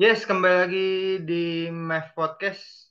Yes, 0.00 0.24
kembali 0.24 0.56
lagi 0.64 0.88
di 1.28 1.68
Mav 1.68 2.16
Podcast 2.16 2.88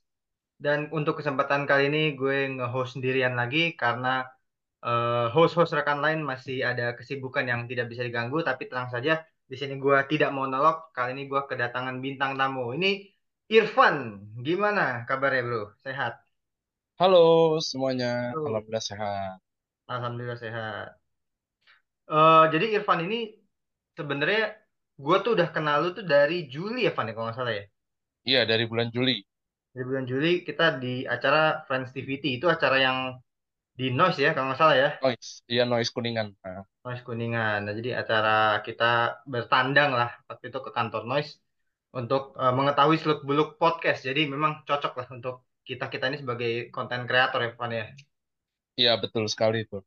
dan 0.62 0.94
untuk 0.94 1.18
kesempatan 1.18 1.66
kali 1.66 1.90
ini 1.90 2.14
gue 2.14 2.54
nge-host 2.54 2.90
sendirian 2.94 3.34
lagi 3.34 3.74
karena 3.82 4.30
eh, 4.86 5.26
host-host 5.34 5.74
rekan 5.74 6.06
lain 6.06 6.22
masih 6.22 6.62
ada 6.70 6.94
kesibukan 6.94 7.46
yang 7.52 7.62
tidak 7.66 7.90
bisa 7.90 8.06
diganggu. 8.06 8.46
Tapi 8.46 8.70
tenang 8.70 8.94
saja, 8.94 9.26
di 9.50 9.56
sini 9.58 9.82
gue 9.82 9.98
tidak 10.06 10.30
monolog. 10.38 10.94
Kali 10.94 11.18
ini 11.18 11.24
gue 11.26 11.42
kedatangan 11.50 11.98
bintang 11.98 12.38
tamu. 12.38 12.78
Ini 12.78 13.10
Irfan, 13.58 13.96
gimana 14.46 14.82
kabarnya 15.10 15.42
bro? 15.50 15.62
Sehat? 15.82 16.14
Halo 17.02 17.18
semuanya, 17.70 18.38
Tuh, 18.38 18.46
alhamdulillah 18.54 18.86
sehat. 18.86 19.36
Alhamdulillah 19.90 20.38
sehat. 20.46 20.88
Eh, 22.06 22.44
jadi 22.54 22.66
Irfan 22.78 23.02
ini 23.10 23.34
sebenarnya 23.98 24.69
gue 25.04 25.18
tuh 25.24 25.32
udah 25.36 25.48
kenal 25.56 25.78
lu 25.84 25.90
tuh 25.98 26.06
dari 26.14 26.38
Juli 26.54 26.80
ya, 26.88 26.92
Van 26.96 27.08
ya 27.10 27.14
kalau 27.16 27.26
nggak 27.28 27.38
salah 27.40 27.54
ya. 27.60 27.64
Iya, 28.30 28.42
dari 28.52 28.64
bulan 28.72 28.88
Juli. 28.96 29.16
Di 29.76 29.82
bulan 29.88 30.06
Juli 30.12 30.32
kita 30.48 30.66
di 30.84 30.94
acara 31.16 31.64
Friends 31.68 31.90
TVT 31.96 32.26
itu 32.38 32.46
acara 32.56 32.78
yang 32.86 32.98
di 33.80 33.86
Noise 33.96 34.20
ya 34.26 34.32
kalau 34.36 34.52
nggak 34.52 34.60
salah 34.60 34.76
ya 34.76 34.90
Noise, 35.04 35.30
iya 35.48 35.64
Noise 35.64 35.92
Kuningan. 35.96 36.28
Nah, 36.44 36.64
Noise 36.84 37.04
Kuningan. 37.08 37.60
Nah, 37.66 37.74
jadi 37.80 37.90
acara 38.02 38.30
kita 38.68 38.86
bertandang 39.34 39.90
lah 40.00 40.10
waktu 40.30 40.46
itu 40.52 40.60
ke 40.66 40.72
kantor 40.78 41.02
Noise 41.12 41.32
untuk 42.00 42.22
eh, 42.44 42.54
mengetahui 42.58 42.98
seluk-beluk 43.02 43.50
podcast. 43.62 44.00
Jadi 44.08 44.22
memang 44.34 44.52
cocok 44.68 44.94
lah 45.00 45.08
untuk 45.16 45.36
kita 45.68 45.86
kita 45.94 46.06
ini 46.10 46.18
sebagai 46.24 46.52
konten 46.76 47.02
kreator 47.10 47.40
ya 47.46 47.52
Van 47.60 47.72
ya. 47.80 47.86
iya 48.82 48.92
betul 49.02 49.24
sekali 49.34 49.58
itu. 49.66 49.78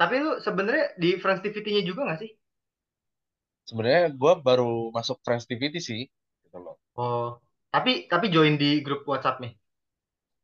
Tapi 0.00 0.14
lu 0.24 0.30
sebenarnya 0.46 0.86
di 1.02 1.08
Friends 1.22 1.40
TVT-nya 1.44 1.82
juga 1.88 2.00
nggak 2.06 2.20
sih? 2.22 2.30
Sebenarnya 3.68 4.02
gue 4.20 4.32
baru 4.46 4.70
masuk 4.96 5.16
Trans 5.24 5.44
TVT 5.48 5.74
sih, 5.88 6.00
gitu 6.44 6.58
loh. 6.64 6.76
Oh, 7.02 7.26
tapi 7.74 7.90
tapi 8.12 8.26
join 8.34 8.54
di 8.62 8.68
grup 8.84 9.00
WhatsApp 9.10 9.36
nih. 9.42 9.52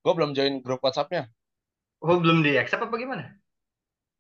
Gue 0.05 0.13
belum 0.17 0.31
join 0.39 0.55
grup 0.65 0.81
WhatsApp-nya, 0.87 1.23
Oh, 2.09 2.17
belum 2.23 2.39
di 2.47 2.53
accept 2.63 2.83
apa 2.87 2.97
gimana? 3.03 3.25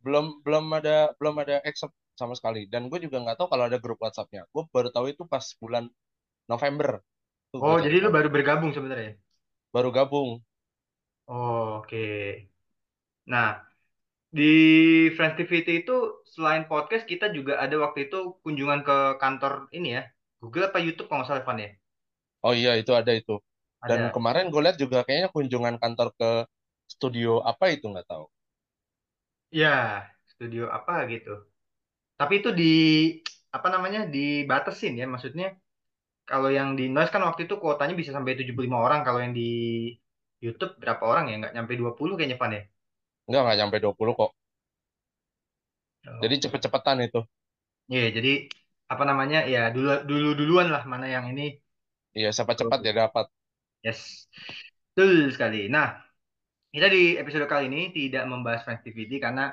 belum 0.04 0.26
belum 0.44 0.64
ada 0.78 0.96
belum 1.18 1.34
ada 1.42 1.56
accept 1.68 1.94
sama 2.20 2.34
sekali. 2.38 2.60
Dan 2.72 2.82
gue 2.90 2.98
juga 3.06 3.16
nggak 3.22 3.36
tahu 3.38 3.48
kalau 3.52 3.64
ada 3.68 3.78
grup 3.84 3.98
WhatsApp-nya. 4.04 4.42
Gue 4.54 4.64
baru 4.74 4.88
tahu 4.94 5.06
itu 5.12 5.22
pas 5.32 5.44
bulan 5.62 5.84
November 6.52 6.90
tuh 7.52 7.62
Oh, 7.66 7.76
jadi 7.84 7.96
lu 8.02 8.08
tahu. 8.08 8.16
baru 8.16 8.28
bergabung 8.34 8.70
sebenarnya. 8.76 9.10
Baru 9.74 9.90
gabung. 9.92 10.40
Oh, 11.26 11.78
oke. 11.82 12.02
Nah, 13.26 13.71
Di 14.38 14.52
Friends 15.16 15.36
TVT 15.38 15.68
itu 15.84 15.96
selain 16.34 16.64
podcast 16.70 17.04
kita 17.12 17.26
juga 17.36 17.52
ada 17.64 17.76
waktu 17.84 18.08
itu 18.08 18.18
kunjungan 18.44 18.80
ke 18.88 18.96
kantor 19.22 19.52
ini 19.76 19.88
ya. 20.00 20.02
Google 20.40 20.66
apa 20.72 20.78
YouTube 20.84 21.06
kalau 21.08 21.20
nggak 21.22 21.30
salah 21.30 21.56
ya? 21.60 21.70
Oh 22.46 22.54
iya 22.60 22.70
itu 22.80 22.92
ada 23.00 23.12
itu. 23.20 23.32
Dan 23.88 24.00
Ada. 24.00 24.14
kemarin 24.14 24.44
gue 24.52 24.60
lihat 24.64 24.76
juga 24.82 24.98
kayaknya 25.06 25.28
kunjungan 25.34 25.76
kantor 25.82 26.08
ke 26.18 26.30
studio 26.92 27.30
apa 27.50 27.64
itu 27.74 27.84
nggak 27.92 28.06
tahu. 28.12 28.24
Ya, 29.60 29.68
studio 30.32 30.62
apa 30.76 30.92
gitu. 31.12 31.30
Tapi 32.18 32.32
itu 32.40 32.50
di 32.60 32.64
apa 33.56 33.68
namanya? 33.74 34.00
dibatasin 34.14 34.92
ya. 35.00 35.04
Maksudnya 35.12 35.46
kalau 36.30 36.48
yang 36.58 36.68
di 36.78 36.84
Noise 36.94 37.12
kan 37.14 37.22
waktu 37.28 37.42
itu 37.46 37.54
kuotanya 37.62 37.94
bisa 38.00 38.12
sampai 38.16 38.32
75 38.40 38.78
orang. 38.86 39.00
Kalau 39.06 39.20
yang 39.24 39.34
di 39.40 39.42
YouTube 40.44 40.72
berapa 40.82 41.02
orang 41.12 41.24
ya? 41.30 41.34
Nggak 41.40 41.52
nyampe 41.56 41.72
20 41.80 42.14
kayaknya 42.18 42.38
Van 42.42 42.52
ya? 42.58 42.62
Enggak 43.26 43.42
nggak 43.44 43.58
nyampe 43.58 43.76
20 43.84 44.12
kok. 44.20 44.30
Jadi 46.22 46.34
Oke. 46.38 46.42
cepet-cepetan 46.42 46.98
itu. 47.06 47.20
Iya, 47.92 48.02
jadi 48.16 48.28
apa 48.92 49.02
namanya? 49.10 49.38
Ya 49.52 49.58
dulu 49.74 49.88
dulu 50.10 50.26
duluan 50.38 50.68
lah 50.74 50.82
mana 50.92 51.06
yang 51.14 51.24
ini. 51.32 51.42
Iya, 52.18 52.28
siapa 52.36 52.52
cepat 52.60 52.78
ya 52.86 52.92
dapat. 53.00 53.26
Yes. 53.84 54.28
Betul 54.92 55.32
sekali. 55.34 55.58
Nah, 55.72 55.88
Kita 56.74 56.86
di 56.94 57.16
episode 57.22 57.46
kali 57.52 57.64
ini 57.72 57.82
tidak 57.96 58.24
membahas 58.32 58.62
Festivity 58.68 59.16
karena 59.24 59.52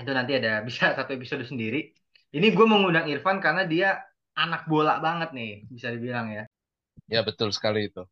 itu 0.00 0.12
nanti 0.18 0.32
ada 0.40 0.60
bisa 0.68 0.94
satu 0.98 1.10
episode 1.18 1.44
sendiri. 1.50 1.78
Ini 2.36 2.46
gue 2.56 2.66
mengundang 2.68 3.06
Irfan 3.12 3.38
karena 3.44 3.62
dia 3.66 3.88
anak 4.38 4.66
bola 4.70 5.00
banget 5.06 5.30
nih, 5.38 5.50
bisa 5.72 5.88
dibilang 5.94 6.28
ya. 6.32 6.44
Ya 7.12 7.20
betul 7.28 7.50
sekali 7.56 7.80
itu. 7.92 8.02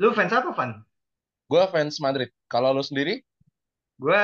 Lu 0.00 0.08
fans 0.16 0.32
apa, 0.32 0.50
Van? 0.56 0.72
Gue 1.50 1.62
fans 1.72 1.96
Madrid. 2.04 2.30
Kalau 2.52 2.70
lo 2.76 2.82
sendiri? 2.86 3.14
Gue 3.96 4.22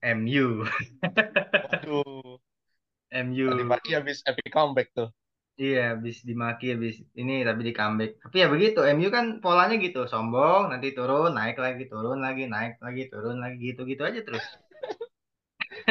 MU. 0.00 0.64
Waduh, 1.68 2.40
tadi 3.12 3.62
MU. 3.62 3.68
pagi 3.68 3.90
habis 3.92 4.24
epic 4.24 4.48
comeback 4.48 4.88
tuh. 4.96 5.12
Iya, 5.60 5.92
habis 5.92 6.24
dimaki, 6.24 6.72
habis 6.72 7.04
ini 7.12 7.44
tapi 7.44 7.60
di 7.68 7.76
comeback. 7.76 8.16
Tapi 8.24 8.36
ya 8.40 8.48
begitu, 8.48 8.80
MU 8.80 9.12
kan 9.12 9.44
polanya 9.44 9.76
gitu, 9.76 10.08
sombong, 10.08 10.72
nanti 10.72 10.96
turun, 10.96 11.36
naik 11.36 11.60
lagi, 11.60 11.84
turun 11.84 12.24
lagi, 12.24 12.48
naik 12.48 12.80
lagi, 12.80 13.12
turun 13.12 13.36
lagi, 13.44 13.60
gitu-gitu 13.60 14.00
aja 14.00 14.20
terus. 14.24 14.40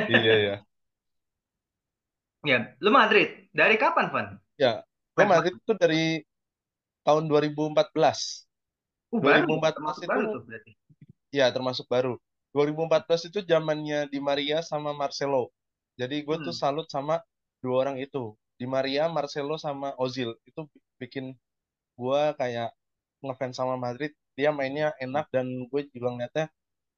Iya 0.09 0.33
ya. 0.41 0.55
Ya, 2.41 2.57
lu 2.81 2.89
Madrid. 2.89 3.51
Dari 3.53 3.75
kapan, 3.75 4.09
Van? 4.09 4.27
Ya, 4.57 4.81
gue 5.13 5.25
Madrid 5.27 5.53
tuh 5.67 5.77
dari 5.77 6.23
tahun 7.05 7.29
2014. 7.29 8.49
Uh, 9.13 9.21
baru 9.21 9.45
ya, 9.45 9.45
2014 9.45 9.75
termasuk 9.77 10.01
itu 10.01 10.09
baru 10.09 10.23
tuh 10.33 10.41
berarti. 10.49 10.71
ya 11.29 11.45
termasuk 11.53 11.85
baru. 11.85 12.13
2014 12.53 13.21
itu 13.29 13.39
zamannya 13.51 13.99
Di 14.13 14.19
Maria 14.29 14.59
sama 14.71 14.91
Marcelo. 15.01 15.51
Jadi 15.99 16.15
gue 16.27 16.37
tuh 16.45 16.51
Hmm, 16.51 16.61
salut 16.61 16.87
sama 16.95 17.15
dua 17.63 17.75
orang 17.87 17.97
itu. 18.05 18.33
Di 18.59 18.65
Maria, 18.67 19.07
Marcelo 19.11 19.55
sama 19.59 19.95
Ozil. 19.99 20.35
Itu 20.49 20.67
bikin 21.01 21.25
gue 21.99 22.21
kayak 22.39 22.69
ngefans 23.25 23.55
sama 23.59 23.75
Madrid. 23.85 24.11
Dia 24.37 24.49
mainnya 24.55 24.87
enak 25.05 25.25
dan 25.35 25.47
gue 25.71 25.81
juga 25.95 26.09
ngeliatnya 26.15 26.45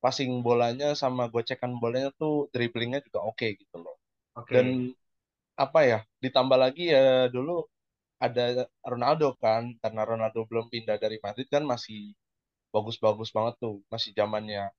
passing 0.03 0.31
bolanya 0.47 0.87
sama 0.97 1.23
gocekan 1.33 1.71
bolanya 1.81 2.09
tuh 2.21 2.49
dribblingnya 2.53 2.99
juga 3.07 3.19
oke 3.29 3.47
gitu 3.61 3.77
loh. 3.83 3.97
Dan 4.53 4.67
oke. 4.67 4.91
apa 5.65 5.79
ya, 5.91 5.99
ditambah 6.23 6.57
lagi 6.63 6.83
ya 6.95 7.29
dulu 7.35 7.65
ada 8.25 8.65
Ronaldo 8.91 9.27
kan, 9.43 9.63
karena 9.83 10.01
Ronaldo 10.11 10.39
belum 10.49 10.67
pindah 10.73 10.97
dari 11.03 11.17
Madrid 11.25 11.47
kan 11.55 11.63
masih 11.73 12.13
bagus-bagus 12.75 13.29
banget 13.37 13.55
tuh, 13.63 13.75
masih 13.93 14.11
zamannya 14.19 14.69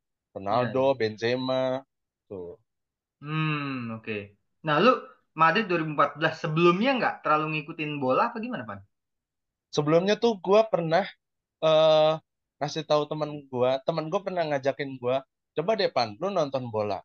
Iya, 0.53 0.69
Ronaldo, 0.75 0.95
Benzema 0.99 1.61
tuh. 2.29 2.59
Hmm, 3.23 3.91
oke. 3.97 4.13
Nah, 4.67 4.77
lu 4.85 4.91
Madrid 5.41 5.65
2014 5.69 6.35
sebelumnya 6.43 6.91
nggak 6.99 7.15
terlalu 7.23 7.45
ngikutin 7.53 7.91
bola 8.03 8.23
apa 8.29 8.37
gimana, 8.45 8.65
Pan? 8.69 8.81
Sebelumnya 9.77 10.15
tuh 10.23 10.33
gue 10.47 10.61
pernah 10.73 11.05
eh 11.67 12.13
ngasih 12.61 12.85
tahu 12.91 13.03
teman 13.11 13.31
gue, 13.53 13.71
teman 13.87 14.05
gue 14.13 14.21
pernah 14.27 14.43
ngajakin 14.49 14.91
gue, 15.03 15.17
coba 15.57 15.71
deh 15.81 15.91
Pan, 15.97 16.09
lu 16.21 16.29
nonton 16.39 16.65
bola. 16.75 16.99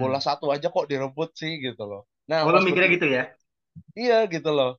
Bola 0.00 0.18
Hmm. 0.18 0.22
satu 0.26 0.46
aja 0.54 0.68
kok 0.74 0.86
direbut 0.90 1.30
sih 1.40 1.52
gitu 1.66 1.82
loh. 1.90 2.02
Nah 2.30 2.40
Oh, 2.44 2.50
lu 2.54 2.58
mikirnya 2.66 2.90
gitu 2.94 3.06
ya? 3.16 3.22
iya 4.00 4.14
gitu 4.34 4.48
loh. 4.58 4.70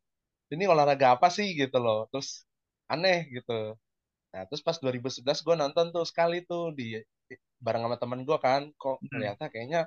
Ini 0.53 0.63
olahraga 0.73 1.07
apa 1.15 1.27
sih 1.37 1.47
gitu 1.61 1.77
loh. 1.85 1.97
Terus 2.11 2.29
aneh 2.93 3.17
gitu. 3.35 3.51
Nah, 4.33 4.43
terus 4.49 4.61
pas 4.67 4.77
2011 4.81 5.39
gue 5.45 5.55
nonton 5.63 5.85
tuh 5.95 6.05
sekali 6.11 6.37
tuh 6.49 6.63
di 6.79 6.85
bareng 7.65 7.83
sama 7.85 7.97
temen 8.01 8.21
gue 8.27 8.37
kan, 8.47 8.61
kok 8.81 8.97
Hmm. 9.11 9.13
ternyata 9.13 9.43
kayaknya 9.53 9.81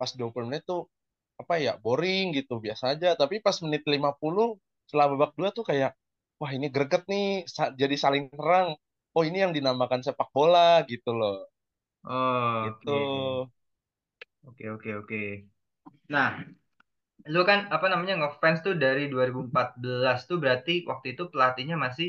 pas 0.00 0.10
20 0.18 0.46
menit 0.50 0.64
tuh 0.70 0.82
apa 1.42 1.54
ya 1.64 1.72
boring 1.84 2.24
gitu 2.38 2.54
biasa 2.64 2.84
aja. 2.96 3.08
Tapi 3.20 3.36
pas 3.46 3.56
menit 3.64 3.82
50 3.94 4.46
setelah 4.88 5.06
babak 5.12 5.32
dua 5.38 5.50
tuh 5.58 5.64
kayak 5.70 5.92
wah 6.40 6.50
ini 6.56 6.66
greget 6.74 7.02
nih 7.12 7.24
sa- 7.56 7.74
jadi 7.82 7.96
saling 8.04 8.24
serang. 8.38 8.68
Oh 9.16 9.24
ini 9.28 9.38
yang 9.44 9.52
dinamakan 9.56 10.00
sepak 10.06 10.28
bola 10.36 10.82
gitu 10.90 11.10
loh. 11.20 11.36
Oh, 12.04 12.68
Itu 12.68 12.90
oke. 12.90 13.00
Oke, 14.48 14.64
oke, 14.74 14.90
oke. 15.00 15.20
Nah, 16.10 16.44
lu 17.32 17.40
kan 17.50 17.60
apa 17.76 17.86
namanya 17.92 18.14
ngefans 18.20 18.58
tuh 18.66 18.74
dari 18.84 19.04
2014 19.12 20.18
tuh 20.28 20.36
berarti 20.42 20.74
waktu 20.90 21.06
itu 21.14 21.22
pelatihnya 21.32 21.76
masih 21.84 22.08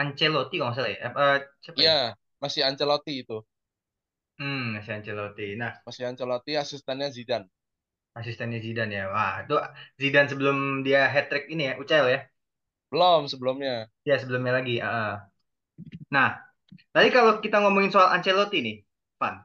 Ancelotti 0.00 0.54
kalau 0.58 0.66
nggak 0.70 0.76
salah 0.78 0.90
ya? 0.94 0.98
Eh, 1.06 1.36
siapa 1.64 1.80
ya? 1.86 1.90
ya 1.90 2.14
masih 2.42 2.62
Ancelotti 2.68 3.12
itu. 3.22 3.36
Hmm, 4.38 4.62
masih 4.74 4.92
Ancelotti. 4.96 5.46
Nah, 5.60 5.72
Masih 5.86 6.04
Ancelotti 6.10 6.52
asistennya 6.62 7.08
Zidane. 7.16 7.48
asistennya 8.18 8.58
Zidane 8.66 8.92
ya. 8.98 9.04
Wah, 9.14 9.32
itu 9.42 9.54
Zidane 10.02 10.28
sebelum 10.32 10.56
dia 10.86 10.98
hat 11.14 11.24
trick 11.30 11.44
ini 11.52 11.62
ya, 11.68 11.72
UCL 11.80 12.06
ya? 12.14 12.18
Belum 12.90 13.26
sebelumnya. 13.28 13.90
Ya, 14.08 14.14
sebelumnya 14.20 14.52
lagi. 14.58 14.72
ah. 14.86 15.30
Nah, 16.14 16.28
Tadi 16.94 17.08
kalau 17.16 17.32
kita 17.44 17.56
ngomongin 17.62 17.92
soal 17.94 18.08
Ancelotti 18.16 18.58
nih, 18.66 18.76
Pan, 19.20 19.36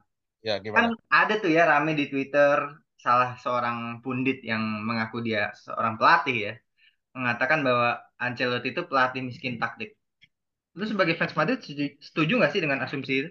Ya 0.41 0.59
kan 0.75 0.85
gimana? 0.85 0.89
ada 1.17 1.33
tuh 1.43 1.51
ya 1.57 1.61
rame 1.71 1.91
di 1.99 2.05
Twitter 2.11 2.57
salah 3.05 3.29
seorang 3.43 3.77
pundit 4.03 4.37
yang 4.51 4.63
mengaku 4.87 5.17
dia 5.27 5.41
seorang 5.65 5.95
pelatih 5.99 6.35
ya, 6.47 6.51
mengatakan 7.17 7.59
bahwa 7.67 7.87
Ancelotti 8.23 8.69
itu 8.73 8.83
pelatih 8.89 9.21
miskin 9.29 9.55
taktik. 9.63 9.89
Lu 10.79 10.85
sebagai 10.91 11.15
fans 11.19 11.33
Madrid 11.39 11.57
setuju, 11.63 11.85
setuju 12.07 12.33
nggak 12.39 12.51
sih 12.53 12.61
dengan 12.63 12.79
asumsi 12.85 13.11
itu? 13.21 13.29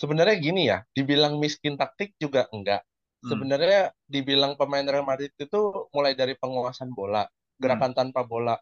Sebenarnya 0.00 0.36
gini 0.46 0.62
ya, 0.72 0.78
dibilang 0.96 1.34
miskin 1.40 1.74
taktik 1.80 2.10
juga 2.20 2.48
enggak. 2.52 2.84
Hmm, 3.22 3.32
Sebenarnya 3.32 3.92
dibilang 4.06 4.52
pemain 4.60 4.84
Real 4.84 5.04
Madrid 5.08 5.32
itu 5.40 5.60
mulai 5.94 6.12
dari 6.20 6.36
penguasaan 6.36 6.92
bola, 6.92 7.24
hmm, 7.60 7.62
gerakan 7.62 7.92
tanpa 7.96 8.22
bola. 8.24 8.56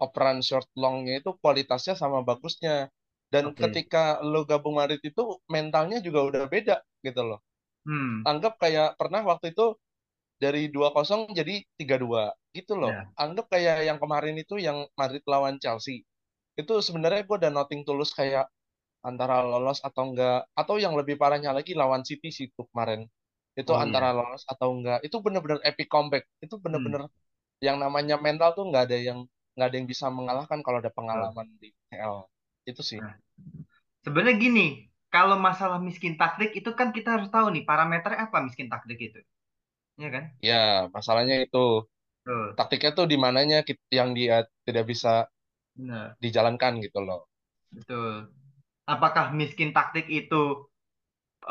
operan 0.00 0.40
short 0.40 0.64
longnya 0.80 1.20
itu 1.20 1.36
kualitasnya 1.44 1.92
sama 1.92 2.24
bagusnya. 2.24 2.88
Dan 3.28 3.52
Oke. 3.52 3.62
ketika 3.62 4.16
lo 4.24 4.48
gabung 4.48 4.80
Madrid 4.80 4.96
itu 5.04 5.22
mentalnya 5.52 6.00
juga 6.00 6.20
udah 6.24 6.44
beda 6.48 6.76
gitu 7.04 7.20
loh. 7.28 7.44
Hmm. 7.84 8.30
Anggap 8.30 8.56
kayak 8.62 8.96
pernah 9.00 9.22
waktu 9.24 9.52
itu 9.54 9.76
dari 10.42 10.68
dua 10.74 10.90
kosong 10.96 11.32
jadi 11.38 11.62
tiga 11.80 11.96
dua 12.00 12.32
gitu 12.56 12.74
loh. 12.80 12.94
Ya. 12.94 13.10
Anggap 13.18 13.46
kayak 13.54 13.86
yang 13.88 13.98
kemarin 14.02 14.36
itu 14.40 14.56
yang 14.60 14.88
Madrid 14.98 15.24
lawan 15.28 15.56
Chelsea. 15.62 16.04
Itu 16.60 16.72
sebenarnya 16.86 17.20
gue 17.28 17.36
udah 17.40 17.52
noting 17.58 17.80
tulus 17.88 18.10
kayak 18.18 18.46
antara 19.08 19.36
lolos 19.50 19.78
atau 19.88 20.02
enggak. 20.10 20.38
Atau 20.60 20.76
yang 20.84 20.94
lebih 21.00 21.16
parahnya 21.22 21.50
lagi 21.58 21.72
lawan 21.80 22.02
City 22.08 22.28
sih 22.36 22.46
itu 22.50 22.62
kemarin. 22.72 23.00
Itu 23.60 23.72
Oh 23.72 23.80
antara 23.84 24.08
iya. 24.10 24.14
lolos 24.18 24.42
atau 24.52 24.68
enggak. 24.76 24.98
Itu 25.06 25.16
bener-bener 25.24 25.60
epic 25.68 25.88
comeback. 25.94 26.24
Itu 26.44 26.56
Hmm. 26.72 26.94
bener-bener 26.96 27.02
yang 27.66 27.76
namanya 27.84 28.16
mental 28.26 28.50
tuh 28.58 28.64
nggak 28.70 28.84
ada 28.90 28.98
yang 29.08 29.18
nggak 29.56 29.66
ada 29.68 29.76
yang 29.80 29.88
bisa 29.92 30.06
mengalahkan 30.12 30.60
kalau 30.66 30.78
ada 30.82 30.92
pengalaman 30.98 31.46
di 31.62 31.68
PL. 31.90 32.16
Itu 32.70 32.82
sih. 32.90 33.00
Nah, 33.00 33.12
sebenarnya 34.04 34.36
gini, 34.44 34.66
kalau 35.14 35.36
masalah 35.48 35.78
miskin 35.88 36.14
taktik 36.20 36.50
itu 36.60 36.70
kan 36.78 36.88
kita 36.96 37.08
harus 37.16 37.28
tahu 37.34 37.46
nih 37.54 37.64
parameternya 37.70 38.20
apa 38.26 38.38
miskin 38.46 38.68
taktik 38.72 38.98
itu. 39.08 39.20
Iya 40.00 40.08
kan? 40.16 40.24
Ya, 40.48 40.88
masalahnya 40.94 41.36
itu 41.44 41.58
Betul. 42.24 42.58
taktiknya 42.58 42.90
tuh 42.98 43.06
di 43.12 43.16
mananya 43.24 43.58
yang 43.98 44.10
dia 44.18 44.36
tidak 44.66 44.84
bisa 44.92 45.26
Benar. 45.80 46.16
dijalankan 46.22 46.72
gitu 46.84 46.98
loh. 47.06 47.20
Betul. 47.74 48.30
Apakah 48.94 49.26
miskin 49.40 49.70
taktik 49.76 50.06
itu 50.10 50.42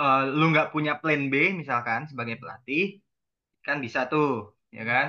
eh, 0.04 0.22
lu 0.38 0.44
nggak 0.54 0.70
punya 0.74 0.94
plan 1.02 1.22
B 1.32 1.36
misalkan 1.62 2.02
sebagai 2.12 2.36
pelatih 2.42 2.84
kan 3.68 3.78
bisa 3.86 4.00
tuh 4.14 4.28
ya 4.78 4.84
kan 4.92 5.08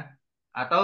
atau 0.61 0.82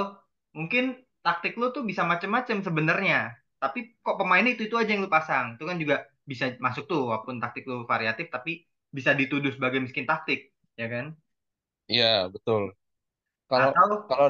mungkin 0.59 0.85
taktik 1.27 1.53
lu 1.61 1.67
tuh 1.77 1.85
bisa 1.91 2.03
macem-macem 2.13 2.59
sebenarnya 2.67 3.17
tapi 3.63 3.79
kok 4.05 4.17
pemainnya 4.21 4.53
itu 4.57 4.63
itu 4.69 4.77
aja 4.81 4.91
yang 4.95 5.03
lu 5.07 5.11
pasang 5.17 5.47
itu 5.57 5.65
kan 5.71 5.77
juga 5.83 5.97
bisa 6.31 6.45
masuk 6.67 6.85
tuh 6.93 7.01
walaupun 7.11 7.37
taktik 7.43 7.65
lu 7.71 7.77
variatif 7.93 8.27
tapi 8.35 8.53
bisa 8.97 9.13
dituduh 9.21 9.53
sebagai 9.57 9.81
miskin 9.85 10.07
taktik 10.11 10.41
ya 10.81 10.87
kan 10.95 11.07
Iya, 11.93 12.07
betul. 12.35 12.63
Kalau 13.51 13.73
atau 13.75 13.91
kalau 14.11 14.29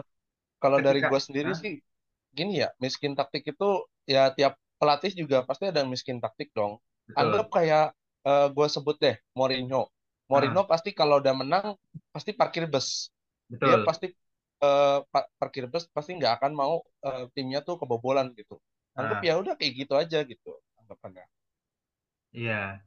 kalau 0.63 0.79
dari 0.87 1.01
gue 1.09 1.21
sendiri 1.27 1.51
Hah? 1.51 1.61
sih 1.63 1.73
gini 2.39 2.53
ya, 2.63 2.69
miskin 2.85 3.13
taktik 3.19 3.45
itu 3.53 3.65
ya 4.15 4.21
tiap 4.37 4.53
pelatih 4.81 5.13
juga 5.21 5.37
pasti 5.49 5.65
ada 5.71 5.83
miskin 5.93 6.19
taktik 6.25 6.49
dong. 6.57 6.73
Anggap 7.19 7.47
betul 7.47 7.53
kayak 7.55 7.85
gue 8.57 8.67
sebut 8.75 8.97
deh 9.05 9.17
Mourinho. 9.39 9.87
Mourinho 10.31 10.61
Ah, 10.61 10.67
pasti 10.71 10.91
kalau 10.99 11.23
udah 11.23 11.35
menang 11.41 11.67
pasti 12.15 12.31
parkir 12.35 12.65
bus. 12.73 13.11
Dia 13.65 13.77
betul 13.77 13.87
pasti 13.87 14.07
eh, 14.65 14.99
pa- 15.13 15.29
parkir 15.41 15.65
bus 15.73 15.85
pasti 15.97 16.11
nggak 16.19 16.33
akan 16.43 16.53
mau 16.61 16.75
eh, 17.07 17.25
timnya 17.35 17.61
tuh 17.67 17.77
kebobolan 17.81 18.27
gitu. 18.39 18.55
Anggap 18.99 19.19
Ah, 19.19 19.29
ya 19.29 19.33
udah 19.41 19.55
kayak 19.59 19.73
gitu 19.87 19.93
aja 20.03 20.19
gitu 20.27 20.51
anggapannya. 20.81 21.25
iya 22.33 22.87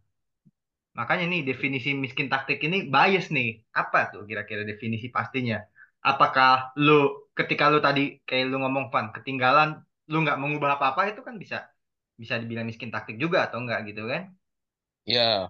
Makanya 0.99 1.25
nih 1.31 1.41
definisi 1.49 1.89
miskin 2.03 2.27
taktik 2.33 2.59
ini 2.67 2.77
bias 2.93 3.25
nih. 3.35 3.47
Apa 3.81 3.99
tuh 4.11 4.21
kira-kira 4.29 4.61
definisi 4.71 5.07
pastinya? 5.17 5.57
Apakah 6.09 6.49
lu 6.85 6.91
ketika 7.37 7.63
lu 7.71 7.79
tadi 7.87 8.01
kayak 8.27 8.45
lu 8.51 8.55
ngomong 8.63 8.85
Van 8.93 9.07
ketinggalan 9.15 9.69
lu 10.11 10.17
nggak 10.23 10.37
mengubah 10.41 10.69
apa-apa 10.77 11.01
itu 11.11 11.21
kan 11.27 11.35
bisa 11.43 11.57
bisa 12.21 12.35
dibilang 12.41 12.67
miskin 12.69 12.91
taktik 12.95 13.17
juga 13.23 13.37
atau 13.47 13.57
enggak 13.63 13.79
gitu 13.89 14.01
kan? 14.11 14.23
Iya, 15.05 15.49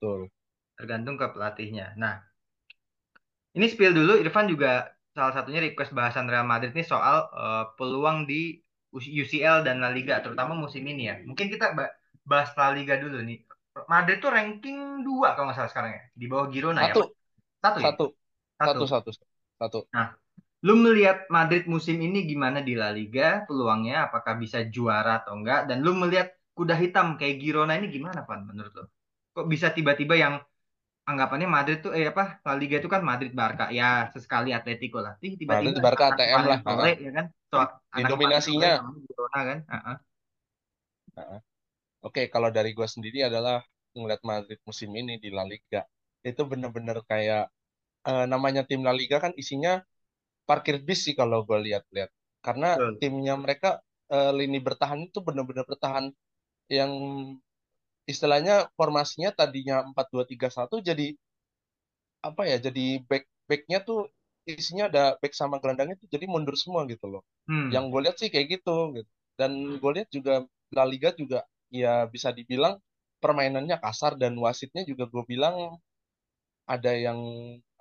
betul. 0.00 0.30
Tergantung 0.78 1.16
ke 1.20 1.26
pelatihnya. 1.34 1.86
Nah, 2.02 2.14
ini 3.56 3.66
spill 3.72 3.92
dulu 3.98 4.12
Irfan 4.22 4.46
juga 4.52 4.68
salah 5.16 5.32
satunya 5.36 5.60
request 5.66 5.92
bahasan 5.98 6.26
Real 6.30 6.46
Madrid 6.52 6.72
nih 6.76 6.86
soal 6.92 7.16
eh, 7.34 7.64
peluang 7.76 8.18
di 8.30 8.60
UCL 8.94 9.56
dan 9.66 9.76
La 9.84 9.90
Liga 9.96 10.14
terutama 10.24 10.52
musim 10.56 10.82
ini 10.88 11.02
ya. 11.12 11.14
Mungkin 11.28 11.46
kita 11.52 11.76
ba- 11.76 11.92
bahas 12.30 12.50
La 12.58 12.72
Liga 12.76 12.94
dulu 13.02 13.20
nih. 13.28 13.38
Madrid 13.92 14.18
tuh 14.24 14.30
ranking 14.36 14.78
2 15.06 15.26
kalau 15.36 15.46
nggak 15.50 15.58
salah 15.58 15.70
sekarang 15.72 15.92
ya. 15.98 16.02
Di 16.20 16.24
bawah 16.30 16.46
Girona 16.52 16.82
ya. 16.90 16.94
Satu, 16.94 17.00
Satu 17.64 17.80
ya? 17.86 17.92
satu, 17.92 18.04
Satu. 18.60 18.80
satu, 18.84 18.84
satu, 18.92 19.10
satu. 19.60 19.78
Nah, 19.94 20.08
lu 20.66 20.74
melihat 20.84 21.16
Madrid 21.30 21.64
musim 21.70 21.96
ini 22.02 22.26
gimana 22.30 22.58
di 22.68 22.74
La 22.80 22.90
Liga 22.90 23.46
peluangnya? 23.46 24.10
Apakah 24.10 24.34
bisa 24.42 24.58
juara 24.74 25.22
atau 25.22 25.32
enggak? 25.38 25.60
Dan 25.70 25.86
lu 25.86 25.92
melihat 25.94 26.28
kuda 26.58 26.74
hitam 26.74 27.14
kayak 27.18 27.38
Girona 27.42 27.78
ini 27.78 27.86
gimana, 27.96 28.26
Pan, 28.26 28.42
menurut 28.48 28.72
lu? 28.74 28.84
Kok 29.34 29.46
bisa 29.46 29.70
tiba-tiba 29.70 30.14
yang 30.18 30.34
anggapannya 31.10 31.48
Madrid 31.48 31.78
tuh, 31.84 31.92
eh 31.96 32.10
apa, 32.12 32.42
La 32.46 32.54
Liga 32.58 32.76
itu 32.82 32.90
kan 32.90 33.02
Madrid 33.10 33.32
Barca. 33.32 33.70
Ya, 33.70 34.10
sesekali 34.12 34.50
Atletico 34.52 34.98
lah. 34.98 35.14
Tiba-tiba 35.22 35.52
Madrid 35.58 35.76
Barca 35.78 36.04
ATM 36.10 36.42
lah. 36.50 36.58
Heeh. 36.66 36.92
ya 37.06 37.10
kan? 37.16 37.26
So, 37.50 37.56
namanya 37.94 38.38
Girona 39.08 39.40
kan? 39.48 39.58
Heeh. 39.72 39.96
Heeh. 41.16 41.40
Oke, 42.06 42.22
kalau 42.34 42.50
dari 42.54 42.70
gue 42.78 42.88
sendiri 42.94 43.26
adalah 43.30 43.62
ngeliat 43.96 44.22
Madrid 44.30 44.60
musim 44.68 44.90
ini 44.94 45.14
di 45.24 45.30
La 45.36 45.44
Liga. 45.52 45.82
Itu 46.22 46.42
bener-bener 46.50 46.98
kayak 47.10 47.44
eh, 48.08 48.26
namanya 48.32 48.62
tim 48.68 48.82
La 48.86 48.94
Liga 49.00 49.18
kan 49.24 49.32
isinya 49.42 49.82
parkir 50.48 50.76
bis 50.88 51.00
sih 51.06 51.14
kalau 51.20 51.38
gue 51.48 51.58
lihat-lihat. 51.66 52.10
Karena 52.46 52.68
Betul. 52.76 53.02
timnya 53.02 53.34
mereka 53.44 53.68
eh, 54.14 54.32
lini 54.38 54.58
bertahan 54.66 55.00
itu 55.08 55.18
bener-bener 55.26 55.64
bertahan 55.70 56.06
yang 56.78 56.92
istilahnya 58.12 58.56
formasinya 58.76 59.30
tadinya 59.38 59.76
empat 59.88 60.06
dua 60.12 60.24
tiga 60.30 60.48
satu 60.56 60.76
jadi 60.88 61.06
apa 62.24 62.42
ya? 62.50 62.56
Jadi 62.66 63.02
back 63.08 63.24
backnya 63.48 63.78
tuh 63.88 64.10
isinya 64.48 64.84
ada 64.90 65.02
back 65.20 65.32
sama 65.36 65.60
gelandangnya 65.62 65.96
tuh 66.00 66.08
jadi 66.14 66.24
mundur 66.28 66.56
semua 66.58 66.84
gitu 66.88 67.06
loh. 67.10 67.22
Yang 67.72 67.84
Hmm, 67.88 67.92
gue 67.92 68.00
lihat 68.04 68.16
sih 68.20 68.28
kayak 68.32 68.46
gitu 68.60 68.76
gitu. 68.96 69.10
Dan 69.38 69.50
gue 69.80 69.90
lihat 69.96 70.08
juga 70.10 70.34
La 70.74 70.84
Liga 70.88 71.10
juga 71.14 71.44
ya 71.72 72.06
bisa 72.08 72.32
dibilang 72.34 72.80
permainannya 73.22 73.76
kasar 73.82 74.14
dan 74.20 74.34
wasitnya 74.38 74.82
juga 74.88 75.04
gue 75.10 75.22
bilang 75.28 75.78
ada 76.74 76.92
yang 77.06 77.20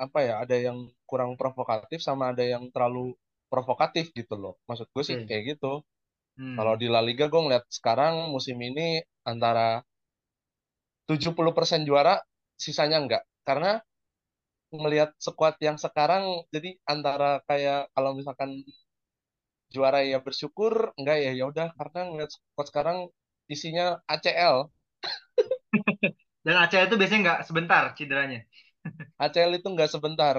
apa 0.05 0.19
ya? 0.27 0.33
Ada 0.43 0.55
yang 0.67 0.77
kurang 1.09 1.31
provokatif 1.41 1.99
sama 2.07 2.23
ada 2.31 2.43
yang 2.53 2.63
terlalu 2.73 3.03
provokatif 3.51 4.05
gitu 4.19 4.35
loh. 4.43 4.53
Maksud 4.69 4.87
gue 4.95 5.03
sih 5.09 5.17
oke. 5.17 5.27
kayak 5.27 5.43
gitu. 5.57 5.67
Kalau 6.57 6.73
Hmm, 6.73 6.81
di 6.81 6.87
La 6.93 7.01
Liga 7.07 7.25
gue 7.33 7.41
ngeliat 7.43 7.65
sekarang 7.77 8.13
musim 8.35 8.57
ini 8.69 8.87
antara 9.31 9.67
70% 11.07 11.81
juara, 11.89 12.15
sisanya 12.63 12.97
enggak. 13.03 13.23
Karena 13.47 13.71
ngelihat 14.77 15.09
skuad 15.25 15.55
yang 15.67 15.77
sekarang 15.85 16.23
jadi 16.55 16.69
antara 16.93 17.29
kayak 17.49 17.79
kalau 17.95 18.11
misalkan 18.19 18.51
juara 19.73 19.99
ya 20.11 20.17
bersyukur 20.25 20.73
enggak 20.99 21.17
ya 21.25 21.31
ya 21.39 21.43
udah 21.51 21.67
karena 21.79 21.99
ngelihat 22.09 22.31
skuad 22.35 22.67
sekarang 22.71 22.97
isinya 23.53 23.85
ACL 24.13 24.57
Dan 26.45 26.55
Aceh 26.63 26.79
itu 26.87 26.95
biasanya 26.99 27.21
nggak 27.25 27.39
sebentar 27.49 27.83
cederanya. 27.97 28.39
ACL 29.23 29.51
itu 29.57 29.67
enggak 29.69 29.91
sebentar. 29.91 30.37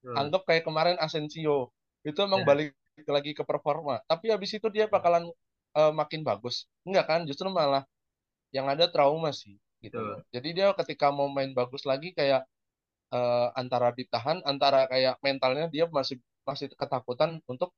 Betul. 0.00 0.16
anggap 0.16 0.42
kayak 0.48 0.64
kemarin 0.64 0.96
Asensio. 0.96 1.72
Itu 2.00 2.24
emang 2.24 2.42
Ya, 2.44 2.48
balik 2.48 2.72
lagi 3.04 3.32
ke 3.36 3.44
performa. 3.44 4.00
Tapi 4.08 4.32
habis 4.32 4.50
itu 4.56 4.66
dia 4.72 4.88
bakalan 4.88 5.28
eh, 5.76 5.92
makin 5.92 6.24
bagus. 6.24 6.64
Enggak 6.88 7.04
kan? 7.10 7.20
Justru 7.28 7.52
malah 7.52 7.84
yang 8.50 8.66
ada 8.66 8.90
trauma 8.90 9.30
sih 9.30 9.56
gitu. 9.80 9.96
Betul. 9.96 10.16
jadi 10.34 10.48
dia 10.52 10.66
ketika 10.76 11.08
mau 11.08 11.26
main 11.32 11.56
bagus 11.56 11.88
lagi 11.88 12.12
kayak 12.12 12.44
eh, 13.12 13.48
antara 13.56 13.90
ditahan 13.96 14.44
antara 14.44 14.86
kayak 14.92 15.16
mentalnya 15.24 15.66
dia 15.72 15.88
masih 15.88 16.20
masih 16.44 16.68
ketakutan 16.76 17.40
untuk 17.48 17.72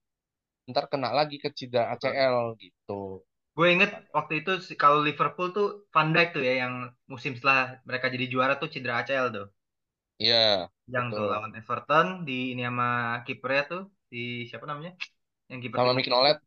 ntar 0.71 0.87
kena 0.91 1.11
lagi 1.11 1.39
ke 1.43 1.51
cedera. 1.55 1.95
ACL 1.95 2.55
gitu. 2.59 3.23
Gue 3.53 3.69
inget 3.75 3.93
waktu 4.17 4.43
itu 4.43 4.53
kalau 4.81 5.05
Liverpool 5.05 5.53
tuh 5.53 5.69
Van 5.93 6.09
Dijk 6.15 6.29
tuh 6.39 6.43
ya 6.43 6.65
yang 6.65 6.89
musim 7.05 7.37
setelah 7.37 7.83
mereka 7.85 8.09
jadi 8.09 8.27
juara 8.31 8.55
tuh 8.57 8.71
cedera 8.73 9.03
ACL 9.03 9.29
tuh. 9.35 9.47
Iya, 10.23 10.37
Yang 10.95 11.07
tuh 11.17 11.25
betul. 11.25 11.33
lawan 11.33 11.53
Everton 11.59 12.07
di 12.29 12.33
ini 12.53 12.63
sama 12.69 12.87
kipernya 13.27 13.63
tuh 13.71 13.81
di 14.13 14.19
siapa 14.49 14.65
namanya? 14.71 14.93
Yang 15.51 15.61
kiper 15.65 15.83
Sama 15.85 15.93
Oled. 15.93 16.39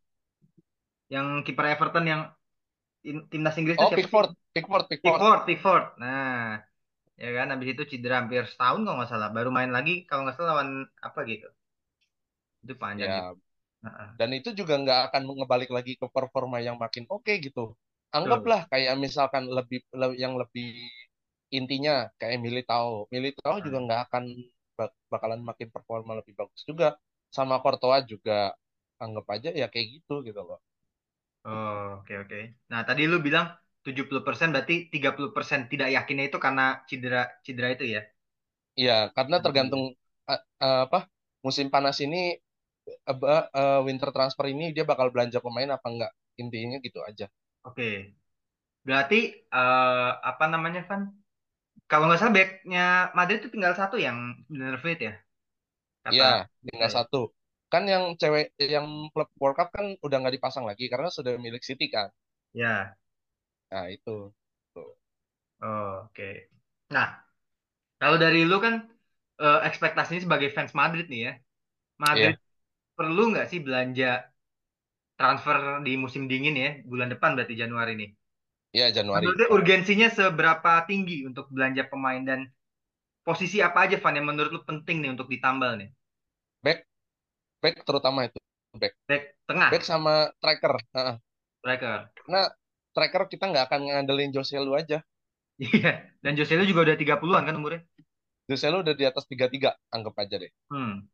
yang 1.13 1.27
kiper 1.45 1.65
Everton 1.73 2.05
yang 2.11 2.21
in- 3.09 3.25
timnas 3.31 3.57
Inggris 3.59 3.77
tuh 3.81 3.87
Oh, 3.87 3.91
siapa? 3.91 4.07
Pickford, 4.07 4.35
Pickford, 4.53 4.87
Pickford. 4.89 5.23
Pickford, 5.27 5.39
Pickford. 5.47 5.83
Nah, 6.01 6.59
ya 7.23 7.29
kan 7.37 7.47
habis 7.53 7.69
itu 7.73 7.83
cedera 7.91 8.15
hampir 8.21 8.43
setahun 8.51 8.79
kalau 8.85 8.97
nggak 8.99 9.11
salah. 9.13 9.29
Baru 9.37 9.49
main 9.57 9.71
lagi 9.77 9.93
kalau 10.09 10.21
nggak 10.25 10.35
salah 10.37 10.49
lawan 10.53 10.69
apa 11.07 11.19
gitu. 11.31 11.47
Itu 12.63 12.73
panjang 12.81 13.11
gitu. 13.17 13.31
Ya, 13.31 13.35
Heeh. 13.85 14.09
dan 14.19 14.29
itu 14.39 14.49
juga 14.59 14.75
nggak 14.83 14.99
akan 15.11 15.23
ngebalik 15.39 15.71
lagi 15.77 15.93
ke 16.01 16.07
performa 16.15 16.57
yang 16.67 16.77
makin 16.83 17.05
oke 17.15 17.33
gitu. 17.45 17.75
Betul. 18.23 18.49
Anggaplah 18.49 18.61
kayak 18.71 18.93
misalkan 19.05 19.45
lebih 19.57 19.79
le- 19.99 20.17
yang 20.23 20.35
lebih 20.41 20.67
intinya 21.59 21.93
kayak 22.19 22.37
Militao. 22.45 22.91
Militao 23.13 23.55
juga 23.65 23.77
Nah, 23.77 23.85
nggak 23.85 23.99
akan 24.09 24.23
bak- 24.77 24.97
bakalan 25.13 25.41
makin 25.49 25.67
performa 25.75 26.11
lebih 26.19 26.33
bagus 26.39 26.61
juga. 26.69 26.87
Sama 27.35 27.55
Courtois 27.63 28.03
juga 28.13 28.33
anggap 29.03 29.25
aja 29.35 29.49
ya 29.61 29.65
kayak 29.73 29.87
gitu 30.01 30.13
gitu 30.27 30.41
loh. 30.47 30.59
Oh, 31.47 32.01
oke 32.01 32.13
oke. 32.21 32.37
Nah, 32.71 32.81
tadi 32.87 33.01
lu 33.11 33.17
bilang 33.27 33.45
70% 33.85 34.47
berarti 34.53 34.73
30% 34.93 35.59
tidak 35.71 35.87
yakinnya 35.95 36.23
itu 36.29 36.37
karena 36.45 36.63
cedera 36.89 37.19
cedera 37.45 37.67
itu 37.75 37.85
ya. 37.95 37.99
Iya, 38.79 38.93
karena 39.15 39.35
tergantung 39.43 39.83
eh, 40.31 40.41
eh, 40.63 40.79
apa 40.87 40.99
musim 41.45 41.67
panas 41.73 41.97
ini 42.05 42.17
apa, 43.11 43.31
eh, 43.59 43.79
winter 43.87 44.09
transfer 44.15 44.45
ini 44.53 44.65
dia 44.75 44.85
bakal 44.91 45.07
belanja 45.13 45.39
pemain 45.45 45.71
apa 45.77 45.87
enggak. 45.93 46.13
intinya 46.41 46.77
gitu 46.85 46.99
aja 47.09 47.25
Oke. 47.65 48.15
Berarti 48.87 49.15
eh, 49.55 50.09
apa 50.29 50.43
namanya, 50.53 50.81
Van? 50.89 51.01
Kalau 51.89 52.03
nggak 52.05 52.19
salah 52.21 52.35
backnya 52.37 52.79
Madrid 53.17 53.37
itu 53.39 53.49
tinggal 53.53 53.73
satu 53.81 53.95
yang 54.05 54.17
benar 54.53 54.73
fit 54.83 54.97
ya, 55.07 55.11
kata 56.05 56.23
Iya, 56.23 56.25
tinggal 56.67 56.89
ya. 56.89 56.97
satu. 56.97 57.17
Kan 57.71 57.83
yang 57.93 58.03
cewek, 58.21 58.45
yang 58.73 58.87
klub 59.13 59.29
World 59.41 59.55
Cup 59.59 59.69
kan 59.75 59.85
udah 60.05 60.17
nggak 60.21 60.35
dipasang 60.37 60.65
lagi 60.69 60.85
karena 60.91 61.09
sudah 61.17 61.31
milik 61.45 61.63
City 61.69 61.85
kan. 61.95 62.07
Ya. 62.53 62.97
Nah 63.71 63.85
itu. 63.95 64.33
Tuh. 64.73 64.89
Oh, 65.61 65.85
oke. 66.05 66.23
Nah, 66.93 67.07
kalau 68.01 68.17
dari 68.23 68.39
lu 68.49 68.55
kan 68.65 68.75
eh, 69.43 69.57
ekspektasinya 69.69 70.21
sebagai 70.25 70.49
fans 70.57 70.73
Madrid 70.81 71.05
nih 71.13 71.21
ya. 71.27 71.31
Madrid 72.05 72.33
Iya, 72.33 72.37
perlu 72.97 73.21
nggak 73.31 73.45
sih 73.51 73.59
belanja 73.67 74.05
transfer 75.19 75.57
di 75.85 75.91
musim 76.03 76.23
dingin 76.31 76.55
ya, 76.63 76.69
bulan 76.91 77.09
depan 77.13 77.31
berarti 77.35 77.55
Januari 77.61 77.91
nih. 78.01 78.09
Iya 78.75 78.91
Januari. 78.91 79.23
Menurutnya 79.23 79.49
urgensinya 79.55 80.07
seberapa 80.11 80.83
tinggi 80.83 81.23
untuk 81.23 81.47
belanja 81.47 81.87
pemain 81.87 82.19
dan 82.19 82.51
posisi 83.23 83.63
apa 83.63 83.87
aja 83.87 83.95
Van 84.03 84.19
yang 84.19 84.27
menurut 84.27 84.51
lu 84.51 84.61
penting 84.67 84.99
nih 84.99 85.15
untuk 85.15 85.31
ditambal 85.31 85.79
nih? 85.79 85.89
Back, 86.59 86.83
back 87.63 87.75
terutama 87.87 88.27
itu. 88.27 88.37
Back, 88.75 88.93
Back 89.07 89.39
back 89.39 89.47
tengah, 89.47 89.69
sama 89.79 90.13
striker. 90.35 90.75
Heeh. 90.91 91.15
striker. 91.63 91.99
Karena 92.11 92.41
striker 92.91 93.23
kita 93.31 93.45
nggak 93.47 93.65
akan 93.71 93.79
ngandelin 93.87 94.35
Jose 94.35 94.59
Lu 94.59 94.75
aja. 94.75 94.99
Iya. 95.55 96.11
Dan 96.19 96.35
Jose 96.35 96.59
Lu 96.59 96.67
juga 96.67 96.91
udah 96.91 96.99
30-an 96.99 97.43
kan 97.47 97.55
umurnya? 97.55 97.81
Jose 98.51 98.67
Lu 98.67 98.83
udah 98.83 98.91
di 98.91 99.07
atas 99.07 99.23
33, 99.25 99.71
anggap 99.89 100.13
aja 100.19 100.35
deh. 100.35 100.51
Hmm. 100.67 101.07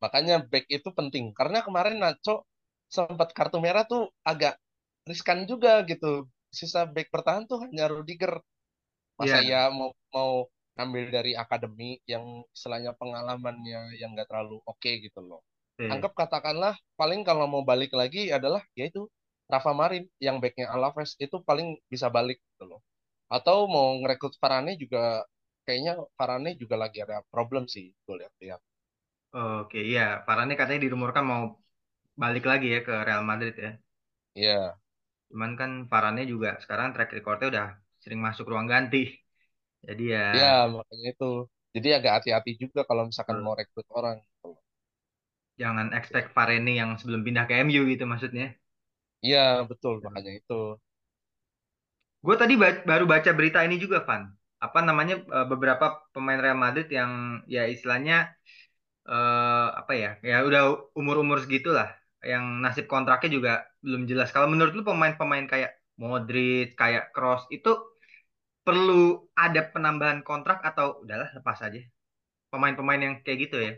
Makanya 0.00 0.46
back 0.46 0.70
itu 0.70 0.88
penting. 0.94 1.34
Karena 1.34 1.60
kemarin 1.60 1.98
Nacho 1.98 2.46
sempat 2.86 3.34
kartu 3.34 3.58
merah 3.58 3.84
tuh 3.84 4.08
agak 4.24 4.56
riskan 5.04 5.44
juga 5.44 5.82
gitu. 5.84 6.30
Sisa 6.58 6.80
back 6.94 7.08
bertahan 7.14 7.44
tuh 7.50 7.58
hanya 7.64 7.84
Rudiger. 7.92 8.32
Masa 9.20 9.38
Iya, 9.40 9.50
ya 9.50 9.60
mau 9.78 9.90
mau 10.16 10.32
ngambil 10.76 11.04
dari 11.16 11.32
akademi 11.42 11.90
yang 12.12 12.24
istilahnya 12.56 12.92
pengalamannya 13.00 13.80
yang 14.00 14.10
nggak 14.14 14.28
terlalu 14.30 14.56
oke 14.70 14.90
gitu 15.06 15.20
loh. 15.28 15.40
oke. 15.78 15.90
Anggap 15.92 16.12
katakanlah 16.20 16.74
paling 17.00 17.20
kalau 17.28 17.46
mau 17.52 17.62
balik 17.70 17.92
lagi 18.00 18.30
adalah 18.38 18.62
yaitu 18.78 19.06
Rafa 19.52 19.72
Marin 19.80 20.04
yang 20.26 20.36
backnya 20.42 20.66
Alaves 20.74 21.18
itu 21.24 21.36
paling 21.48 21.68
bisa 21.92 22.08
balik 22.16 22.38
gitu 22.54 22.64
loh. 22.70 22.80
Atau 23.36 23.66
mau 23.74 23.88
ngerekrut 24.00 24.34
Varane 24.42 24.72
juga 24.82 25.26
kayaknya 25.66 25.92
Varane 26.18 26.50
juga 26.62 26.76
lagi 26.82 26.98
ada 27.04 27.22
problem 27.34 27.64
sih 27.74 27.90
gue 28.06 28.14
lihat-lihat. 28.22 28.60
Oke, 29.36 29.76
iya. 29.88 30.00
Varane 30.26 30.52
katanya 30.58 30.80
dirumorkan 30.84 31.24
mau 31.30 31.42
balik 32.22 32.44
lagi 32.50 32.66
ya 32.74 32.78
ke 32.86 32.92
Real 33.06 33.22
Madrid 33.30 33.54
ya. 33.64 33.70
Iya, 34.34 34.79
Cuman 35.30 35.50
kan 35.60 35.70
Varane 35.90 36.20
juga 36.32 36.48
sekarang 36.62 36.88
track 36.94 37.10
recordnya 37.16 37.46
udah 37.52 37.66
sering 38.02 38.20
masuk 38.26 38.44
ruang 38.52 38.68
ganti. 38.72 38.98
Jadi 39.86 40.02
ya 40.16 40.20
iya 40.34 40.46
makanya 40.76 41.06
itu. 41.12 41.24
Jadi 41.74 41.88
agak 41.96 42.12
hati-hati 42.16 42.50
juga 42.62 42.80
kalau 42.88 43.02
misalkan 43.10 43.38
mau 43.44 43.54
rekrut 43.60 43.86
orang. 43.98 44.16
gitu 44.26 44.48
jangan 45.62 45.88
expect 45.98 46.28
Varane 46.36 46.72
yang 46.80 46.90
sebelum 47.00 47.20
pindah 47.26 47.44
ke 47.48 47.54
MU 47.64 47.82
gitu 47.92 48.04
maksudnya. 48.12 48.46
Iya 49.26 49.40
betul 49.70 49.94
makanya 50.04 50.30
itu. 50.40 50.54
Gue 52.24 52.34
tadi 52.40 52.54
ba- 52.62 52.82
baru 52.90 53.04
baca 53.12 53.30
berita 53.38 53.58
ini 53.66 53.76
juga, 53.84 53.98
Van. 54.08 54.22
Apa 54.64 54.78
namanya 54.88 55.14
eh, 55.36 55.46
beberapa 55.52 55.84
pemain 56.14 56.40
Real 56.44 56.58
Madrid 56.64 56.86
yang 56.98 57.12
ya 57.54 57.62
istilahnya 57.74 58.14
eh, 59.10 59.66
apa 59.80 59.92
ya, 60.02 60.10
ya 60.30 60.36
udah 60.48 60.62
umur-umur 61.00 61.38
segitulah, 61.44 61.88
yang 62.32 62.44
nasib 62.64 62.86
kontraknya 62.92 63.30
juga 63.36 63.52
belum 63.84 64.02
jelas. 64.10 64.28
Kalau 64.34 64.48
menurut 64.52 64.72
lu 64.76 64.82
pemain-pemain 64.90 65.46
kayak 65.52 65.70
Modric, 66.00 66.76
kayak 66.80 67.12
Kroos 67.14 67.44
itu 67.54 67.70
perlu 68.66 68.94
ada 69.44 69.60
penambahan 69.72 70.20
kontrak 70.28 70.58
atau 70.68 70.86
udahlah 71.04 71.28
lepas 71.36 71.58
aja 71.66 71.80
pemain-pemain 72.52 73.02
yang 73.06 73.14
kayak 73.24 73.38
gitu 73.44 73.56
ya. 73.68 73.72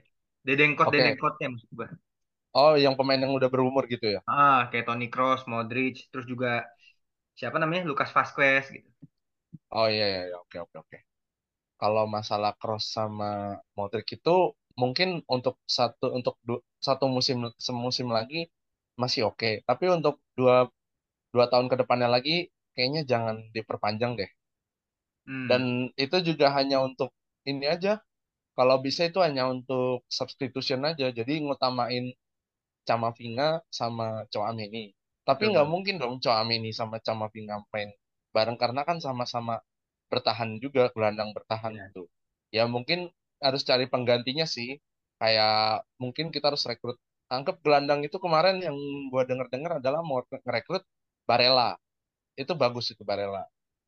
Dedengkot 0.47 0.89
Oke. 0.89 0.95
dedengkotnya 0.95 1.47
maksud 1.55 1.71
gue. 1.79 1.89
Oh 2.61 2.73
yang 2.85 2.95
pemain 2.99 3.21
yang 3.25 3.33
udah 3.39 3.49
berumur 3.53 3.85
gitu 3.93 4.07
ya. 4.17 4.21
Ah, 4.37 4.59
kayak 4.71 4.85
Toni 4.89 5.07
Kroos, 5.13 5.43
Modric, 5.53 5.95
terus 6.11 6.27
juga 6.33 6.49
siapa 7.39 7.57
namanya 7.61 7.83
Lucas 7.91 8.11
Vazquez 8.17 8.65
gitu. 8.77 8.89
Oh 9.79 9.87
iya 9.95 10.05
iya 10.13 10.21
iya. 10.29 10.37
oke 10.43 10.57
oke 10.65 10.77
oke. 10.85 10.97
Kalau 11.81 12.05
masalah 12.17 12.53
Cross 12.61 12.85
sama 12.99 13.27
Modric 13.79 14.07
itu 14.17 14.31
mungkin 14.83 15.09
untuk 15.37 15.55
satu 15.79 16.07
untuk 16.19 16.35
du- 16.47 16.65
satu 16.87 17.05
musim 17.17 17.39
semusim 17.67 18.09
lagi 18.19 18.41
masih 19.03 19.23
oke. 19.31 19.51
Tapi 19.69 19.85
untuk 19.97 20.15
dua 20.39 20.57
dua 21.35 21.47
tahun 21.53 21.69
ke 21.73 21.77
depannya 21.83 22.09
lagi 22.17 22.37
kayaknya 22.77 23.03
jangan 23.13 23.37
diperpanjang 23.57 24.13
deh. 24.21 24.31
Dan 25.51 25.63
Hmm, 25.63 25.73
itu 26.05 26.17
juga 26.29 26.47
hanya 26.57 26.79
untuk 26.89 27.11
ini 27.51 27.65
aja. 27.75 27.93
Kalau 28.59 28.77
bisa 28.87 29.03
itu 29.11 29.19
hanya 29.27 29.45
untuk 29.55 30.05
substitution 30.19 30.81
aja. 30.91 31.07
Jadi 31.19 31.35
ngutamain 31.47 32.07
Camavinga 32.89 33.49
sama 33.81 34.09
Tchouaméni. 34.31 34.85
Tapi 35.29 35.45
nggak 35.53 35.67
betul. 35.67 35.73
mungkin 35.73 35.97
dong 36.03 36.15
Tchouaméni 36.23 36.71
sama 36.81 36.97
Camavinga 37.07 37.57
main 37.73 37.91
bareng 38.35 38.59
karena 38.63 38.83
kan 38.89 38.99
sama-sama 39.07 39.55
bertahan 40.13 40.51
juga, 40.65 40.91
gelandang 40.95 41.31
bertahan 41.37 41.73
Ya. 41.73 41.87
gitu. 41.87 42.09
Ya 42.57 42.65
mungkin 42.75 43.11
harus 43.47 43.63
cari 43.71 43.85
penggantinya 43.93 44.47
sih. 44.57 44.69
Kayak 45.21 45.53
mungkin 46.03 46.27
kita 46.35 46.47
harus 46.51 46.65
rekrut. 46.71 46.97
Anggap 47.35 47.57
gelandang 47.65 48.01
itu 48.07 48.17
kemarin 48.25 48.57
yang 48.67 48.77
gua 49.13 49.23
denger-dengar 49.29 49.73
adalah 49.81 50.01
mau 50.09 50.21
ngerekrut 50.47 50.83
Barella. 51.29 51.71
Itu 52.43 52.53
bagus 52.63 52.87
itu 52.95 53.03
Barella. 53.11 53.43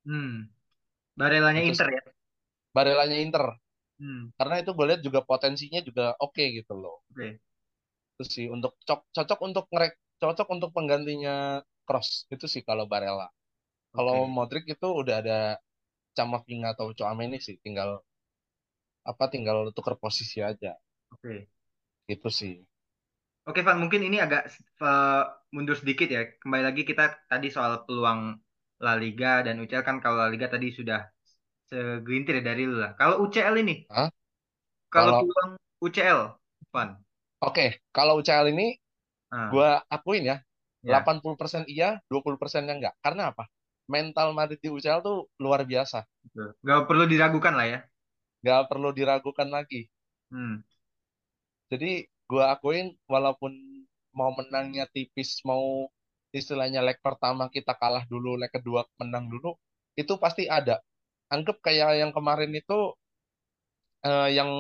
Hmm, 0.07 0.49
Barelanya 1.19 1.63
Itu 1.63 1.73
Inter 1.73 1.89
ya. 1.97 2.03
Barellanya 2.77 3.17
Inter. 3.25 3.45
Hmm, 3.99 4.33
Karena 4.39 4.57
itu 4.63 4.71
gue 4.77 4.87
lihat 4.91 5.03
juga 5.07 5.21
potensinya 5.31 5.81
juga 5.89 6.05
oke 6.27 6.45
gitu 6.59 6.73
loh. 6.83 6.97
oke. 7.11 7.41
Itu 8.15 8.25
sih 8.35 8.47
untuk 8.55 8.73
cocok 8.87 9.01
cocok 9.17 9.39
untuk 9.49 9.65
ngerek 9.73 9.93
cocok 10.23 10.49
untuk 10.55 10.71
penggantinya 10.77 11.35
Cross 11.87 12.09
itu 12.35 12.47
sih 12.55 12.63
kalau 12.69 12.85
Barella. 12.93 13.27
Kalau 13.97 14.19
Oke. 14.19 14.35
Modric 14.37 14.65
itu 14.75 14.89
udah 15.03 15.17
ada 15.23 15.39
Camavinga 16.17 16.69
atau 16.75 16.87
Tchouaméni 16.97 17.39
sih, 17.47 17.57
tinggal 17.65 17.91
apa 19.11 19.25
tinggal 19.33 19.59
tuker 19.77 19.95
posisi 20.05 20.39
aja 20.51 20.73
Oke. 21.11 21.49
gitu 22.09 22.29
sih. 22.39 22.55
Oke, 23.49 23.61
Van, 23.67 23.77
mungkin 23.83 24.01
ini 24.09 24.17
agak 24.25 24.43
eh, 24.85 25.21
mundur 25.55 25.77
sedikit 25.81 26.09
ya. 26.17 26.21
Kembali 26.41 26.63
lagi 26.69 26.83
kita 26.91 27.03
tadi 27.31 27.47
soal 27.57 27.73
peluang 27.87 28.21
La 28.85 28.93
Liga 29.03 29.29
dan 29.47 29.55
UCL 29.63 29.85
kan 29.89 29.97
kalau 30.03 30.17
La 30.23 30.29
Liga 30.33 30.47
tadi 30.55 30.67
sudah 30.79 30.99
segelintir 31.71 32.35
ya 32.41 32.45
dari 32.51 32.63
lu 32.71 32.77
lah. 32.85 32.93
Kalau 33.01 33.17
UCL 33.25 33.57
ini, 33.63 33.75
Hah? 33.89 34.11
kalau 34.93 35.13
Kalau 35.13 35.21
peluang 35.21 35.51
UCL, 35.85 36.21
Van. 36.73 36.91
oke, 37.49 37.67
kalau 37.97 38.13
UCL 38.21 38.47
ini 38.53 38.67
Nah, 39.31 39.53
gua 39.53 39.69
akuin 39.97 40.25
ya 40.31 40.37
ya, 40.83 41.09
80% 41.11 41.65
iya, 41.75 41.89
20%-nya 42.11 42.75
enggak. 42.79 42.95
Karena 43.05 43.23
apa? 43.33 43.45
Mental 43.95 44.29
Madrid 44.39 44.61
di 44.65 44.69
UCL 44.75 45.01
tuh 45.07 45.17
luar 45.43 45.63
biasa. 45.73 45.99
betul. 46.25 46.47
Nggak 46.65 46.81
perlu 46.89 47.05
diragukan 47.13 47.53
lah 47.59 47.67
ya. 47.73 47.79
Nggak 48.45 48.63
perlu 48.71 48.91
diragukan 48.99 49.49
lagi. 49.57 49.83
Hmm, 50.31 50.57
Jadi 51.73 51.91
gua 52.31 52.45
akuin 52.57 52.87
walaupun 53.13 53.53
mau 54.19 54.31
menangnya 54.39 54.85
tipis, 54.95 55.31
mau 55.49 55.65
istilahnya 56.39 56.81
leg 56.87 56.99
pertama 57.07 57.45
kita 57.57 57.73
kalah 57.83 58.05
dulu, 58.13 58.31
leg 58.41 58.51
kedua 58.57 58.81
menang 59.01 59.25
dulu, 59.33 59.51
itu 60.01 60.13
pasti 60.25 60.45
ada. 60.59 60.77
Anggap 61.35 61.57
kayak 61.67 61.91
yang 62.01 62.13
kemarin 62.17 62.53
itu 62.61 62.79
eh, 64.07 64.29
yang 64.39 64.51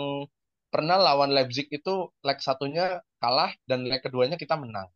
pernah 0.73 0.97
lawan 0.99 1.31
Leipzig 1.37 1.67
itu 1.71 2.11
leg 2.27 2.39
satunya 2.43 2.99
kalah 3.23 3.51
dan 3.69 3.87
leg 3.87 4.01
keduanya 4.05 4.37
kita 4.41 4.57
menang. 4.59 4.89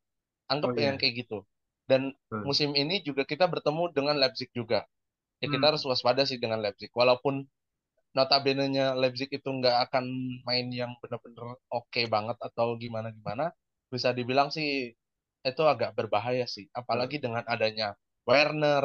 Anggap 0.52 0.70
oh 0.70 0.76
yang 0.78 0.96
iya, 0.96 1.00
kayak 1.00 1.14
gitu. 1.26 1.38
Dan 1.90 2.14
betul. 2.30 2.46
musim 2.46 2.70
ini 2.78 3.02
juga 3.06 3.22
kita 3.28 3.46
bertemu 3.50 3.84
dengan 3.96 4.16
Leipzig 4.20 4.50
juga. 4.54 4.86
Ya 5.42 5.48
kita 5.52 5.64
Hmm, 5.64 5.74
harus 5.74 5.82
waspada 5.88 6.22
sih 6.28 6.38
dengan 6.42 6.60
Leipzig. 6.64 6.90
Walaupun 6.94 7.46
notabene-nya 8.16 8.84
Leipzig 9.00 9.30
itu 9.38 9.48
nggak 9.58 9.76
akan 9.90 10.04
main 10.48 10.66
yang 10.80 10.92
benar-benar 11.02 11.46
oke 11.72 12.00
banget 12.14 12.36
atau 12.48 12.66
gimana-gimana, 12.82 13.44
bisa 13.92 14.08
dibilang 14.18 14.48
sih 14.56 14.68
itu 15.48 15.62
agak 15.72 15.90
berbahaya 15.98 16.44
sih. 16.54 16.66
Apalagi 16.80 17.16
betul. 17.16 17.24
dengan 17.24 17.44
adanya 17.52 17.86
Werner, 18.28 18.84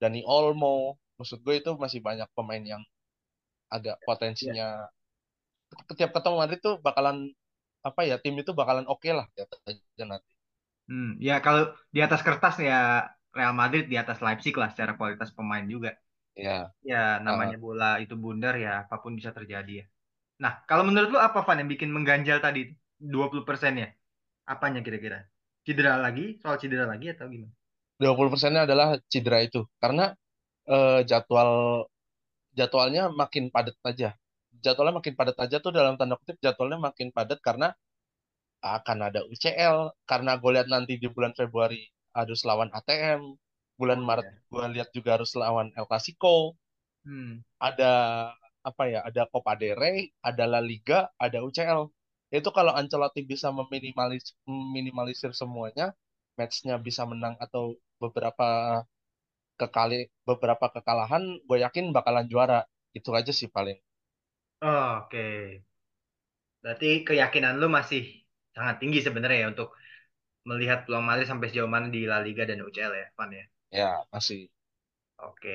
Dani 0.00 0.20
Olmo, 0.26 0.96
maksud 1.18 1.38
gue 1.44 1.54
itu 1.60 1.70
masih 1.82 2.00
banyak 2.08 2.28
pemain 2.36 2.64
yang 2.72 2.82
agak 3.76 3.96
Ya. 4.40 4.54
potensinya 4.54 4.88
setiap 5.88 6.10
ketemu 6.16 6.36
Madrid 6.40 6.60
tuh 6.66 6.74
bakalan 6.86 7.16
apa 7.88 8.00
ya 8.08 8.16
tim 8.22 8.34
itu 8.42 8.52
bakalan 8.60 8.86
oke 8.92 9.08
lah 9.18 9.26
ya 9.38 9.44
aja 9.70 10.04
nanti. 10.12 10.32
Hmm, 10.88 11.06
ya 11.26 11.34
kalau 11.44 11.62
di 11.94 12.00
atas 12.06 12.20
kertas 12.26 12.54
ya 12.68 12.74
Real 13.36 13.52
Madrid 13.60 13.84
di 13.92 13.96
atas 14.02 14.18
Leipzig 14.24 14.54
lah 14.60 14.68
secara 14.72 14.92
kualitas 14.98 15.30
pemain 15.36 15.64
juga. 15.74 15.90
Ya, 16.38 16.70
Ya 16.86 17.18
uh, 17.18 17.26
namanya 17.26 17.58
bola 17.58 17.98
itu 17.98 18.14
bundar 18.14 18.54
ya 18.54 18.86
apa 18.86 19.02
pun 19.02 19.18
bisa 19.18 19.34
terjadi 19.34 19.82
ya. 19.82 19.86
Nah, 20.38 20.62
kalau 20.70 20.86
menurut 20.86 21.10
lu 21.10 21.18
apa 21.18 21.42
Van 21.42 21.58
yang 21.58 21.66
bikin 21.66 21.90
mengganjal 21.90 22.38
tadi 22.38 22.70
20% 23.02 23.42
ya? 23.74 23.90
Apanya 24.46 24.80
kira-kira? 24.86 25.26
Cedera 25.66 25.98
lagi? 25.98 26.38
Soal 26.38 26.62
cedera 26.62 26.86
lagi 26.86 27.10
atau 27.10 27.26
gimana? 27.26 27.50
20 27.98 28.30
persennya 28.30 28.62
adalah 28.62 28.94
cedera 29.10 29.42
itu. 29.42 29.66
Karena 29.82 30.14
eh, 30.70 31.02
jadwal 31.02 31.84
jadwalnya 32.54 33.10
makin 33.10 33.50
padat 33.50 33.74
aja. 33.82 34.14
Jadwalnya 34.62 35.02
makin 35.02 35.14
padat 35.18 35.36
aja 35.42 35.58
tuh 35.58 35.74
dalam 35.74 35.98
tanda 35.98 36.14
kutip 36.22 36.38
jadwalnya 36.38 36.78
makin 36.78 37.10
padat 37.10 37.42
karena 37.42 37.74
akan 38.62 38.98
ada 39.10 39.26
UCL. 39.26 39.90
Karena 40.06 40.38
gue 40.38 40.50
lihat 40.54 40.70
nanti 40.70 41.02
di 41.02 41.10
bulan 41.10 41.34
Februari 41.34 41.82
harus 42.14 42.46
lawan 42.46 42.70
ATM. 42.70 43.34
Bulan 43.80 44.00
Oh 44.00 44.08
Maret 44.08 44.26
iya. 44.26 44.32
gue 44.52 44.64
lihat 44.74 44.88
juga 44.96 45.10
harus 45.16 45.32
lawan 45.40 45.68
El 45.78 45.86
Clasico. 45.90 46.56
Hmm. 47.04 47.42
Ada 47.58 47.92
apa 48.68 48.82
ya? 48.92 49.00
Ada 49.08 49.22
Copa 49.32 49.52
del 49.60 49.74
Rey, 49.78 49.98
ada 50.22 50.44
La 50.52 50.60
Liga, 50.62 50.98
ada 51.18 51.38
UCL. 51.46 51.82
Itu 52.34 52.50
kalau 52.56 52.72
Ancelotti 52.76 53.22
bisa 53.24 53.48
meminimalis 53.54 54.36
meminimalisir 54.46 55.32
semuanya, 55.40 55.86
matchnya 56.38 56.74
bisa 56.86 57.02
menang 57.08 57.34
atau 57.44 57.74
beberapa 58.02 58.46
kekali 59.60 60.00
beberapa 60.28 60.66
kekalahan, 60.74 61.22
gue 61.48 61.58
yakin 61.64 61.86
bakalan 61.96 62.26
juara. 62.32 62.60
Itu 62.98 63.10
aja 63.18 63.32
sih 63.38 63.48
paling. 63.56 63.78
Oh, 64.62 65.02
Oke. 65.02 65.64
Berarti 66.62 66.88
keyakinan 67.08 67.54
lu 67.60 67.66
masih 67.78 68.02
sangat 68.56 68.76
tinggi 68.82 68.98
sebenarnya 69.06 69.38
ya 69.42 69.48
untuk 69.54 69.68
melihat 70.50 70.78
peluang 70.84 71.06
Madrid 71.08 71.28
sampai 71.30 71.48
sejauh 71.50 71.70
mana 71.74 71.86
di 71.96 72.00
La 72.10 72.18
Liga 72.26 72.42
dan 72.50 72.58
UCL 72.66 72.94
ya, 73.02 73.06
Van 73.18 73.30
ya. 73.40 73.44
Ya, 73.70 74.04
masih. 74.12 74.48
Oke. 75.22 75.50